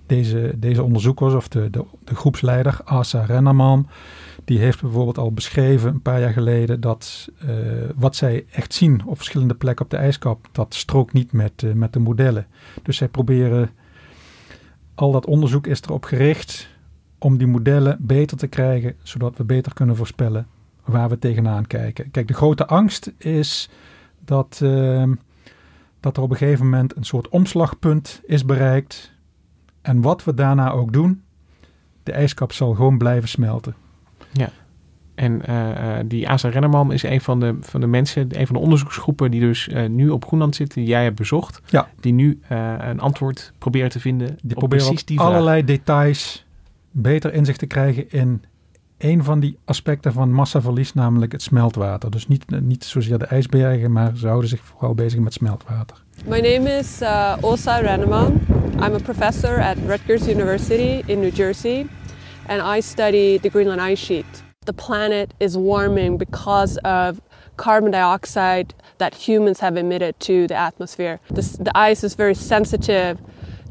deze, 0.06 0.52
deze 0.56 0.82
onderzoekers 0.82 1.34
of 1.34 1.48
de, 1.48 1.70
de, 1.70 1.84
de 2.04 2.14
groepsleider 2.14 2.80
Asa 2.84 3.24
Rennerman, 3.24 3.88
die 4.44 4.58
heeft 4.58 4.80
bijvoorbeeld 4.80 5.18
al 5.18 5.32
beschreven 5.32 5.90
een 5.90 6.02
paar 6.02 6.20
jaar 6.20 6.32
geleden 6.32 6.80
dat 6.80 7.28
uh, 7.44 7.50
wat 7.94 8.16
zij 8.16 8.44
echt 8.50 8.74
zien 8.74 9.02
op 9.06 9.16
verschillende 9.16 9.54
plekken 9.54 9.84
op 9.84 9.90
de 9.90 9.96
ijskap, 9.96 10.48
dat 10.52 10.74
strookt 10.74 11.12
niet 11.12 11.32
met, 11.32 11.62
uh, 11.62 11.72
met 11.72 11.92
de 11.92 11.98
modellen. 11.98 12.46
Dus 12.82 12.96
zij 12.96 13.08
proberen, 13.08 13.70
al 14.94 15.12
dat 15.12 15.26
onderzoek 15.26 15.66
is 15.66 15.80
erop 15.80 16.04
gericht 16.04 16.68
om 17.18 17.36
die 17.38 17.46
modellen 17.46 17.96
beter 18.00 18.36
te 18.36 18.46
krijgen, 18.46 18.94
zodat 19.02 19.36
we 19.36 19.44
beter 19.44 19.74
kunnen 19.74 19.96
voorspellen 19.96 20.46
waar 20.84 21.08
we 21.08 21.18
tegenaan 21.18 21.66
kijken. 21.66 22.10
Kijk, 22.10 22.28
de 22.28 22.34
grote 22.34 22.66
angst 22.66 23.12
is 23.16 23.70
dat... 24.24 24.60
Uh, 24.62 25.02
dat 26.04 26.16
er 26.16 26.22
op 26.22 26.30
een 26.30 26.36
gegeven 26.36 26.64
moment 26.64 26.96
een 26.96 27.04
soort 27.04 27.28
omslagpunt 27.28 28.20
is 28.26 28.44
bereikt. 28.44 29.12
En 29.82 30.00
wat 30.00 30.24
we 30.24 30.34
daarna 30.34 30.70
ook 30.70 30.92
doen, 30.92 31.22
de 32.02 32.12
ijskap 32.12 32.52
zal 32.52 32.74
gewoon 32.74 32.98
blijven 32.98 33.28
smelten. 33.28 33.74
Ja. 34.32 34.50
En 35.14 35.42
uh, 35.48 35.96
die 36.06 36.28
Asa 36.28 36.48
Rennerman 36.48 36.92
is 36.92 37.02
een 37.02 37.20
van 37.20 37.40
de, 37.40 37.56
van 37.60 37.80
de 37.80 37.86
mensen, 37.86 38.38
een 38.38 38.46
van 38.46 38.56
de 38.56 38.62
onderzoeksgroepen 38.62 39.30
die 39.30 39.40
dus 39.40 39.68
uh, 39.68 39.88
nu 39.88 40.10
op 40.10 40.24
Groenland 40.24 40.56
zitten, 40.56 40.78
die 40.78 40.88
jij 40.88 41.02
hebt 41.02 41.16
bezocht. 41.16 41.60
Ja. 41.66 41.88
Die 42.00 42.12
nu 42.12 42.40
een 42.78 43.00
antwoord 43.00 43.52
proberen 43.58 43.90
te 43.90 44.00
vinden 44.00 44.26
die 44.26 44.52
op 44.52 44.58
proberen 44.58 44.86
precies 44.86 45.04
die 45.04 45.20
allerlei 45.20 45.64
details 45.64 46.46
beter 46.90 47.32
inzicht 47.32 47.58
te 47.58 47.66
krijgen 47.66 48.10
in 48.10 48.42
een 49.04 49.24
van 49.24 49.40
die 49.40 49.58
aspecten 49.64 50.12
van 50.12 50.32
massaverlies, 50.32 50.94
namelijk 50.94 51.32
het 51.32 51.42
smeltwater. 51.42 52.10
Dus 52.10 52.28
niet, 52.28 52.44
niet 52.60 52.84
zozeer 52.84 53.18
de 53.18 53.24
ijsbergen, 53.24 53.92
maar 53.92 54.16
ze 54.16 54.26
houden 54.26 54.48
zich 54.48 54.60
vooral 54.60 54.94
bezig 54.94 55.20
met 55.20 55.32
smeltwater. 55.32 55.96
My 56.26 56.40
name 56.40 56.78
is 56.78 57.02
uh, 57.02 57.36
Osa 57.40 57.80
Raneman. 57.80 58.40
I'm 58.74 58.94
a 58.94 58.98
professor 59.02 59.60
at 59.60 59.76
Rutgers 59.86 60.26
University 60.26 61.02
in 61.06 61.20
New 61.20 61.34
Jersey, 61.34 61.86
and 62.46 62.76
I 62.76 62.80
study 62.80 63.38
the 63.38 63.48
Greenland 63.48 63.90
ice 63.90 64.04
sheet. 64.04 64.42
The 64.64 64.72
planet 64.72 65.34
is 65.38 65.54
warming 65.54 66.18
because 66.18 66.78
of 66.82 67.20
carbon 67.56 67.90
dioxide 67.90 68.74
that 68.96 69.14
humans 69.28 69.60
have 69.60 69.80
emitted 69.80 70.14
to 70.18 70.46
the 70.46 70.56
atmosphere. 70.56 71.18
This, 71.34 71.56
the 71.56 71.90
ice 71.90 72.06
is 72.06 72.16
very 72.16 72.34
sensitive 72.34 73.18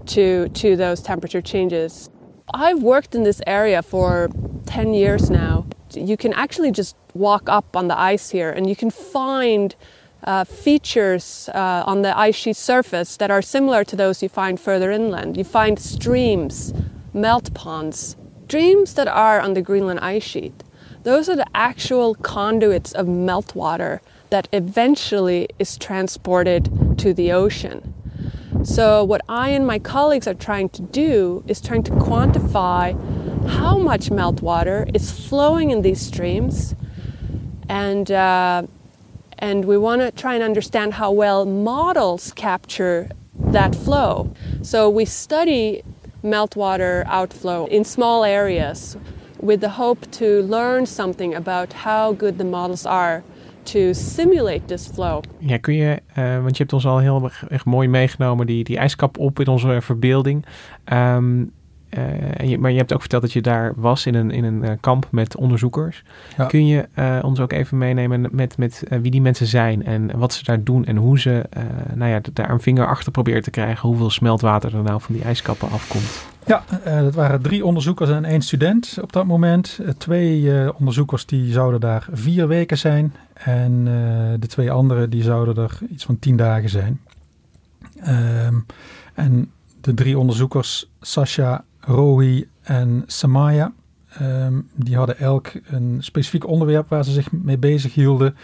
to, 0.06 0.48
to 0.50 0.76
those 0.76 1.02
temperature 1.02 1.42
changes. 1.42 2.10
I've 2.54 2.84
worked 2.84 3.16
in 3.16 3.24
this 3.24 3.42
area 3.48 3.82
for 3.82 4.30
10 4.74 4.96
years 4.96 5.30
now. 5.30 5.68
You 5.94 6.18
can 6.18 6.34
actually 6.34 6.72
just 6.72 6.96
walk 7.14 7.48
up 7.48 7.76
on 7.76 7.90
the 7.90 8.00
ice 8.00 8.32
here 8.32 8.50
and 8.50 8.68
you 8.68 8.76
can 8.76 8.90
find 8.90 9.76
uh, 10.24 10.46
features 10.46 11.48
uh, 11.54 11.84
on 11.86 12.02
the 12.02 12.18
ice 12.18 12.34
sheet 12.34 12.56
surface 12.56 13.16
that 13.18 13.30
are 13.30 13.44
similar 13.44 13.84
to 13.84 13.96
those 13.96 14.24
you 14.24 14.30
find 14.30 14.60
further 14.60 14.90
inland. 14.90 15.38
You 15.38 15.44
find 15.44 15.78
streams, 15.78 16.74
melt 17.14 17.54
ponds, 17.54 18.16
streams 18.46 18.96
that 18.96 19.08
are 19.08 19.40
on 19.40 19.54
the 19.54 19.62
Greenland 19.62 20.00
ice 20.00 20.24
sheet. 20.24 20.64
Those 21.04 21.30
are 21.30 21.36
the 21.36 21.46
actual 21.54 22.16
conduits 22.16 22.94
of 22.94 23.06
meltwater 23.06 24.00
that 24.32 24.48
eventually 24.54 25.50
is 25.60 25.78
transported 25.78 26.98
to 26.98 27.14
the 27.14 27.32
ocean. 27.32 27.94
So, 28.64 29.04
what 29.04 29.22
I 29.30 29.50
and 29.50 29.68
my 29.68 29.78
colleagues 29.78 30.28
are 30.28 30.34
trying 30.34 30.70
to 30.70 30.82
do 30.82 31.44
is 31.48 31.62
trying 31.62 31.84
to 31.84 31.92
quantify 31.92 32.98
how 33.48 33.78
much 33.78 34.10
meltwater 34.10 34.90
is 34.96 35.12
flowing 35.12 35.72
in 35.72 35.82
these 35.82 36.02
streams, 36.02 36.76
and 37.70 38.12
uh, 38.12 38.64
and 39.38 39.66
we 39.66 39.78
want 39.78 40.02
to 40.02 40.12
try 40.12 40.34
and 40.34 40.44
understand 40.44 40.94
how 40.94 41.12
well 41.12 41.46
models 41.46 42.34
capture 42.34 43.10
that 43.52 43.76
flow. 43.76 44.30
So 44.62 44.90
we 44.90 45.06
study 45.06 45.84
meltwater 46.24 47.04
outflow 47.06 47.66
in 47.66 47.84
small 47.84 48.24
areas 48.24 48.98
with 49.42 49.60
the 49.60 49.70
hope 49.70 50.10
to 50.12 50.42
learn 50.44 50.86
something 50.86 51.36
about 51.36 51.74
how 51.74 52.14
good 52.14 52.38
the 52.38 52.46
models 52.46 52.86
are 52.86 53.24
to 53.66 53.94
simulate 53.94 54.68
this 54.68 54.88
flow. 54.88 55.22
Ja, 55.38 55.58
kun 55.58 55.74
je, 55.74 56.00
uh, 56.18 56.42
want 56.42 56.58
je 56.58 56.64
hebt 56.64 56.74
ons 56.74 56.86
al 56.86 57.00
heel 57.00 57.32
erg 57.50 57.66
mooi 57.66 57.88
meegenomen, 57.88 58.46
die, 58.46 58.64
die 58.64 58.78
ijskap 58.78 59.18
op 59.18 59.40
in 59.40 59.48
onze 59.48 59.78
verbeelding. 59.82 60.46
Um, 60.94 61.52
uh, 61.98 62.50
je, 62.50 62.58
maar 62.58 62.72
je 62.72 62.78
hebt 62.78 62.94
ook 62.94 63.00
verteld 63.00 63.22
dat 63.22 63.34
je 63.34 63.42
daar 63.42 63.74
was 63.76 64.06
in 64.06 64.16
een, 64.16 64.32
in 64.32 64.44
een 64.44 64.64
uh, 64.64 64.72
kamp 64.80 65.08
met 65.12 65.36
onderzoekers. 65.36 66.04
Ja. 66.38 66.46
Kun 66.46 66.68
je 66.68 66.88
uh, 66.96 67.20
ons 67.22 67.40
ook 67.40 67.52
even 67.52 67.78
meenemen 67.78 68.30
met, 68.32 68.58
met 68.58 68.84
wie 68.90 69.12
die 69.12 69.22
mensen 69.22 69.48
zijn 69.48 69.86
en 69.86 70.18
wat 70.18 70.34
ze 70.34 70.44
daar 70.44 70.64
doen 70.64 70.86
en 70.86 70.96
hoe 70.96 71.20
ze 71.20 71.44
nou 71.94 72.12
ja, 72.12 72.22
daar 72.34 72.50
een 72.50 72.62
vinger 72.62 72.88
achter 72.88 73.12
proberen 73.12 73.44
te 73.44 73.50
krijgen 73.50 73.90
hoeveel 73.90 74.10
smeltwater 74.10 74.76
er 74.76 74.84
nou 74.84 75.02
van 75.02 75.16
die 75.16 75.24
ijskappen 75.24 75.70
afkomt? 75.70 76.26
Ja, 76.46 76.64
dat 77.02 77.14
waren 77.14 77.42
drie 77.42 77.66
onderzoekers 77.66 78.10
en 78.10 78.26
één 78.26 78.42
student 78.42 78.98
op 79.02 79.14
dat 79.14 79.26
moment. 79.26 79.80
twee 79.98 80.74
onderzoekers 80.76 81.26
die 81.26 81.52
zouden 81.52 81.80
daar 81.80 82.08
vier 82.12 82.48
weken 82.48 82.78
zijn 82.78 83.14
en 83.34 83.84
de 84.40 84.48
twee 84.48 84.72
anderen 84.72 85.10
die 85.10 85.24
zouden 85.24 85.64
er 85.64 85.78
iets 85.90 86.06
van 86.06 86.20
tien 86.20 86.38
dagen 86.38 86.70
zijn. 86.70 87.00
Um, 88.08 88.66
en 89.14 89.52
de 89.82 89.94
drie 89.94 90.18
onderzoekers, 90.18 90.90
Sasha, 91.02 91.64
Rohi 91.86 92.48
en 92.62 93.04
Samaya. 93.06 93.74
Ehm, 94.10 94.60
die 94.76 94.96
hadden 94.96 95.20
elk 95.20 95.52
een 95.66 95.98
specifiek 96.00 96.48
onderwerp 96.48 96.90
waar 96.90 97.04
ze 97.04 97.12
zich 97.12 97.32
mee 97.32 97.58
bezig 97.58 97.94
hielden. 97.94 98.36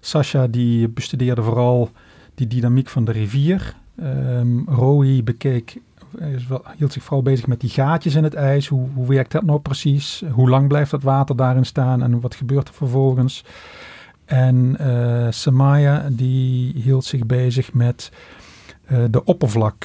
Sasha 0.00 0.46
die 0.46 0.88
bestudeerde 0.88 1.42
vooral 1.42 1.90
die 2.34 2.46
dynamiek 2.46 2.88
van 2.88 3.04
de 3.04 3.12
rivier. 3.12 3.74
Um, 4.02 4.64
Rohi 4.68 5.22
bekeek, 5.22 5.80
hield 6.76 6.92
zich 6.92 7.02
vooral 7.02 7.22
bezig 7.22 7.46
met 7.46 7.60
die 7.60 7.70
gaatjes 7.70 8.14
in 8.14 8.24
het 8.24 8.34
ijs. 8.34 8.68
Hoe, 8.68 8.88
hoe 8.94 9.06
werkt 9.06 9.32
dat 9.32 9.42
nou 9.42 9.60
precies? 9.60 10.22
Hoe 10.32 10.48
lang 10.48 10.68
blijft 10.68 10.90
dat 10.90 11.02
water 11.02 11.36
daarin 11.36 11.66
staan 11.66 12.02
en 12.02 12.20
wat 12.20 12.34
gebeurt 12.34 12.68
er 12.68 12.74
vervolgens? 12.74 13.44
En 14.24 14.76
uh, 14.80 15.26
Samaya 15.30 16.08
die 16.10 16.72
hield 16.74 17.04
zich 17.04 17.26
bezig 17.26 17.72
met 17.72 18.12
uh, 18.92 19.04
de 19.10 19.24
oppervlak. 19.24 19.82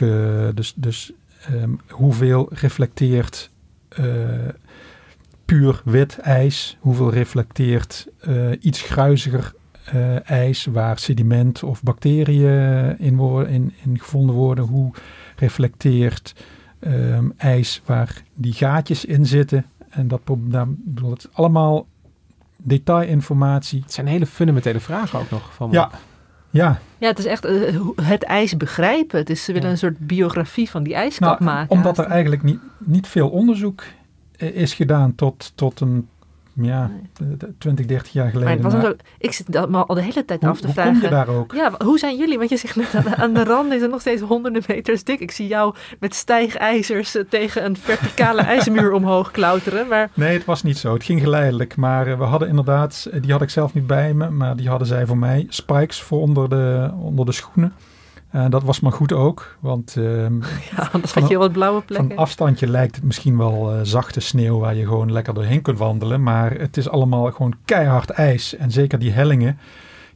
Dus 0.53 0.74
dus 0.76 1.14
um, 1.52 1.80
hoeveel 1.89 2.50
reflecteert 2.54 3.52
puur 5.45 5.82
wit 5.86 6.18
ijs? 6.20 6.78
Hoeveel 6.80 7.12
reflecteert 7.12 8.08
iets 8.60 8.82
gruiziger 8.82 9.54
ijs 10.24 10.66
waar 10.66 11.00
sediment 11.00 11.64
of 11.64 11.84
bacteriën 11.84 13.00
in, 13.00 13.16
worden, 13.16 13.52
in, 13.52 13.74
in 13.84 14.00
gevonden 14.00 14.36
worden? 14.36 14.64
Hoe 14.64 14.91
reflecteert 15.36 16.36
um, 16.80 17.34
ijs 17.38 17.82
waar 17.86 18.24
die 18.34 18.54
gaatjes 18.54 19.06
in 19.06 19.26
zitten? 19.26 19.66
En 19.89 20.08
dat, 20.08 20.22
dat 20.86 21.30
allemaal 21.32 21.88
detailinformatie. 22.58 23.82
Het 23.82 23.93
zijn 23.93 24.08
hele 24.08 24.26
fundamentele 24.26 24.80
vragen 24.80 25.20
ook 25.20 25.30
nog. 25.30 25.54
Van 25.54 25.72
ja. 25.72 25.91
Ja. 26.50 26.80
ja, 26.98 27.08
het 27.08 27.20
is 27.20 27.26
echt 27.26 27.45
uh, 27.45 27.80
het 28.02 28.24
ijs 28.24 28.58
begrijpen. 28.58 29.20
Het 29.20 29.30
is, 29.30 29.43
ze 29.43 29.54
willen 29.54 29.70
een 29.70 29.78
soort 29.78 29.98
biografie 29.98 30.70
van 30.70 30.84
die 30.84 30.93
ijskap 30.93 31.39
nou, 31.39 31.43
maken. 31.43 31.76
Omdat 31.76 31.98
er 31.98 32.06
eigenlijk 32.06 32.43
niet, 32.43 32.60
niet 32.78 33.08
veel 33.08 33.30
onderzoek 33.30 33.84
uh, 34.38 34.56
is 34.56 34.74
gedaan 34.74 35.16
tot, 35.16 35.52
tot 35.56 35.80
een 35.80 36.08
ja, 36.62 36.91
nee. 37.20 37.38
20, 37.58 37.86
30 37.86 38.14
jaar 38.14 38.30
geleden. 38.30 38.62
Maar 38.62 38.88
ook, 38.88 38.95
ik 39.18 39.32
zit 39.32 39.51
dat 39.51 39.72
al 39.72 39.95
de 39.95 40.01
hele 40.01 40.26
tijd 40.26 40.41
hoe, 40.41 40.49
af 40.49 40.60
te 40.60 40.66
hoe 40.66 40.74
vragen. 40.74 40.93
Kom 40.93 41.01
je 41.01 41.10
daar 41.10 41.28
ook? 41.28 41.53
Ja, 41.53 41.72
hoe 41.84 41.99
zijn 41.99 42.18
jullie? 42.18 42.38
Want 42.38 42.49
je 42.49 42.58
zegt 42.58 42.76
net 42.76 42.95
aan, 42.95 43.16
aan 43.16 43.34
de 43.34 43.43
rand 43.43 43.74
is 43.74 43.82
het 43.82 43.91
nog 43.91 44.01
steeds 44.01 44.22
honderden 44.22 44.64
meters 44.68 45.03
dik. 45.03 45.20
Ik 45.20 45.32
zie 45.32 45.47
jou 45.47 45.76
met 45.99 46.16
stijgijzers 46.16 47.16
uh, 47.16 47.24
tegen 47.30 47.66
een 47.66 47.78
verticale 47.78 48.41
ijzermuur 48.55 48.91
omhoog 48.91 49.32
klauteren. 49.32 49.88
Maar... 49.88 50.10
Nee, 50.14 50.34
het 50.34 50.45
was 50.45 50.64
niet 50.64 50.78
zo. 50.78 50.93
Het 50.93 51.03
ging 51.03 51.22
geleidelijk. 51.22 51.76
Maar 51.76 52.08
uh, 52.08 52.18
we 52.18 52.24
hadden 52.24 52.47
inderdaad, 52.47 53.10
die 53.22 53.32
had 53.32 53.41
ik 53.41 53.49
zelf 53.49 53.74
niet 53.74 53.88
bij 53.88 54.14
me, 54.14 54.30
maar 54.30 54.55
die 54.55 54.70
hadden 54.70 54.88
zij 54.88 55.05
voor 55.05 55.18
mij. 55.18 55.45
Spikes 55.49 56.01
voor 56.01 56.20
onder 56.20 56.49
de, 56.49 56.91
onder 56.99 57.26
de 57.26 57.32
schoenen. 57.32 57.74
Uh, 58.38 58.46
dat 58.50 58.64
was 58.64 58.80
maar 58.80 58.92
goed 58.92 59.14
ook, 59.14 59.58
want 59.60 59.96
uh, 59.98 60.30
ja, 60.72 60.90
anders 60.92 61.14
had 61.14 61.28
je 61.28 61.38
wat 61.38 61.52
blauwe 61.52 61.82
plekken. 61.82 62.08
Van 62.08 62.18
afstandje 62.18 62.68
lijkt 62.68 62.96
het 62.96 63.04
misschien 63.04 63.38
wel 63.38 63.74
uh, 63.74 63.80
zachte 63.84 64.20
sneeuw 64.20 64.60
waar 64.60 64.76
je 64.76 64.86
gewoon 64.86 65.12
lekker 65.12 65.34
doorheen 65.34 65.62
kunt 65.62 65.78
wandelen, 65.78 66.24
maar 66.24 66.52
het 66.52 66.78
is 66.78 66.90
allemaal 66.90 67.32
gewoon 67.32 67.56
keihard 67.66 68.10
ijs 68.10 68.56
en 68.56 68.72
zeker 68.72 69.00
die 69.00 69.12
hellingen. 69.12 69.58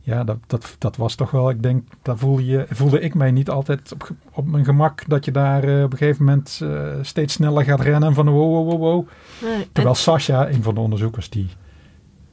Ja, 0.01 0.23
dat, 0.23 0.37
dat, 0.47 0.75
dat 0.77 0.97
was 0.97 1.15
toch 1.15 1.31
wel, 1.31 1.49
ik 1.49 1.63
denk, 1.63 1.87
daar 2.01 2.17
voelde, 2.17 2.45
je, 2.45 2.65
voelde 2.69 2.99
ik 2.99 3.13
mij 3.13 3.31
niet 3.31 3.49
altijd 3.49 3.91
op, 3.91 4.09
op 4.33 4.47
mijn 4.47 4.65
gemak 4.65 5.03
dat 5.07 5.25
je 5.25 5.31
daar 5.31 5.63
uh, 5.63 5.83
op 5.83 5.91
een 5.91 5.97
gegeven 5.97 6.25
moment 6.25 6.61
steeds 7.01 7.33
sneller 7.33 7.63
gaat 7.63 7.81
rennen 7.81 8.09
en 8.09 8.15
van 8.15 8.29
wow, 8.29 8.53
wow, 8.53 8.69
wow, 8.69 8.79
wow. 8.79 9.07
Nee, 9.41 9.67
Terwijl 9.71 9.95
en... 9.95 10.01
Sascha, 10.01 10.49
een 10.49 10.63
van 10.63 10.73
de 10.73 10.79
onderzoekers, 10.79 11.29
die, 11.29 11.49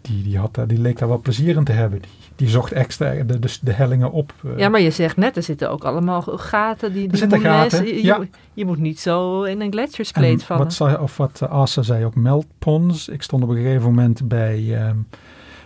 die, 0.00 0.22
die, 0.22 0.38
had, 0.38 0.58
die 0.66 0.78
leek 0.78 0.98
daar 0.98 1.08
wel 1.08 1.20
plezier 1.20 1.56
in 1.56 1.64
te 1.64 1.72
hebben. 1.72 2.00
Die, 2.00 2.10
die 2.36 2.48
zocht 2.48 2.72
extra 2.72 3.14
de, 3.14 3.38
de, 3.38 3.58
de 3.60 3.72
hellingen 3.72 4.12
op. 4.12 4.32
Uh. 4.44 4.58
Ja, 4.58 4.68
maar 4.68 4.80
je 4.80 4.90
zegt 4.90 5.16
net, 5.16 5.36
er 5.36 5.42
zitten 5.42 5.70
ook 5.70 5.84
allemaal 5.84 6.22
gaten. 6.22 6.92
Die, 6.92 7.02
die 7.02 7.10
er 7.10 7.16
zitten 7.16 7.40
gaten, 7.40 7.86
je, 7.86 8.04
ja. 8.04 8.16
je, 8.16 8.28
je, 8.52 8.64
moet 8.64 8.78
niet 8.78 9.00
zo 9.00 9.42
in 9.42 9.60
een 9.60 9.72
gletsjerspleet 9.72 10.42
vallen. 10.42 10.64
Wat, 10.64 10.72
zei, 10.72 10.96
of 10.96 11.16
wat 11.16 11.40
uh, 11.42 11.50
Asa 11.50 11.82
zei 11.82 12.04
ook, 12.04 12.14
meltponds. 12.14 13.08
Ik 13.08 13.22
stond 13.22 13.42
op 13.42 13.48
een 13.48 13.56
gegeven 13.56 13.82
moment 13.82 14.28
bij, 14.28 14.88
um, 14.88 15.06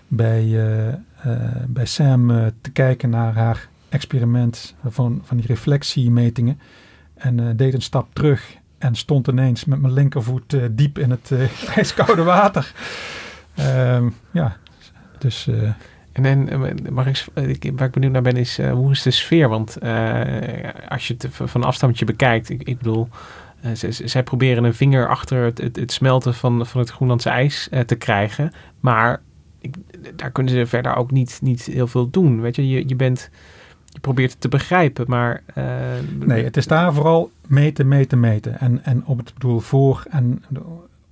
bij, 0.09 0.45
uh, 0.45 0.95
bij 1.66 1.87
Sam 1.87 2.53
te 2.61 2.70
kijken 2.70 3.11
naar 3.11 3.35
haar 3.35 3.68
experiment 3.89 4.74
van, 4.89 5.20
van 5.24 5.37
die 5.37 5.47
reflectiemetingen. 5.47 6.61
En 7.14 7.57
deed 7.57 7.74
een 7.74 7.83
stap 7.83 8.14
terug 8.14 8.57
en 8.78 8.95
stond 8.95 9.28
ineens 9.28 9.64
met 9.64 9.80
mijn 9.80 9.93
linkervoet 9.93 10.57
diep 10.70 10.99
in 10.99 11.11
het 11.11 11.33
ijskoude 11.76 12.22
water. 12.22 12.72
Um, 13.59 14.14
ja, 14.30 14.57
dus... 15.18 15.48
En, 16.12 16.48
en 16.48 16.76
mag 16.92 17.07
ik, 17.07 17.26
waar 17.76 17.86
ik 17.86 17.92
benieuwd 17.92 18.12
naar 18.12 18.22
ben 18.22 18.36
is, 18.36 18.61
hoe 18.61 18.90
is 18.90 19.03
de 19.03 19.11
sfeer? 19.11 19.48
Want 19.48 19.78
als 20.88 21.09
je 21.09 21.14
het 21.18 21.28
van 21.30 21.64
afstandje 21.64 22.05
bekijkt, 22.05 22.48
ik, 22.48 22.62
ik 22.62 22.78
bedoel, 22.78 23.09
zij 23.88 24.22
proberen 24.22 24.64
een 24.64 24.74
vinger 24.74 25.09
achter 25.09 25.44
het, 25.44 25.59
het, 25.59 25.76
het, 25.76 25.92
smelten 25.92 26.34
van, 26.34 26.66
van 26.66 26.80
het 26.80 26.90
Groenlandse 26.90 27.28
ijs 27.28 27.68
te 27.86 27.94
krijgen. 27.94 28.53
Maar 28.80 29.20
ik, 29.59 29.76
daar 30.16 30.30
kunnen 30.30 30.53
ze 30.53 30.66
verder 30.66 30.96
ook 30.96 31.11
niet, 31.11 31.38
niet 31.42 31.64
heel 31.64 31.86
veel 31.86 32.11
doen. 32.11 32.40
Weet 32.40 32.57
je, 32.57 32.68
je, 32.68 32.88
je 32.88 32.96
bent... 32.96 33.30
Je 33.84 34.00
probeert 34.00 34.30
het 34.30 34.40
te 34.40 34.48
begrijpen, 34.48 35.05
maar... 35.09 35.42
nee, 36.18 36.44
het 36.44 36.57
is 36.57 36.66
daar 36.66 36.94
vooral 36.94 37.30
meten, 37.46 37.88
meten, 37.88 38.20
meten. 38.20 38.59
En, 38.59 38.84
en 38.84 39.07
op 39.07 39.18
het 39.18 39.34
bedoel 39.34 39.61
voor 39.61 40.05
en 40.11 40.44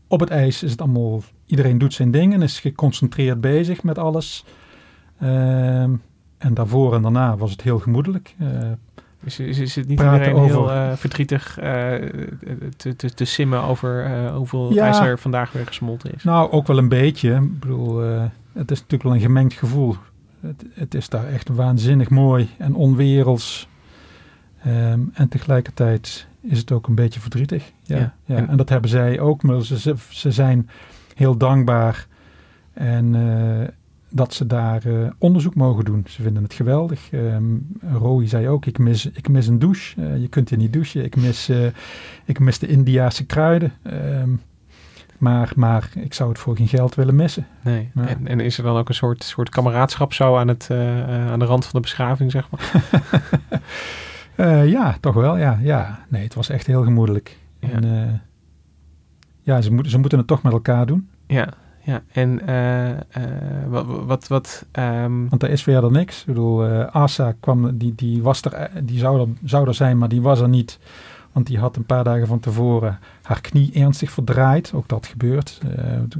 op 0.08 0.20
het 0.20 0.30
ijs 0.30 0.62
is 0.62 0.70
het 0.70 0.80
allemaal... 0.80 1.22
Iedereen 1.50 1.78
doet 1.78 1.94
zijn 1.94 2.10
ding 2.10 2.34
en 2.34 2.42
is 2.42 2.60
geconcentreerd 2.60 3.40
bezig 3.40 3.82
met 3.82 3.98
alles... 3.98 4.44
Um, 5.22 6.02
en 6.38 6.54
daarvoor 6.54 6.94
en 6.94 7.02
daarna 7.02 7.36
was 7.36 7.50
het 7.50 7.62
heel 7.62 7.78
gemoedelijk. 7.78 8.34
Uh, 8.38 8.48
is, 9.24 9.38
is, 9.38 9.58
is, 9.58 9.74
het 9.74 9.88
niet 9.88 10.00
iedereen 10.00 10.34
over... 10.34 10.46
heel 10.46 10.70
uh, 10.70 10.92
verdrietig 10.92 11.58
uh, 11.58 11.64
te, 12.76 12.96
te, 12.96 13.14
te, 13.14 13.24
simmen 13.24 13.62
over 13.62 14.30
hoeveel 14.32 14.72
ja, 14.72 14.84
ijs 14.84 14.98
er 14.98 15.18
vandaag 15.18 15.52
weer 15.52 15.66
gesmolten 15.66 16.14
is? 16.14 16.24
Nou, 16.24 16.50
ook 16.50 16.66
wel 16.66 16.78
een 16.78 16.88
beetje. 16.88 17.34
Ik 17.34 17.60
bedoel, 17.60 17.98
het 18.52 18.70
is 18.70 18.76
natuurlijk 18.76 19.02
wel 19.02 19.14
een 19.14 19.20
gemengd 19.20 19.52
gevoel. 19.52 19.96
Het, 20.40 20.64
het, 20.72 20.94
is 20.94 21.08
daar 21.08 21.26
echt 21.26 21.48
waanzinnig 21.48 22.10
mooi 22.10 22.48
en 22.58 22.74
onwerelds. 22.74 23.68
Um, 24.66 25.10
en 25.14 25.28
tegelijkertijd 25.28 26.26
is 26.40 26.58
het 26.58 26.72
ook 26.72 26.86
een 26.86 26.94
beetje 26.94 27.20
verdrietig. 27.20 27.72
Ja, 27.82 27.96
ja. 27.96 28.14
ja. 28.24 28.36
En, 28.36 28.48
en, 28.48 28.56
dat 28.56 28.68
hebben 28.68 28.90
zij 28.90 29.20
ook. 29.20 29.42
Maar 29.42 29.62
ze, 29.62 29.78
ze, 29.78 29.94
ze 30.08 30.32
zijn 30.32 30.68
heel 31.14 31.36
dankbaar. 31.36 32.06
En 32.72 33.14
dat 34.10 34.34
ze 34.34 34.46
daar 34.46 34.86
uh, 34.86 35.10
onderzoek 35.18 35.54
mogen 35.54 35.84
doen. 35.84 36.04
Ze 36.08 36.22
vinden 36.22 36.42
het 36.42 36.54
geweldig. 36.54 37.12
Um, 37.12 37.66
Roy 37.92 38.26
zei 38.26 38.48
ook, 38.48 38.66
ik 38.66 38.78
mis, 38.78 39.06
ik 39.06 39.28
mis 39.28 39.46
een 39.46 39.58
douche. 39.58 40.00
Uh, 40.00 40.20
je 40.20 40.28
kunt 40.28 40.48
hier 40.48 40.58
niet 40.58 40.72
douchen. 40.72 41.04
Ik 41.04 41.16
mis, 41.16 41.50
ik 42.24 42.38
mis 42.38 42.58
de 42.58 42.66
Indiaanse 42.66 43.26
kruiden. 43.26 43.72
Um, 43.92 44.40
maar, 45.18 45.52
maar 45.56 45.90
ik 45.94 46.14
zou 46.14 46.28
het 46.28 46.38
voor 46.38 46.56
geen 46.56 46.68
geld 46.68 46.94
willen 46.94 47.14
missen. 47.14 47.46
Nee. 47.62 47.90
Ja. 47.94 48.06
En, 48.06 48.26
en, 48.26 48.40
is 48.40 48.58
er 48.58 48.64
dan 48.64 48.76
ook 48.76 48.88
een 48.88 48.94
soort, 48.94 49.24
soort 49.24 49.48
kameraadschap 49.48 50.12
zo 50.12 50.36
aan, 50.36 50.48
het, 50.48 50.68
aan 51.30 51.38
de 51.38 51.44
rand 51.44 51.64
van 51.64 51.72
de 51.72 51.80
beschaving, 51.80 52.30
zeg 52.30 52.48
maar? 52.50 52.84
ja, 54.76 54.96
toch 55.00 55.14
wel. 55.14 55.36
Ja, 55.36 55.58
ja. 55.62 56.04
Nee, 56.08 56.22
het 56.22 56.34
was 56.34 56.48
echt 56.48 56.66
heel 56.66 56.82
gemoedelijk. 56.82 57.38
Ja, 57.58 57.68
en, 57.68 58.22
ja 59.42 59.60
ze, 59.60 59.72
moeten 59.72 59.92
ze 59.92 59.98
moeten 59.98 60.18
het 60.18 60.26
toch 60.26 60.42
met 60.42 60.52
elkaar 60.52 60.86
doen. 60.86 61.08
Ja, 61.26 61.48
ja, 61.82 62.02
en 62.12 62.40
uh, 62.48 62.88
uh, 62.88 62.94
wat... 63.68 63.86
wat, 63.86 64.28
wat 64.28 64.66
um... 64.78 65.28
Want 65.28 65.42
er 65.42 65.50
is 65.50 65.62
verder 65.62 65.90
niks. 65.90 66.20
Ik 66.20 66.26
bedoel, 66.26 66.66
uh, 66.66 66.86
Asa 66.86 67.34
kwam, 67.40 67.78
die, 67.78 67.94
die, 67.94 68.22
was 68.22 68.42
er, 68.42 68.70
die 68.84 68.98
zou, 68.98 69.20
er, 69.20 69.26
zou 69.44 69.68
er 69.68 69.74
zijn, 69.74 69.98
maar 69.98 70.08
die 70.08 70.22
was 70.22 70.40
er 70.40 70.48
niet. 70.48 70.78
Want 71.32 71.46
die 71.46 71.58
had 71.58 71.76
een 71.76 71.84
paar 71.84 72.04
dagen 72.04 72.26
van 72.26 72.40
tevoren 72.40 72.98
haar 73.22 73.40
knie 73.40 73.72
ernstig 73.74 74.10
verdraaid. 74.10 74.72
Ook 74.74 74.88
dat 74.88 75.06
gebeurt. 75.06 75.60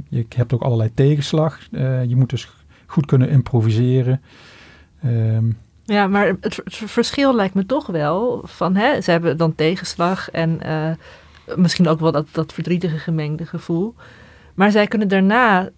je 0.09 0.25
hebt 0.35 0.53
ook 0.53 0.61
allerlei 0.61 0.93
tegenslag. 0.93 1.59
je 2.07 2.13
moet 2.15 2.29
dus 2.29 2.53
goed 2.85 3.05
kunnen 3.05 3.29
improviseren. 3.29 4.21
Um, 5.05 5.57
ja, 5.83 6.07
maar 6.07 6.27
het, 6.27 6.61
het, 6.63 6.75
verschil 6.75 7.35
lijkt 7.35 7.53
me 7.53 7.65
toch 7.65 7.87
wel 7.87 8.41
van... 8.45 8.75
Hè, 8.75 9.01
ze 9.01 9.11
hebben 9.11 9.37
dan 9.37 9.55
tegenslag 9.55 10.29
en 10.29 10.59
misschien 11.55 11.87
ook 11.87 11.99
wel 11.99 12.11
dat, 12.11 12.27
dat 12.31 12.53
verdrietige 12.53 12.97
gemengde 12.97 13.45
gevoel... 13.45 13.95
Maar 14.53 14.71
zij 14.71 14.87
kunnen 14.87 15.07
daarna 15.07 15.69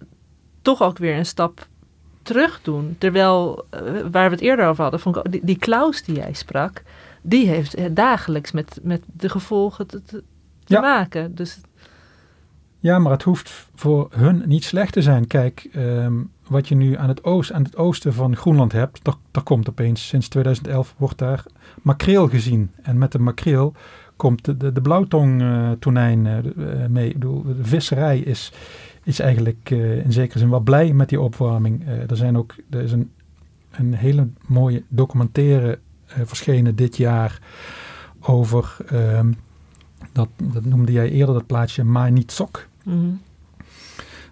toch 0.61 0.82
ook 0.82 0.97
weer 0.97 1.17
een 1.17 1.26
stap 1.26 1.67
terug 2.21 2.61
doen. 2.61 2.95
Terwijl, 2.97 3.65
uh, 3.74 3.80
waar 4.11 4.30
we 4.30 4.36
het 4.36 4.41
eerder 4.41 4.67
over 4.67 4.82
hadden, 4.82 4.99
vond 4.99 5.15
ik, 5.15 5.32
die, 5.32 5.41
die 5.43 5.57
Klaus 5.57 6.03
die 6.03 6.15
jij 6.15 6.34
sprak, 6.34 6.84
die 7.21 7.47
heeft 7.47 7.80
uh, 7.80 7.86
dagelijks 7.91 8.51
met, 8.51 8.80
met 8.82 9.03
de 9.05 9.30
gevolgen 9.30 9.88
te, 9.88 10.01
te 10.03 10.24
ja. 10.65 10.82
maken. 10.82 11.36
Dus... 11.36 11.59
Ja, 12.80 12.99
maar 12.99 13.11
het 13.11 13.24
hoeft 13.24 13.67
voor 13.76 14.07
hun 14.15 14.43
niet 14.45 14.63
slecht 14.63 14.93
te 14.93 15.01
zijn. 15.01 15.28
Kijk, 15.28 15.69
um, 15.76 16.32
wat 16.47 16.67
je 16.67 16.76
nu 16.76 16.97
aan 16.97 17.09
het, 17.09 17.24
oost, 17.24 17.51
aan 17.51 17.63
het 17.63 17.78
oosten 17.78 18.13
van 18.13 18.36
Groenland 18.36 18.71
hebt, 18.71 19.03
daar, 19.03 19.15
daar 19.32 19.43
komt 19.43 19.69
opeens, 19.69 20.07
sinds 20.07 20.28
2011 20.28 20.95
wordt 20.97 21.17
daar 21.17 21.43
makreel 21.82 22.28
gezien. 22.28 22.71
En 22.82 22.97
met 22.97 23.11
de 23.11 23.19
makreel 23.19 23.74
komt 24.16 24.45
de, 24.45 24.57
de, 24.57 24.72
de 24.72 24.82
blauwtong-tonijn 24.82 26.26
uh, 26.26 26.38
uh, 26.38 26.86
mee. 26.88 27.07
Ik 27.07 27.14
bedoel, 27.14 27.43
de 27.43 27.55
visserij 27.64 28.20
is, 28.20 28.51
is 29.03 29.20
eigenlijk 29.20 29.70
in 30.03 30.11
zekere 30.11 30.39
zin 30.39 30.49
wel 30.49 30.59
blij 30.59 30.93
met 30.93 31.09
die 31.09 31.22
opwarming. 31.22 31.88
er, 32.07 32.18
zijn 32.18 32.38
ook, 32.38 32.55
er 32.70 32.82
is 32.82 32.91
een, 32.91 33.11
een 33.72 33.93
hele 33.93 34.28
mooie 34.45 34.84
documentaire 34.88 35.80
verschenen 36.05 36.76
dit 36.76 36.97
jaar 36.97 37.39
over 38.20 38.78
um, 38.93 39.36
Dat, 40.11 40.30
dat 40.43 40.66
noemde 40.66 40.91
jij 40.91 41.09
eerder, 41.09 41.34
dat 41.34 41.45
plaatsje 41.45 41.84
Maanitsok. 41.84 42.68
Mm 42.84 43.22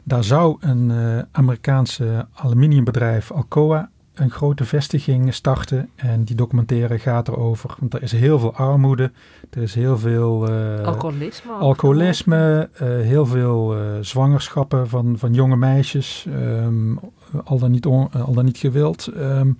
Daar 0.03 0.23
zou 0.23 0.57
een 0.59 0.89
uh, 0.89 1.21
Amerikaanse 1.31 2.27
aluminiumbedrijf 2.33 3.31
Alcoa 3.31 3.89
een 4.21 4.31
grote 4.31 4.65
vestiging 4.65 5.33
starten. 5.33 5.89
En 5.95 6.23
die 6.23 6.35
documentaire 6.35 6.99
gaat 6.99 7.27
erover. 7.27 7.75
Want 7.79 7.93
er 7.93 8.03
is 8.03 8.11
heel 8.11 8.39
veel 8.39 8.53
armoede. 8.53 9.11
Er 9.49 9.61
is 9.61 9.75
heel 9.75 9.97
veel... 9.97 10.49
Uh, 10.49 10.85
alcoholisme. 10.85 11.51
Alcoholisme. 11.51 12.69
Uh, 12.73 12.79
heel 12.87 13.25
veel 13.25 13.75
zwangerschappen 14.01 14.89
van, 14.89 15.17
van 15.17 15.33
jonge 15.33 15.55
meisjes. 15.55 16.25
Um, 16.29 16.99
al, 17.43 17.59
dan 17.59 17.71
niet 17.71 17.85
on, 17.85 18.11
al 18.11 18.33
dan 18.33 18.45
niet 18.45 18.57
gewild. 18.57 19.11
Um, 19.17 19.57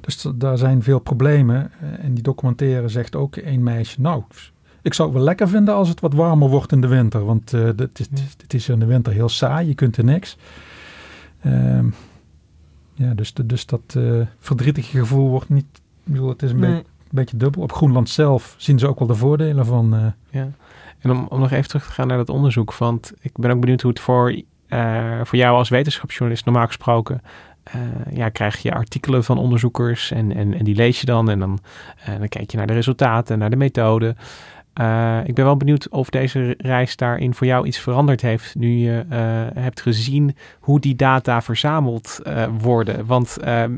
dus 0.00 0.26
daar 0.34 0.58
zijn 0.58 0.82
veel 0.82 0.98
problemen. 0.98 1.70
En 2.00 2.14
die 2.14 2.22
documentaire 2.22 2.88
zegt 2.88 3.16
ook 3.16 3.36
één 3.36 3.62
meisje... 3.62 4.00
Nou, 4.00 4.22
ik 4.82 4.94
zou 4.94 5.08
het 5.08 5.16
wel 5.16 5.26
lekker 5.26 5.48
vinden 5.48 5.74
als 5.74 5.88
het 5.88 6.00
wat 6.00 6.14
warmer 6.14 6.48
wordt 6.48 6.72
in 6.72 6.80
de 6.80 6.88
winter. 6.88 7.24
Want 7.24 7.50
het, 7.50 7.98
is, 7.98 8.08
is 8.48 8.68
in 8.68 8.78
de 8.78 8.86
winter 8.86 9.12
heel 9.12 9.28
saai. 9.28 9.68
Je 9.68 9.74
kunt 9.74 9.96
er 9.96 10.04
niks. 10.04 10.36
Um, 11.46 11.94
ja, 13.00 13.14
dus, 13.14 13.34
de, 13.34 13.46
dus 13.46 13.66
dat 13.66 13.94
uh, 13.96 14.26
verdrietige 14.38 14.98
gevoel 14.98 15.28
wordt 15.28 15.48
niet... 15.48 15.66
Ik 16.04 16.12
bedoel, 16.12 16.28
het 16.28 16.42
is 16.42 16.50
een, 16.50 16.58
nee. 16.58 16.70
beetje, 16.70 16.84
een 16.84 17.08
beetje 17.10 17.36
dubbel. 17.36 17.62
Op 17.62 17.72
Groenland 17.72 18.08
zelf 18.08 18.54
zien 18.58 18.78
ze 18.78 18.88
ook 18.88 18.98
wel 18.98 19.08
de 19.08 19.14
voordelen 19.14 19.66
van... 19.66 19.94
Uh, 19.94 20.06
ja. 20.30 20.48
En 20.98 21.10
om, 21.10 21.26
om 21.28 21.40
nog 21.40 21.50
even 21.50 21.68
terug 21.68 21.86
te 21.86 21.92
gaan 21.92 22.06
naar 22.06 22.16
dat 22.16 22.28
onderzoek. 22.28 22.74
Want 22.74 23.12
ik 23.20 23.32
ben 23.34 23.50
ook 23.50 23.60
benieuwd 23.60 23.80
hoe 23.80 23.90
het 23.90 24.00
voor, 24.00 24.32
uh, 24.68 25.20
voor 25.22 25.38
jou 25.38 25.56
als 25.56 25.68
wetenschapsjournalist 25.68 26.44
normaal 26.44 26.66
gesproken... 26.66 27.22
Uh, 27.74 28.16
ja, 28.16 28.28
krijg 28.28 28.62
je 28.62 28.74
artikelen 28.74 29.24
van 29.24 29.38
onderzoekers 29.38 30.10
en, 30.10 30.34
en, 30.34 30.54
en 30.54 30.64
die 30.64 30.74
lees 30.74 31.00
je 31.00 31.06
dan. 31.06 31.30
En 31.30 31.38
dan, 31.38 31.58
uh, 32.08 32.18
dan 32.18 32.28
kijk 32.28 32.50
je 32.50 32.56
naar 32.56 32.66
de 32.66 32.72
resultaten, 32.72 33.38
naar 33.38 33.50
de 33.50 33.56
methode. 33.56 34.14
Uh, 34.80 35.18
ik 35.24 35.34
ben 35.34 35.44
wel 35.44 35.56
benieuwd 35.56 35.88
of 35.88 36.10
deze 36.10 36.54
reis 36.58 36.96
daarin 36.96 37.34
voor 37.34 37.46
jou 37.46 37.66
iets 37.66 37.78
veranderd 37.78 38.20
heeft. 38.20 38.54
Nu 38.54 38.68
je 38.68 39.04
uh, 39.10 39.16
hebt 39.62 39.80
gezien 39.80 40.36
hoe 40.60 40.80
die 40.80 40.96
data 40.96 41.42
verzameld 41.42 42.20
uh, 42.26 42.44
worden. 42.58 43.06
Want 43.06 43.36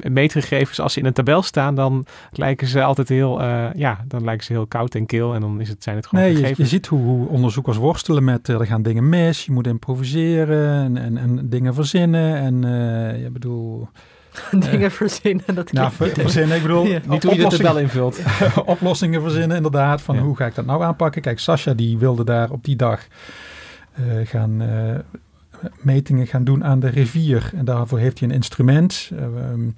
meetgegevens, 0.09 0.81
als 0.81 0.93
ze 0.93 0.99
in 0.99 1.07
een 1.07 1.13
tabel 1.13 1.43
staan, 1.43 1.75
dan 1.75 2.07
lijken 2.33 2.67
ze 2.67 2.83
altijd 2.83 3.09
heel, 3.09 3.43
ja, 3.75 4.05
dan 4.07 4.25
lijken 4.25 4.45
ze 4.45 4.53
heel 4.53 4.67
koud 4.67 4.95
en 4.95 5.07
kil. 5.07 5.35
En 5.35 5.41
dan 5.41 5.61
is 5.61 5.69
het, 5.69 5.83
zijn 5.83 5.97
het 5.97 6.07
gewoon 6.07 6.25
nee, 6.25 6.35
gegevens. 6.35 6.57
Je, 6.57 6.63
je 6.63 6.69
ziet 6.69 6.87
hoe, 6.87 7.01
hoe, 7.01 7.29
onderzoekers 7.29 7.77
worstelen 7.77 8.25
met, 8.25 8.49
er 8.49 8.67
gaan 8.67 8.83
dingen 8.83 9.09
mis, 9.09 9.45
je 9.45 9.53
moet 9.53 9.67
improviseren 9.67 10.85
en, 10.85 10.97
en, 10.97 11.17
en 11.17 11.49
dingen 11.49 11.75
verzinnen. 11.75 12.37
En 12.37 12.63
je 13.21 13.31
bedoel... 13.31 13.89
Dingen 14.71 14.91
verzinnen, 14.91 15.55
dat 15.55 15.73
nou, 15.73 15.93
ver, 15.93 16.09
verzinnen, 16.09 16.57
ik 16.57 16.63
bedoel... 16.63 16.87
Ja, 16.87 17.01
niet 17.07 17.23
hoe 17.23 17.35
je 17.35 17.49
de 17.49 17.57
tabel 17.57 17.79
invult. 17.79 18.21
oplossingen 18.65 19.23
verzinnen, 19.23 19.57
inderdaad, 19.57 20.03
van 20.03 20.15
ja. 20.15 20.23
hoe 20.23 20.37
ga 20.37 20.47
ik 20.47 20.55
dat 20.55 20.67
nou 20.67 20.83
aanpakken. 20.83 21.23
Kijk, 21.23 21.39
Sascha 21.39 21.75
die 21.75 21.99
wilde 21.99 22.25
daar 22.25 22.51
op 22.51 22.65
die 22.65 22.77
dag 22.77 23.07
uh, 24.01 24.27
gaan 24.27 24.63
uh, 24.63 24.95
metingen 25.81 26.27
gaan 26.27 26.45
doen 26.45 26.65
aan 26.65 26.81
de 26.81 26.89
rivier. 26.89 27.51
En 27.57 27.65
daarvoor 27.65 27.99
heeft 27.99 28.19
hij 28.19 28.29
een 28.29 28.35
instrument. 28.35 29.11
Uh, 29.13 29.21
um, 29.23 29.77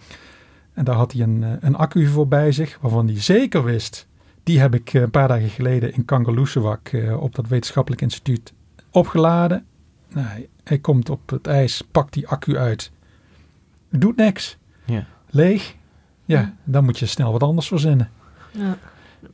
en 0.74 0.84
daar 0.84 0.94
had 0.94 1.12
hij 1.12 1.22
een, 1.22 1.44
een 1.60 1.76
accu 1.76 2.06
voor 2.06 2.28
bij 2.28 2.52
zich, 2.52 2.78
waarvan 2.80 3.06
hij 3.06 3.20
zeker 3.20 3.64
wist... 3.64 4.06
Die 4.42 4.60
heb 4.60 4.74
ik 4.74 4.92
een 4.92 5.10
paar 5.10 5.28
dagen 5.28 5.48
geleden 5.48 5.94
in 5.94 6.04
Kangerloesewak 6.04 6.90
op 7.18 7.34
dat 7.34 7.48
wetenschappelijk 7.48 8.02
instituut 8.02 8.52
opgeladen. 8.90 9.64
Nou, 10.08 10.46
hij 10.64 10.78
komt 10.78 11.10
op 11.10 11.30
het 11.30 11.46
ijs, 11.46 11.82
pakt 11.90 12.12
die 12.12 12.28
accu 12.28 12.56
uit 12.56 12.90
doet 14.00 14.16
niks. 14.16 14.58
Ja. 14.84 15.06
Leeg. 15.30 15.74
Ja, 16.24 16.40
ja, 16.40 16.54
dan 16.64 16.84
moet 16.84 16.98
je 16.98 17.06
snel 17.06 17.32
wat 17.32 17.42
anders 17.42 17.68
verzinnen. 17.68 18.10
Ja. 18.50 18.78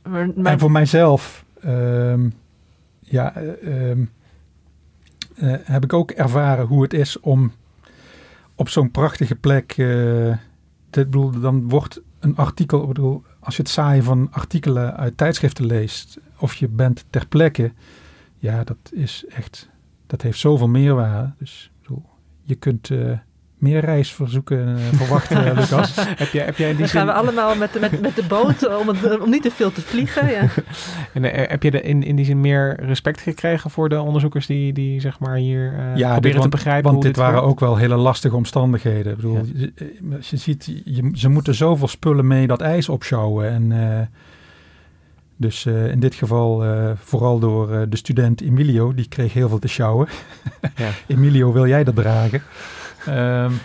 Maar, 0.09 0.29
maar... 0.35 0.51
En 0.51 0.59
voor 0.59 0.71
mijzelf, 0.71 1.45
um, 1.65 2.33
ja, 2.99 3.35
um, 3.63 4.09
uh, 5.35 5.55
heb 5.63 5.83
ik 5.83 5.93
ook 5.93 6.11
ervaren 6.11 6.65
hoe 6.65 6.81
het 6.81 6.93
is 6.93 7.19
om 7.19 7.51
op 8.55 8.69
zo'n 8.69 8.91
prachtige 8.91 9.35
plek, 9.35 9.77
uh, 9.77 9.87
te, 10.89 11.05
bedoel, 11.05 11.39
dan 11.39 11.69
wordt 11.69 12.01
een 12.19 12.35
artikel, 12.35 12.87
bedoel, 12.87 13.23
als 13.39 13.55
je 13.55 13.61
het 13.61 13.71
saaien 13.71 14.03
van 14.03 14.27
artikelen 14.31 14.97
uit 14.97 15.17
tijdschriften 15.17 15.65
leest, 15.65 16.19
of 16.37 16.53
je 16.53 16.67
bent 16.67 17.05
ter 17.09 17.27
plekke, 17.27 17.71
ja, 18.37 18.63
dat 18.63 18.77
is 18.91 19.25
echt, 19.29 19.69
dat 20.07 20.21
heeft 20.21 20.39
zoveel 20.39 20.67
meerwaarde. 20.67 21.33
Dus 21.37 21.71
bedoel, 21.81 22.05
je 22.41 22.55
kunt 22.55 22.89
uh, 22.89 23.17
meer 23.61 23.79
reisverzoeken 23.79 24.67
uh, 24.67 24.75
verwachten, 24.93 25.43
Lucas. 25.59 25.95
heb, 25.95 26.31
jij, 26.31 26.45
heb 26.45 26.57
jij 26.57 26.69
in 26.69 26.75
die 26.75 26.85
Dan 26.85 26.87
zin... 26.87 26.99
gaan 26.99 27.07
we 27.07 27.13
allemaal 27.13 27.55
met, 27.55 27.79
met, 27.79 28.01
met 28.01 28.15
de 28.15 28.23
boot 28.23 28.77
om, 28.79 28.87
het, 28.87 29.19
om 29.19 29.29
niet 29.29 29.41
te 29.41 29.51
veel 29.51 29.71
te 29.71 29.81
vliegen. 29.81 30.29
Ja. 30.29 30.41
en 31.13 31.23
uh, 31.23 31.31
heb 31.33 31.63
je 31.63 31.71
de, 31.71 31.81
in, 31.81 32.03
in 32.03 32.15
die 32.15 32.25
zin 32.25 32.41
meer 32.41 32.79
respect 32.79 33.21
gekregen 33.21 33.69
voor 33.69 33.89
de 33.89 34.01
onderzoekers 34.01 34.45
die, 34.45 34.73
die 34.73 34.99
zeg 34.99 35.19
maar 35.19 35.35
hier 35.35 35.73
uh, 35.73 35.95
ja, 35.95 36.11
proberen 36.11 36.35
dit, 36.35 36.41
te 36.41 36.57
begrijpen? 36.57 36.91
Want 36.91 37.03
dit, 37.03 37.13
dit 37.13 37.23
waren 37.23 37.43
ook 37.43 37.59
wel 37.59 37.77
hele 37.77 37.95
lastige 37.95 38.35
omstandigheden. 38.35 39.11
Ik 39.11 39.15
bedoel, 39.15 39.35
ja. 39.35 39.41
je, 39.53 39.73
je, 40.19 40.37
ziet, 40.37 40.81
je, 40.85 41.11
ze 41.13 41.29
moeten 41.29 41.55
zoveel 41.55 41.87
spullen 41.87 42.27
mee 42.27 42.47
dat 42.47 42.61
ijs 42.61 42.89
opschouwen. 42.89 43.49
En 43.49 44.09
dus 45.37 45.65
in 45.65 45.99
dit 45.99 46.15
geval 46.15 46.63
vooral 46.95 47.39
door 47.39 47.89
de 47.89 47.97
student 47.97 48.41
Emilio, 48.41 48.93
die 48.93 49.07
kreeg 49.07 49.33
heel 49.33 49.49
veel 49.49 49.59
te 49.59 49.67
sjouwen. 49.67 50.07
ja. 50.75 50.89
Emilio, 51.15 51.51
wil 51.51 51.67
jij 51.67 51.83
dat 51.83 51.95
dragen? 51.95 52.41
Um, 53.07 53.59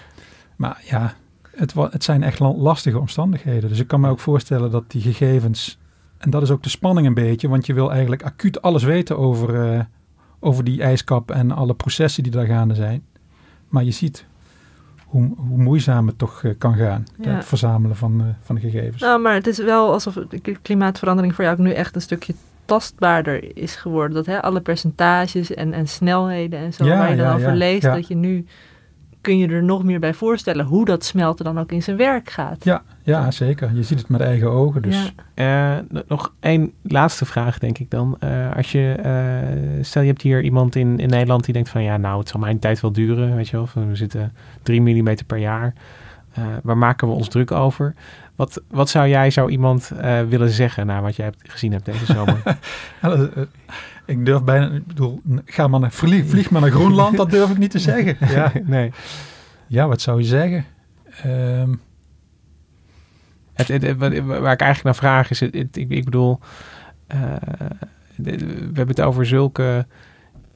maar 0.56 0.82
ja, 0.84 1.14
het, 1.50 1.74
het, 1.74 2.04
zijn 2.04 2.22
echt 2.22 2.38
lastige 2.38 2.98
omstandigheden. 2.98 3.68
Dus 3.68 3.78
ik 3.78 3.86
kan 3.86 4.00
me 4.00 4.10
ook 4.10 4.20
voorstellen 4.20 4.70
dat 4.70 4.90
die 4.90 5.00
gegevens. 5.00 5.78
En 6.18 6.30
dat 6.30 6.42
is 6.42 6.50
ook 6.50 6.62
de 6.62 6.68
spanning 6.68 7.06
een 7.06 7.14
beetje, 7.14 7.48
want 7.48 7.66
je 7.66 7.74
wil 7.74 7.92
eigenlijk 7.92 8.22
acuut 8.22 8.62
alles 8.62 8.82
weten 8.82 9.18
over, 9.18 9.74
uh, 9.74 9.80
over 10.40 10.64
die 10.64 10.82
ijskap 10.82 11.30
en 11.30 11.50
alle 11.50 11.74
processen 11.74 12.22
die 12.22 12.32
daar 12.32 12.46
gaande 12.46 12.74
zijn. 12.74 13.04
Maar 13.68 13.84
je 13.84 13.90
ziet 13.90 14.26
hoe, 15.04 15.34
hoe 15.36 15.58
moeizaam 15.58 16.06
het 16.06 16.18
toch 16.18 16.42
uh, 16.42 16.52
kan 16.58 16.74
gaan, 16.74 17.04
ja. 17.18 17.30
het 17.30 17.44
verzamelen 17.44 17.96
van, 17.96 18.20
uh, 18.20 18.26
van 18.40 18.54
de 18.54 18.60
gegevens. 18.60 19.02
Nou, 19.02 19.20
maar 19.20 19.34
het 19.34 19.46
is 19.46 19.58
wel 19.58 19.92
alsof 19.92 20.14
de 20.14 20.56
klimaatverandering 20.62 21.34
voor 21.34 21.44
jou 21.44 21.56
ook 21.56 21.64
nu 21.64 21.72
echt 21.72 21.94
een 21.94 22.00
stukje 22.00 22.34
tastbaarder 22.64 23.56
is 23.56 23.76
geworden. 23.76 24.14
Dat 24.16 24.26
hè, 24.26 24.42
alle 24.42 24.60
percentages 24.60 25.54
en, 25.54 25.72
en 25.72 25.88
snelheden 25.88 26.58
en 26.58 26.72
zo 26.72 26.84
ja, 26.84 26.98
waar 26.98 27.10
je 27.10 27.16
dan 27.16 27.26
ja, 27.26 27.34
over 27.34 27.54
leest, 27.54 27.82
dat 27.82 28.08
je 28.08 28.14
nu 28.14 28.46
kun 29.26 29.38
je 29.38 29.48
er 29.48 29.64
nog 29.64 29.84
meer 29.84 30.00
bij 30.00 30.14
voorstellen 30.14 30.66
hoe 30.66 30.84
dat 30.84 31.04
smelten 31.04 31.44
dan 31.44 31.58
ook 31.58 31.72
in 31.72 31.82
zijn 31.82 31.96
werk 31.96 32.30
gaat. 32.30 32.64
Ja, 32.64 32.82
ja 33.02 33.30
zeker. 33.30 33.70
Je 33.74 33.82
ziet 33.82 33.98
het 33.98 34.08
met 34.08 34.20
eigen 34.20 34.50
ogen. 34.50 34.82
Dus. 34.82 35.12
Ja. 35.34 35.76
Uh, 35.76 36.02
nog 36.08 36.32
één 36.40 36.72
laatste 36.82 37.24
vraag, 37.24 37.58
denk 37.58 37.78
ik 37.78 37.90
dan. 37.90 38.16
Uh, 38.24 38.56
als 38.56 38.72
je, 38.72 38.96
uh, 39.04 39.84
stel 39.84 40.02
je 40.02 40.08
hebt 40.08 40.22
hier 40.22 40.42
iemand 40.42 40.76
in, 40.76 40.98
in 40.98 41.08
Nederland 41.08 41.44
die 41.44 41.54
denkt 41.54 41.68
van 41.68 41.82
ja, 41.82 41.96
nou, 41.96 42.18
het 42.18 42.28
zal 42.28 42.40
mijn 42.40 42.58
tijd 42.58 42.80
wel 42.80 42.92
duren, 42.92 43.36
weet 43.36 43.48
je 43.48 43.56
wel. 43.56 43.86
We 43.88 43.96
zitten 43.96 44.32
3 44.62 44.80
mm 44.80 45.16
per 45.26 45.38
jaar. 45.38 45.74
Waar 46.62 46.78
maken 46.78 47.08
we 47.08 47.14
ons 47.14 47.28
druk 47.28 47.50
over? 47.50 47.94
Wat, 48.36 48.62
wat 48.68 48.88
zou 48.88 49.08
jij, 49.08 49.30
zou 49.30 49.50
iemand 49.50 49.90
willen 50.28 50.50
zeggen 50.50 50.86
na 50.86 51.00
wat 51.00 51.16
jij 51.16 51.24
hebt 51.24 51.52
gezien 51.52 51.72
hebt 51.72 51.84
deze 51.84 52.06
zomer? 52.06 52.42
Ik 54.06 54.24
durf 54.24 54.42
bijna, 54.42 54.70
ik 54.70 54.86
bedoel, 54.86 55.20
ga 55.44 55.68
maar 55.68 55.80
naar, 55.80 55.92
vlieg, 55.92 56.26
vlieg 56.26 56.50
maar 56.50 56.60
naar 56.60 56.70
Groenland, 56.70 57.16
dat 57.16 57.30
durf 57.30 57.50
ik 57.50 57.58
niet 57.58 57.70
te 57.70 57.78
zeggen. 57.78 58.16
Ja, 58.36 58.52
nee. 58.64 58.92
Ja, 59.66 59.86
wat 59.88 60.00
zou 60.00 60.18
je 60.18 60.26
zeggen? 60.26 60.64
Um, 61.26 61.80
het, 63.54 63.68
het, 63.68 63.82
het, 63.82 63.96
waar 63.98 64.52
ik 64.52 64.60
eigenlijk 64.60 64.82
naar 64.82 64.94
vraag 64.94 65.30
is, 65.30 65.42
ik, 65.42 65.76
ik, 65.88 66.04
bedoel, 66.04 66.38
uh, 67.14 67.34
we 68.16 68.30
hebben 68.72 68.88
het 68.88 69.00
over 69.00 69.26
zulke, 69.26 69.86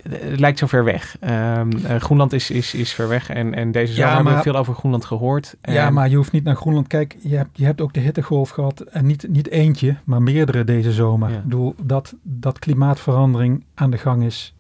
het 0.08 0.40
lijkt 0.40 0.58
zo 0.58 0.66
ver 0.66 0.84
weg. 0.84 1.16
Um, 1.20 1.28
uh, 1.76 1.96
Groenland 1.96 2.32
is, 2.32 2.50
is, 2.50 2.74
is 2.74 2.92
ver 2.92 3.08
weg 3.08 3.30
en, 3.30 3.54
en 3.54 3.72
deze 3.72 3.92
zomer 3.92 4.10
ja, 4.10 4.14
hebben 4.14 4.34
we 4.34 4.42
veel 4.42 4.56
over 4.56 4.74
Groenland 4.74 5.04
gehoord. 5.04 5.56
En 5.60 5.74
ja, 5.74 5.90
maar 5.90 6.08
je 6.08 6.16
hoeft 6.16 6.32
niet 6.32 6.44
naar 6.44 6.56
Groenland. 6.56 6.86
Kijk, 6.86 7.16
je 7.22 7.36
hebt, 7.36 7.58
je 7.58 7.64
hebt 7.64 7.80
ook 7.80 7.92
de 7.92 8.00
hittegolf 8.00 8.50
gehad. 8.50 8.80
En 8.80 9.06
niet, 9.06 9.28
niet 9.28 9.48
eentje, 9.48 9.96
maar 10.04 10.22
meerdere 10.22 10.64
deze 10.64 10.92
zomer. 10.92 11.30
Ja. 11.30 11.36
Ik 11.36 11.42
bedoel, 11.42 11.74
dat, 11.82 12.14
dat 12.22 12.58
klimaatverandering 12.58 13.64
aan 13.74 13.90
de 13.90 13.98
gang 13.98 14.24
is. 14.24 14.54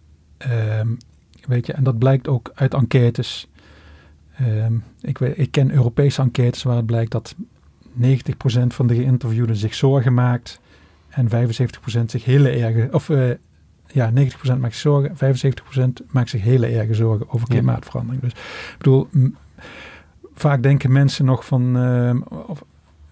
Um, 0.78 0.98
weet 1.46 1.66
je, 1.66 1.72
en 1.72 1.84
dat 1.84 1.98
blijkt 1.98 2.28
ook 2.28 2.50
uit 2.54 2.74
enquêtes. 2.74 3.48
Um, 4.40 4.84
ik, 5.00 5.18
weet, 5.18 5.38
ik 5.38 5.50
ken 5.50 5.70
Europese 5.72 6.22
enquêtes 6.22 6.62
waar 6.62 6.76
het 6.76 6.86
blijkt 6.86 7.10
dat 7.10 7.34
90% 8.02 8.66
van 8.66 8.86
de 8.86 8.94
geïnterviewden 8.94 9.56
zich 9.56 9.74
zorgen 9.74 10.14
maakt. 10.14 10.60
En 11.08 11.28
75% 11.28 11.30
zich 12.06 12.24
hele 12.24 12.48
erge... 12.48 12.88
Of, 12.92 13.08
uh, 13.08 13.30
ja, 13.92 14.10
90% 14.10 14.12
maakt 14.58 14.74
zich 14.74 14.74
zorgen, 14.74 15.36
75% 16.04 16.06
maakt 16.10 16.30
zich 16.30 16.42
hele 16.42 16.66
erge 16.66 16.94
zorgen 16.94 17.30
over 17.30 17.48
klimaatverandering. 17.48 18.22
Ja. 18.22 18.28
Dus 18.28 18.38
ik 18.72 18.78
bedoel, 18.78 19.08
vaak 20.34 20.62
denken 20.62 20.92
mensen 20.92 21.24
nog 21.24 21.44
van, 21.46 21.76
uh, 21.76 22.16
of, 22.46 22.64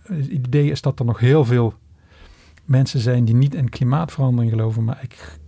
het 0.02 0.26
idee 0.26 0.70
is 0.70 0.80
dat 0.80 0.98
er 0.98 1.04
nog 1.04 1.18
heel 1.18 1.44
veel 1.44 1.74
mensen 2.64 3.00
zijn 3.00 3.24
die 3.24 3.34
niet 3.34 3.54
in 3.54 3.68
klimaatverandering 3.68 4.50
geloven, 4.52 4.84
maar 4.84 4.98
ik, 5.02 5.38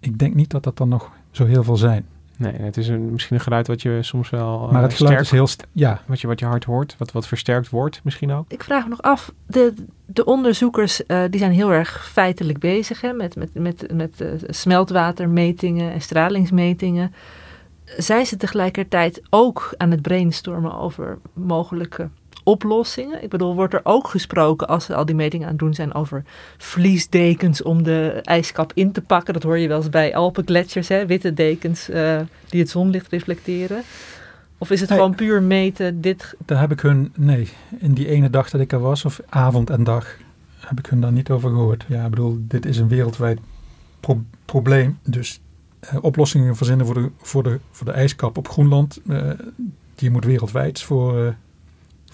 ik 0.00 0.18
denk 0.18 0.34
niet 0.34 0.50
dat 0.50 0.62
dat 0.62 0.78
er 0.78 0.86
nog 0.86 1.10
zo 1.30 1.44
heel 1.44 1.64
veel 1.64 1.76
zijn. 1.76 2.06
Nee, 2.36 2.52
het 2.52 2.76
is 2.76 2.88
een, 2.88 3.12
misschien 3.12 3.36
een 3.36 3.42
geluid 3.42 3.66
wat 3.66 3.82
je 3.82 3.98
soms 4.02 4.30
wel. 4.30 4.68
Maar 4.72 4.82
het 4.82 4.90
uh, 4.90 4.96
geluid 4.96 5.26
sterk, 5.26 5.44
is 5.46 5.56
heel... 5.56 5.66
Ja, 5.72 6.00
Wat 6.06 6.20
je, 6.20 6.26
wat 6.26 6.38
je 6.38 6.46
hard 6.46 6.64
hoort, 6.64 6.96
wat, 6.98 7.12
wat 7.12 7.26
versterkt 7.26 7.68
wordt 7.68 8.00
misschien 8.04 8.32
ook. 8.32 8.44
Ik 8.48 8.64
vraag 8.64 8.82
me 8.82 8.88
nog 8.88 9.02
af, 9.02 9.32
de, 9.46 9.74
de 10.06 10.24
onderzoekers 10.24 11.00
uh, 11.06 11.22
die 11.30 11.40
zijn 11.40 11.52
heel 11.52 11.72
erg 11.72 12.08
feitelijk 12.12 12.58
bezig 12.58 13.00
hè, 13.00 13.12
met, 13.12 13.36
met, 13.36 13.54
met, 13.54 13.92
met 13.92 14.20
uh, 14.20 14.28
smeltwatermetingen 14.46 15.92
en 15.92 16.00
stralingsmetingen. 16.00 17.14
Zijn 17.84 18.26
ze 18.26 18.36
tegelijkertijd 18.36 19.22
ook 19.30 19.74
aan 19.76 19.90
het 19.90 20.02
brainstormen 20.02 20.78
over 20.78 21.18
mogelijke 21.32 22.08
oplossingen? 22.44 23.22
Ik 23.22 23.28
bedoel, 23.28 23.54
wordt 23.54 23.74
er 23.74 23.80
ook 23.82 24.08
gesproken 24.08 24.68
als 24.68 24.84
ze 24.84 24.94
al 24.94 25.04
die 25.04 25.14
metingen 25.14 25.46
aan 25.46 25.52
het 25.52 25.60
doen 25.60 25.74
zijn 25.74 25.94
over 25.94 26.22
vliesdekens 26.56 27.62
om 27.62 27.82
de 27.82 28.20
ijskap 28.22 28.72
in 28.74 28.92
te 28.92 29.00
pakken? 29.00 29.34
Dat 29.34 29.42
hoor 29.42 29.58
je 29.58 29.68
wel 29.68 29.76
eens 29.76 29.90
bij 29.90 30.14
Alpengletsjers, 30.14 30.88
hè? 30.88 31.06
witte 31.06 31.34
dekens 31.34 31.90
uh, 31.90 32.20
die 32.48 32.60
het 32.60 32.70
zonlicht 32.70 33.08
reflecteren. 33.08 33.82
Of 34.58 34.70
is 34.70 34.80
het 34.80 34.88
Nee. 34.88 34.98
gewoon 34.98 35.14
puur 35.14 35.42
meten, 35.42 36.00
dit 36.00 36.34
daar 36.44 36.60
heb 36.60 36.72
ik 36.72 36.80
hun... 36.80 37.12
Nee, 37.16 37.48
in 37.78 37.94
die 37.94 38.08
ene 38.08 38.30
dag 38.30 38.50
dat 38.50 38.60
ik 38.60 38.72
er 38.72 38.78
was, 38.80 39.04
of 39.04 39.20
avond 39.28 39.70
en 39.70 39.84
dag, 39.84 40.16
heb 40.58 40.78
ik 40.78 40.86
hun 40.86 41.00
daar 41.00 41.12
niet 41.12 41.30
over 41.30 41.50
gehoord. 41.50 41.84
Ja, 41.88 42.04
ik 42.04 42.10
bedoel, 42.10 42.38
dit 42.40 42.66
is 42.66 42.78
een 42.78 42.88
wereldwijd 42.88 43.38
pro- 44.00 44.24
probleem. 44.44 44.98
Dus 45.02 45.40
eh, 45.80 45.96
oplossingen 46.00 46.56
verzinnen 46.56 46.86
voor 46.86 46.94
de, 46.94 47.10
voor, 47.18 47.42
de, 47.42 47.58
voor 47.70 47.86
de 47.86 47.92
ijskap 47.92 48.36
op 48.36 48.48
Groenland, 48.48 49.00
eh, 49.08 49.30
die 49.94 50.10
moet 50.10 50.24
wereldwijd 50.24 50.82
voor, 50.82 51.24
eh, 51.26 51.32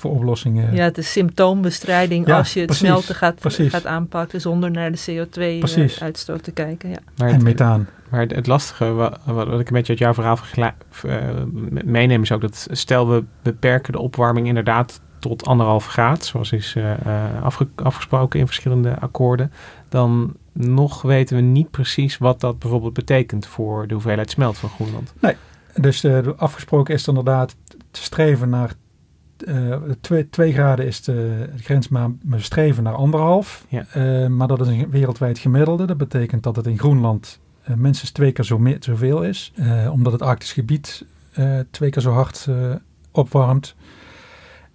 voor 0.02 0.10
oplossingen. 0.10 0.74
Ja, 0.74 0.84
het 0.84 0.98
is 0.98 1.12
symptoombestrijding 1.12 2.26
Ja, 2.26 2.38
als 2.38 2.52
je 2.52 2.58
het 2.58 2.68
precies, 2.68 2.86
smelten 2.86 3.14
gaat, 3.14 3.34
precies. 3.34 3.70
gaat 3.70 3.86
aanpakken 3.86 4.40
zonder 4.40 4.70
naar 4.70 4.92
de 4.92 5.58
Precies. 5.58 5.96
CO2-uitstoot 5.96 6.42
te 6.42 6.50
kijken. 6.50 6.88
Ja. 6.90 6.98
Maar 7.16 7.28
en 7.28 7.34
het, 7.34 7.42
methaan. 7.42 7.88
maar 8.08 8.20
het, 8.20 8.34
het 8.34 8.46
lastige, 8.46 8.92
wat, 8.92 9.18
wat 9.24 9.60
ik 9.60 9.66
een 9.68 9.74
beetje 9.74 9.92
uit 9.92 9.98
jouw 9.98 10.14
verhaal 10.14 10.36
vergela- 10.36 10.74
uh, 11.06 11.14
meeneem, 11.84 12.22
is 12.22 12.32
ook 12.32 12.40
dat 12.40 12.66
stel 12.70 13.08
we 13.08 13.24
beperken 13.42 13.92
de 13.92 13.98
opwarming 13.98 14.46
inderdaad 14.46 15.00
tot 15.18 15.46
anderhalf 15.46 15.86
graad, 15.86 16.24
zoals 16.24 16.52
is 16.52 16.74
uh, 16.78 16.92
afge 17.42 17.68
afgesproken 17.74 18.40
in 18.40 18.46
verschillende 18.46 18.98
akkoorden, 18.98 19.52
dan 19.88 20.34
nog 20.52 21.02
weten 21.02 21.36
we 21.36 21.42
niet 21.42 21.70
precies 21.70 22.18
wat 22.18 22.40
dat 22.40 22.58
bijvoorbeeld 22.58 22.94
betekent 22.94 23.46
voor 23.46 23.86
de 23.86 23.94
hoeveelheid 23.94 24.30
smelt 24.30 24.58
van 24.58 24.68
Groenland. 24.68 25.12
Nee, 25.20 25.36
dus 25.74 26.04
uh, 26.04 26.18
afgesproken 26.36 26.94
is 26.94 27.06
inderdaad 27.06 27.56
te 27.90 28.02
streven 28.02 28.48
naar 28.48 28.72
uh, 29.48 29.76
twee, 30.00 30.28
twee, 30.28 30.52
graden 30.52 30.86
is 30.86 31.02
de 31.02 31.48
grens, 31.56 31.88
maar 31.88 32.10
we 32.22 32.40
streven 32.40 32.82
naar 32.82 32.94
anderhalf. 32.94 33.66
Ja. 33.68 33.86
Uh, 33.96 34.26
maar 34.26 34.48
dat 34.48 34.60
is 34.60 34.66
een 34.66 34.90
wereldwijd 34.90 35.38
gemiddelde. 35.38 35.84
Dat 35.84 35.96
betekent 35.96 36.42
dat 36.42 36.56
het 36.56 36.66
in 36.66 36.78
Groenland 36.78 37.40
uh, 37.68 37.76
minstens 37.76 38.10
twee 38.10 38.32
keer 38.32 38.44
zo 38.44 38.58
meer, 38.58 38.76
zoveel 38.80 39.22
is. 39.22 39.52
omdat 39.90 40.12
het 40.12 40.22
Arktisch 40.22 40.52
gebied 40.52 41.04
twee 41.70 41.90
keer 41.90 42.02
zo 42.02 42.10
hard 42.10 42.48
opwarmt. 43.10 43.74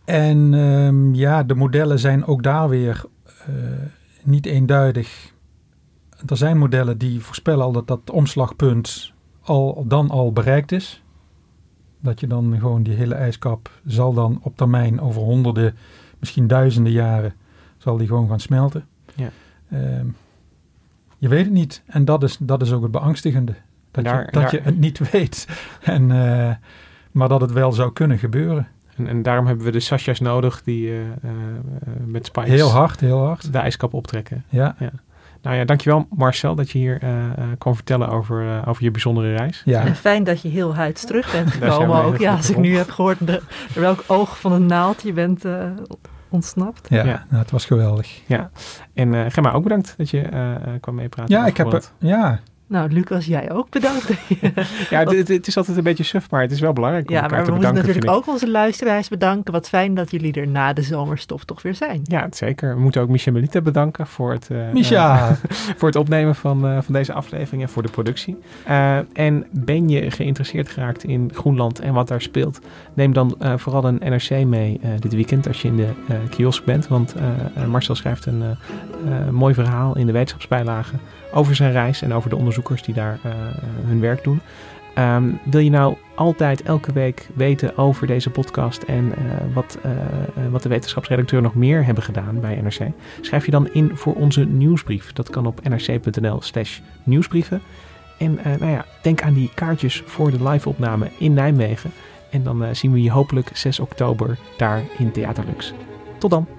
En 0.05 0.53
um, 0.53 1.15
ja, 1.15 1.43
de 1.43 1.55
modellen 1.55 1.99
zijn 1.99 2.25
ook 2.25 2.43
daar 2.43 2.69
weer 2.69 3.05
niet 4.23 4.45
eenduidig. 4.45 5.33
Er 6.25 6.37
zijn 6.37 6.57
modellen 6.57 6.97
die 6.97 7.21
voorspellen 7.21 7.65
al 7.65 7.71
dat 7.71 7.87
dat 7.87 8.09
omslagpunt 8.09 9.13
al, 9.41 9.85
dan 9.87 10.09
al 10.09 10.31
bereikt 10.31 10.71
is. 10.71 11.03
Dat 11.99 12.19
je 12.19 12.27
dan 12.27 12.59
gewoon 12.59 12.83
die 12.83 12.93
hele 12.93 13.15
ijskap 13.15 13.71
zal 13.85 14.13
dan 14.13 14.39
op 14.41 14.57
termijn 14.57 15.01
over 15.01 15.21
honderden, 15.21 15.75
misschien 16.19 16.47
duizenden 16.47 16.91
jaren, 16.91 17.33
zal 17.77 17.97
die 17.97 18.07
gewoon 18.07 18.27
gaan 18.27 18.39
smelten. 18.39 18.85
Ja. 19.15 19.29
Um, 19.73 20.15
je 21.17 21.27
weet 21.27 21.43
het 21.43 21.53
niet. 21.53 21.81
En 21.85 22.05
dat 22.05 22.23
is, 22.23 22.37
dat 22.39 22.61
is 22.61 22.71
ook 22.71 22.81
het 22.81 22.91
beangstigende. 22.91 23.53
Dat, 23.91 24.03
daar, 24.03 24.19
je, 24.19 24.31
dat 24.31 24.41
daar, 24.41 24.51
je 24.55 24.61
het 24.61 24.77
niet 24.77 25.11
weet. 25.11 25.47
En, 25.81 26.09
uh, 26.09 26.51
maar 27.11 27.29
dat 27.29 27.41
het 27.41 27.51
wel 27.51 27.71
zou 27.71 27.93
kunnen 27.93 28.17
gebeuren. 28.17 28.67
En, 28.95 29.07
en 29.07 29.21
daarom 29.21 29.45
hebben 29.45 29.65
we 29.65 29.71
de 29.71 29.79
Sasha's 29.79 30.19
nodig 30.19 30.63
die 30.63 30.87
uh, 30.87 30.99
uh, 30.99 31.31
met 32.05 32.25
spikes 32.25 32.49
heel 32.49 32.69
hard, 32.69 32.99
heel 32.99 33.25
hard. 33.25 33.51
de 33.51 33.57
ijskap 33.57 33.93
optrekken. 33.93 34.43
Ja. 34.49 34.75
ja. 34.79 34.91
Nou 35.47 35.59
ja, 35.59 35.65
dankjewel 35.65 36.07
Marcel 36.09 36.55
dat 36.55 36.71
je 36.71 36.77
hier 36.77 37.03
uh, 37.03 37.09
kwam 37.57 37.75
vertellen 37.75 38.09
over, 38.09 38.43
uh, 38.43 38.67
over 38.67 38.83
je 38.83 38.91
bijzondere 38.91 39.35
reis. 39.35 39.61
Ja. 39.65 39.85
En 39.85 39.95
fijn 39.95 40.23
dat 40.23 40.41
je 40.41 40.49
heel 40.49 40.75
huids 40.75 41.05
terug 41.05 41.31
bent 41.31 41.51
gekomen 41.57 42.03
ook. 42.03 42.17
Ja, 42.17 42.35
als 42.35 42.49
ik 42.49 42.57
nu 42.57 42.77
heb 42.77 42.89
gehoord 42.89 43.27
de, 43.27 43.41
welk 43.73 44.03
oog 44.07 44.39
van 44.39 44.51
een 44.51 44.65
naald 44.65 45.01
je 45.01 45.13
bent 45.13 45.45
uh, 45.45 45.63
ontsnapt. 46.29 46.89
Ja, 46.89 47.03
ja. 47.03 47.25
Nou, 47.29 47.41
het 47.41 47.51
was 47.51 47.65
geweldig. 47.65 48.21
Ja, 48.25 48.49
en 48.93 49.13
uh, 49.13 49.25
Gemma 49.27 49.51
ook 49.51 49.63
bedankt 49.63 49.93
dat 49.97 50.09
je 50.09 50.21
kwam 50.79 50.95
meepraten. 50.95 51.35
Ja, 51.35 51.45
ik 51.45 51.57
heb 51.57 51.81
ja, 51.97 52.39
nou, 52.67 52.91
Lucas, 52.91 53.25
jij 53.25 53.51
ook 53.51 53.69
bedankt. 53.69 54.09
ja, 54.89 55.03
het, 55.03 55.27
het, 55.27 55.47
is 55.47 55.57
altijd 55.57 55.77
een 55.77 55.83
beetje 55.83 56.03
suf, 56.03 56.29
maar 56.29 56.41
het 56.41 56.51
is 56.51 56.59
wel 56.59 56.73
belangrijk 56.73 57.07
om 57.07 57.15
ja, 57.15 57.21
elkaar 57.21 57.37
maar 57.37 57.45
te 57.45 57.51
we 57.51 57.57
bedanken. 57.57 57.81
moeten 57.81 58.01
natuurlijk 58.01 58.27
ook 58.27 58.33
onze 58.33 58.51
luisteraars 58.51 59.07
bedanken. 59.07 59.53
Wat 59.53 59.69
fijn 59.69 59.93
dat 59.93 60.11
jullie 60.11 60.33
er 60.33 60.47
na 60.47 60.73
de 60.73 60.81
zomerstop 60.81 61.41
toch 61.41 61.61
weer 61.61 61.75
zijn. 61.75 62.01
Ja, 62.03 62.27
zeker. 62.29 62.75
We 62.75 62.81
moeten 62.81 63.01
ook 63.01 63.09
Micha 63.09 63.31
Melita 63.31 63.61
bedanken 63.61 64.07
voor 64.07 64.31
het, 64.31 64.49
uh, 64.51 64.71
Micha. 64.73 65.29
uh, 65.29 65.31
voor 65.77 65.87
het 65.87 65.97
opnemen 65.97 66.35
van, 66.35 66.65
uh, 66.65 66.81
van 66.81 66.93
deze 66.93 67.13
aflevering 67.13 67.61
en 67.61 67.69
voor 67.69 67.83
de 67.83 67.89
productie. 67.89 68.37
Uh, 68.69 68.97
en 69.13 69.45
ben 69.51 69.89
je 69.89 70.11
geïnteresseerd 70.11 70.69
geraakt 70.69 71.03
in 71.03 71.31
Groenland 71.33 71.79
en 71.79 71.93
wat 71.93 72.07
daar 72.07 72.21
speelt? 72.21 72.59
Neem 72.93 73.13
dan 73.13 73.35
uh, 73.41 73.53
vooral 73.57 73.85
een 73.85 73.99
NRC 73.99 74.45
mee 74.45 74.79
dit 74.99 75.13
weekend 75.13 75.47
als 75.47 75.61
je 75.61 75.67
in 75.67 75.75
de 75.75 75.89
kiosk 76.29 76.65
bent. 76.65 76.87
Want 76.87 77.15
Marcel 77.67 77.95
schrijft 77.95 78.25
een 78.25 78.43
mooi 79.31 79.53
verhaal 79.53 79.97
in 79.97 80.05
de 80.05 80.11
wetenschapsbijlage 80.11 80.95
over 81.33 81.55
zijn 81.55 81.71
reis 81.71 82.01
en 82.01 82.13
over 82.13 82.29
de 82.29 82.35
onderzoekers 82.35 82.83
die 82.83 82.93
daar 82.93 83.19
uh, 83.25 83.31
hun 83.85 83.99
werk 83.99 84.23
doen. 84.23 84.41
Um, 84.97 85.39
wil 85.43 85.59
je 85.59 85.69
nou 85.69 85.95
altijd 86.15 86.63
elke 86.63 86.93
week 86.93 87.27
weten 87.33 87.77
over 87.77 88.07
deze 88.07 88.29
podcast 88.29 88.83
en 88.83 89.05
uh, 89.05 89.13
wat, 89.53 89.77
uh, 89.85 89.91
wat 90.51 90.63
de 90.63 90.69
wetenschapsredacteur 90.69 91.41
nog 91.41 91.55
meer 91.55 91.85
hebben 91.85 92.03
gedaan 92.03 92.39
bij 92.39 92.61
NRC? 92.61 92.91
Schrijf 93.21 93.45
je 93.45 93.51
dan 93.51 93.69
in 93.73 93.91
voor 93.93 94.13
onze 94.13 94.45
nieuwsbrief. 94.45 95.13
Dat 95.13 95.29
kan 95.29 95.45
op 95.45 95.69
nrc.nl 95.69 96.41
slash 96.41 96.79
nieuwsbrieven. 97.03 97.61
En 98.17 98.39
nou 98.43 98.71
ja, 98.71 98.85
denk 99.01 99.21
aan 99.21 99.33
die 99.33 99.51
kaartjes 99.53 100.03
voor 100.05 100.31
de 100.31 100.49
live-opname 100.49 101.09
in 101.17 101.33
Nijmegen. 101.33 101.91
En 102.31 102.43
dan 102.43 102.75
zien 102.75 102.91
we 102.91 103.01
je 103.01 103.11
hopelijk 103.11 103.49
6 103.53 103.79
oktober 103.79 104.37
daar 104.57 104.81
in 104.97 105.11
Theaterlux. 105.11 105.73
Tot 106.17 106.31
dan! 106.31 106.56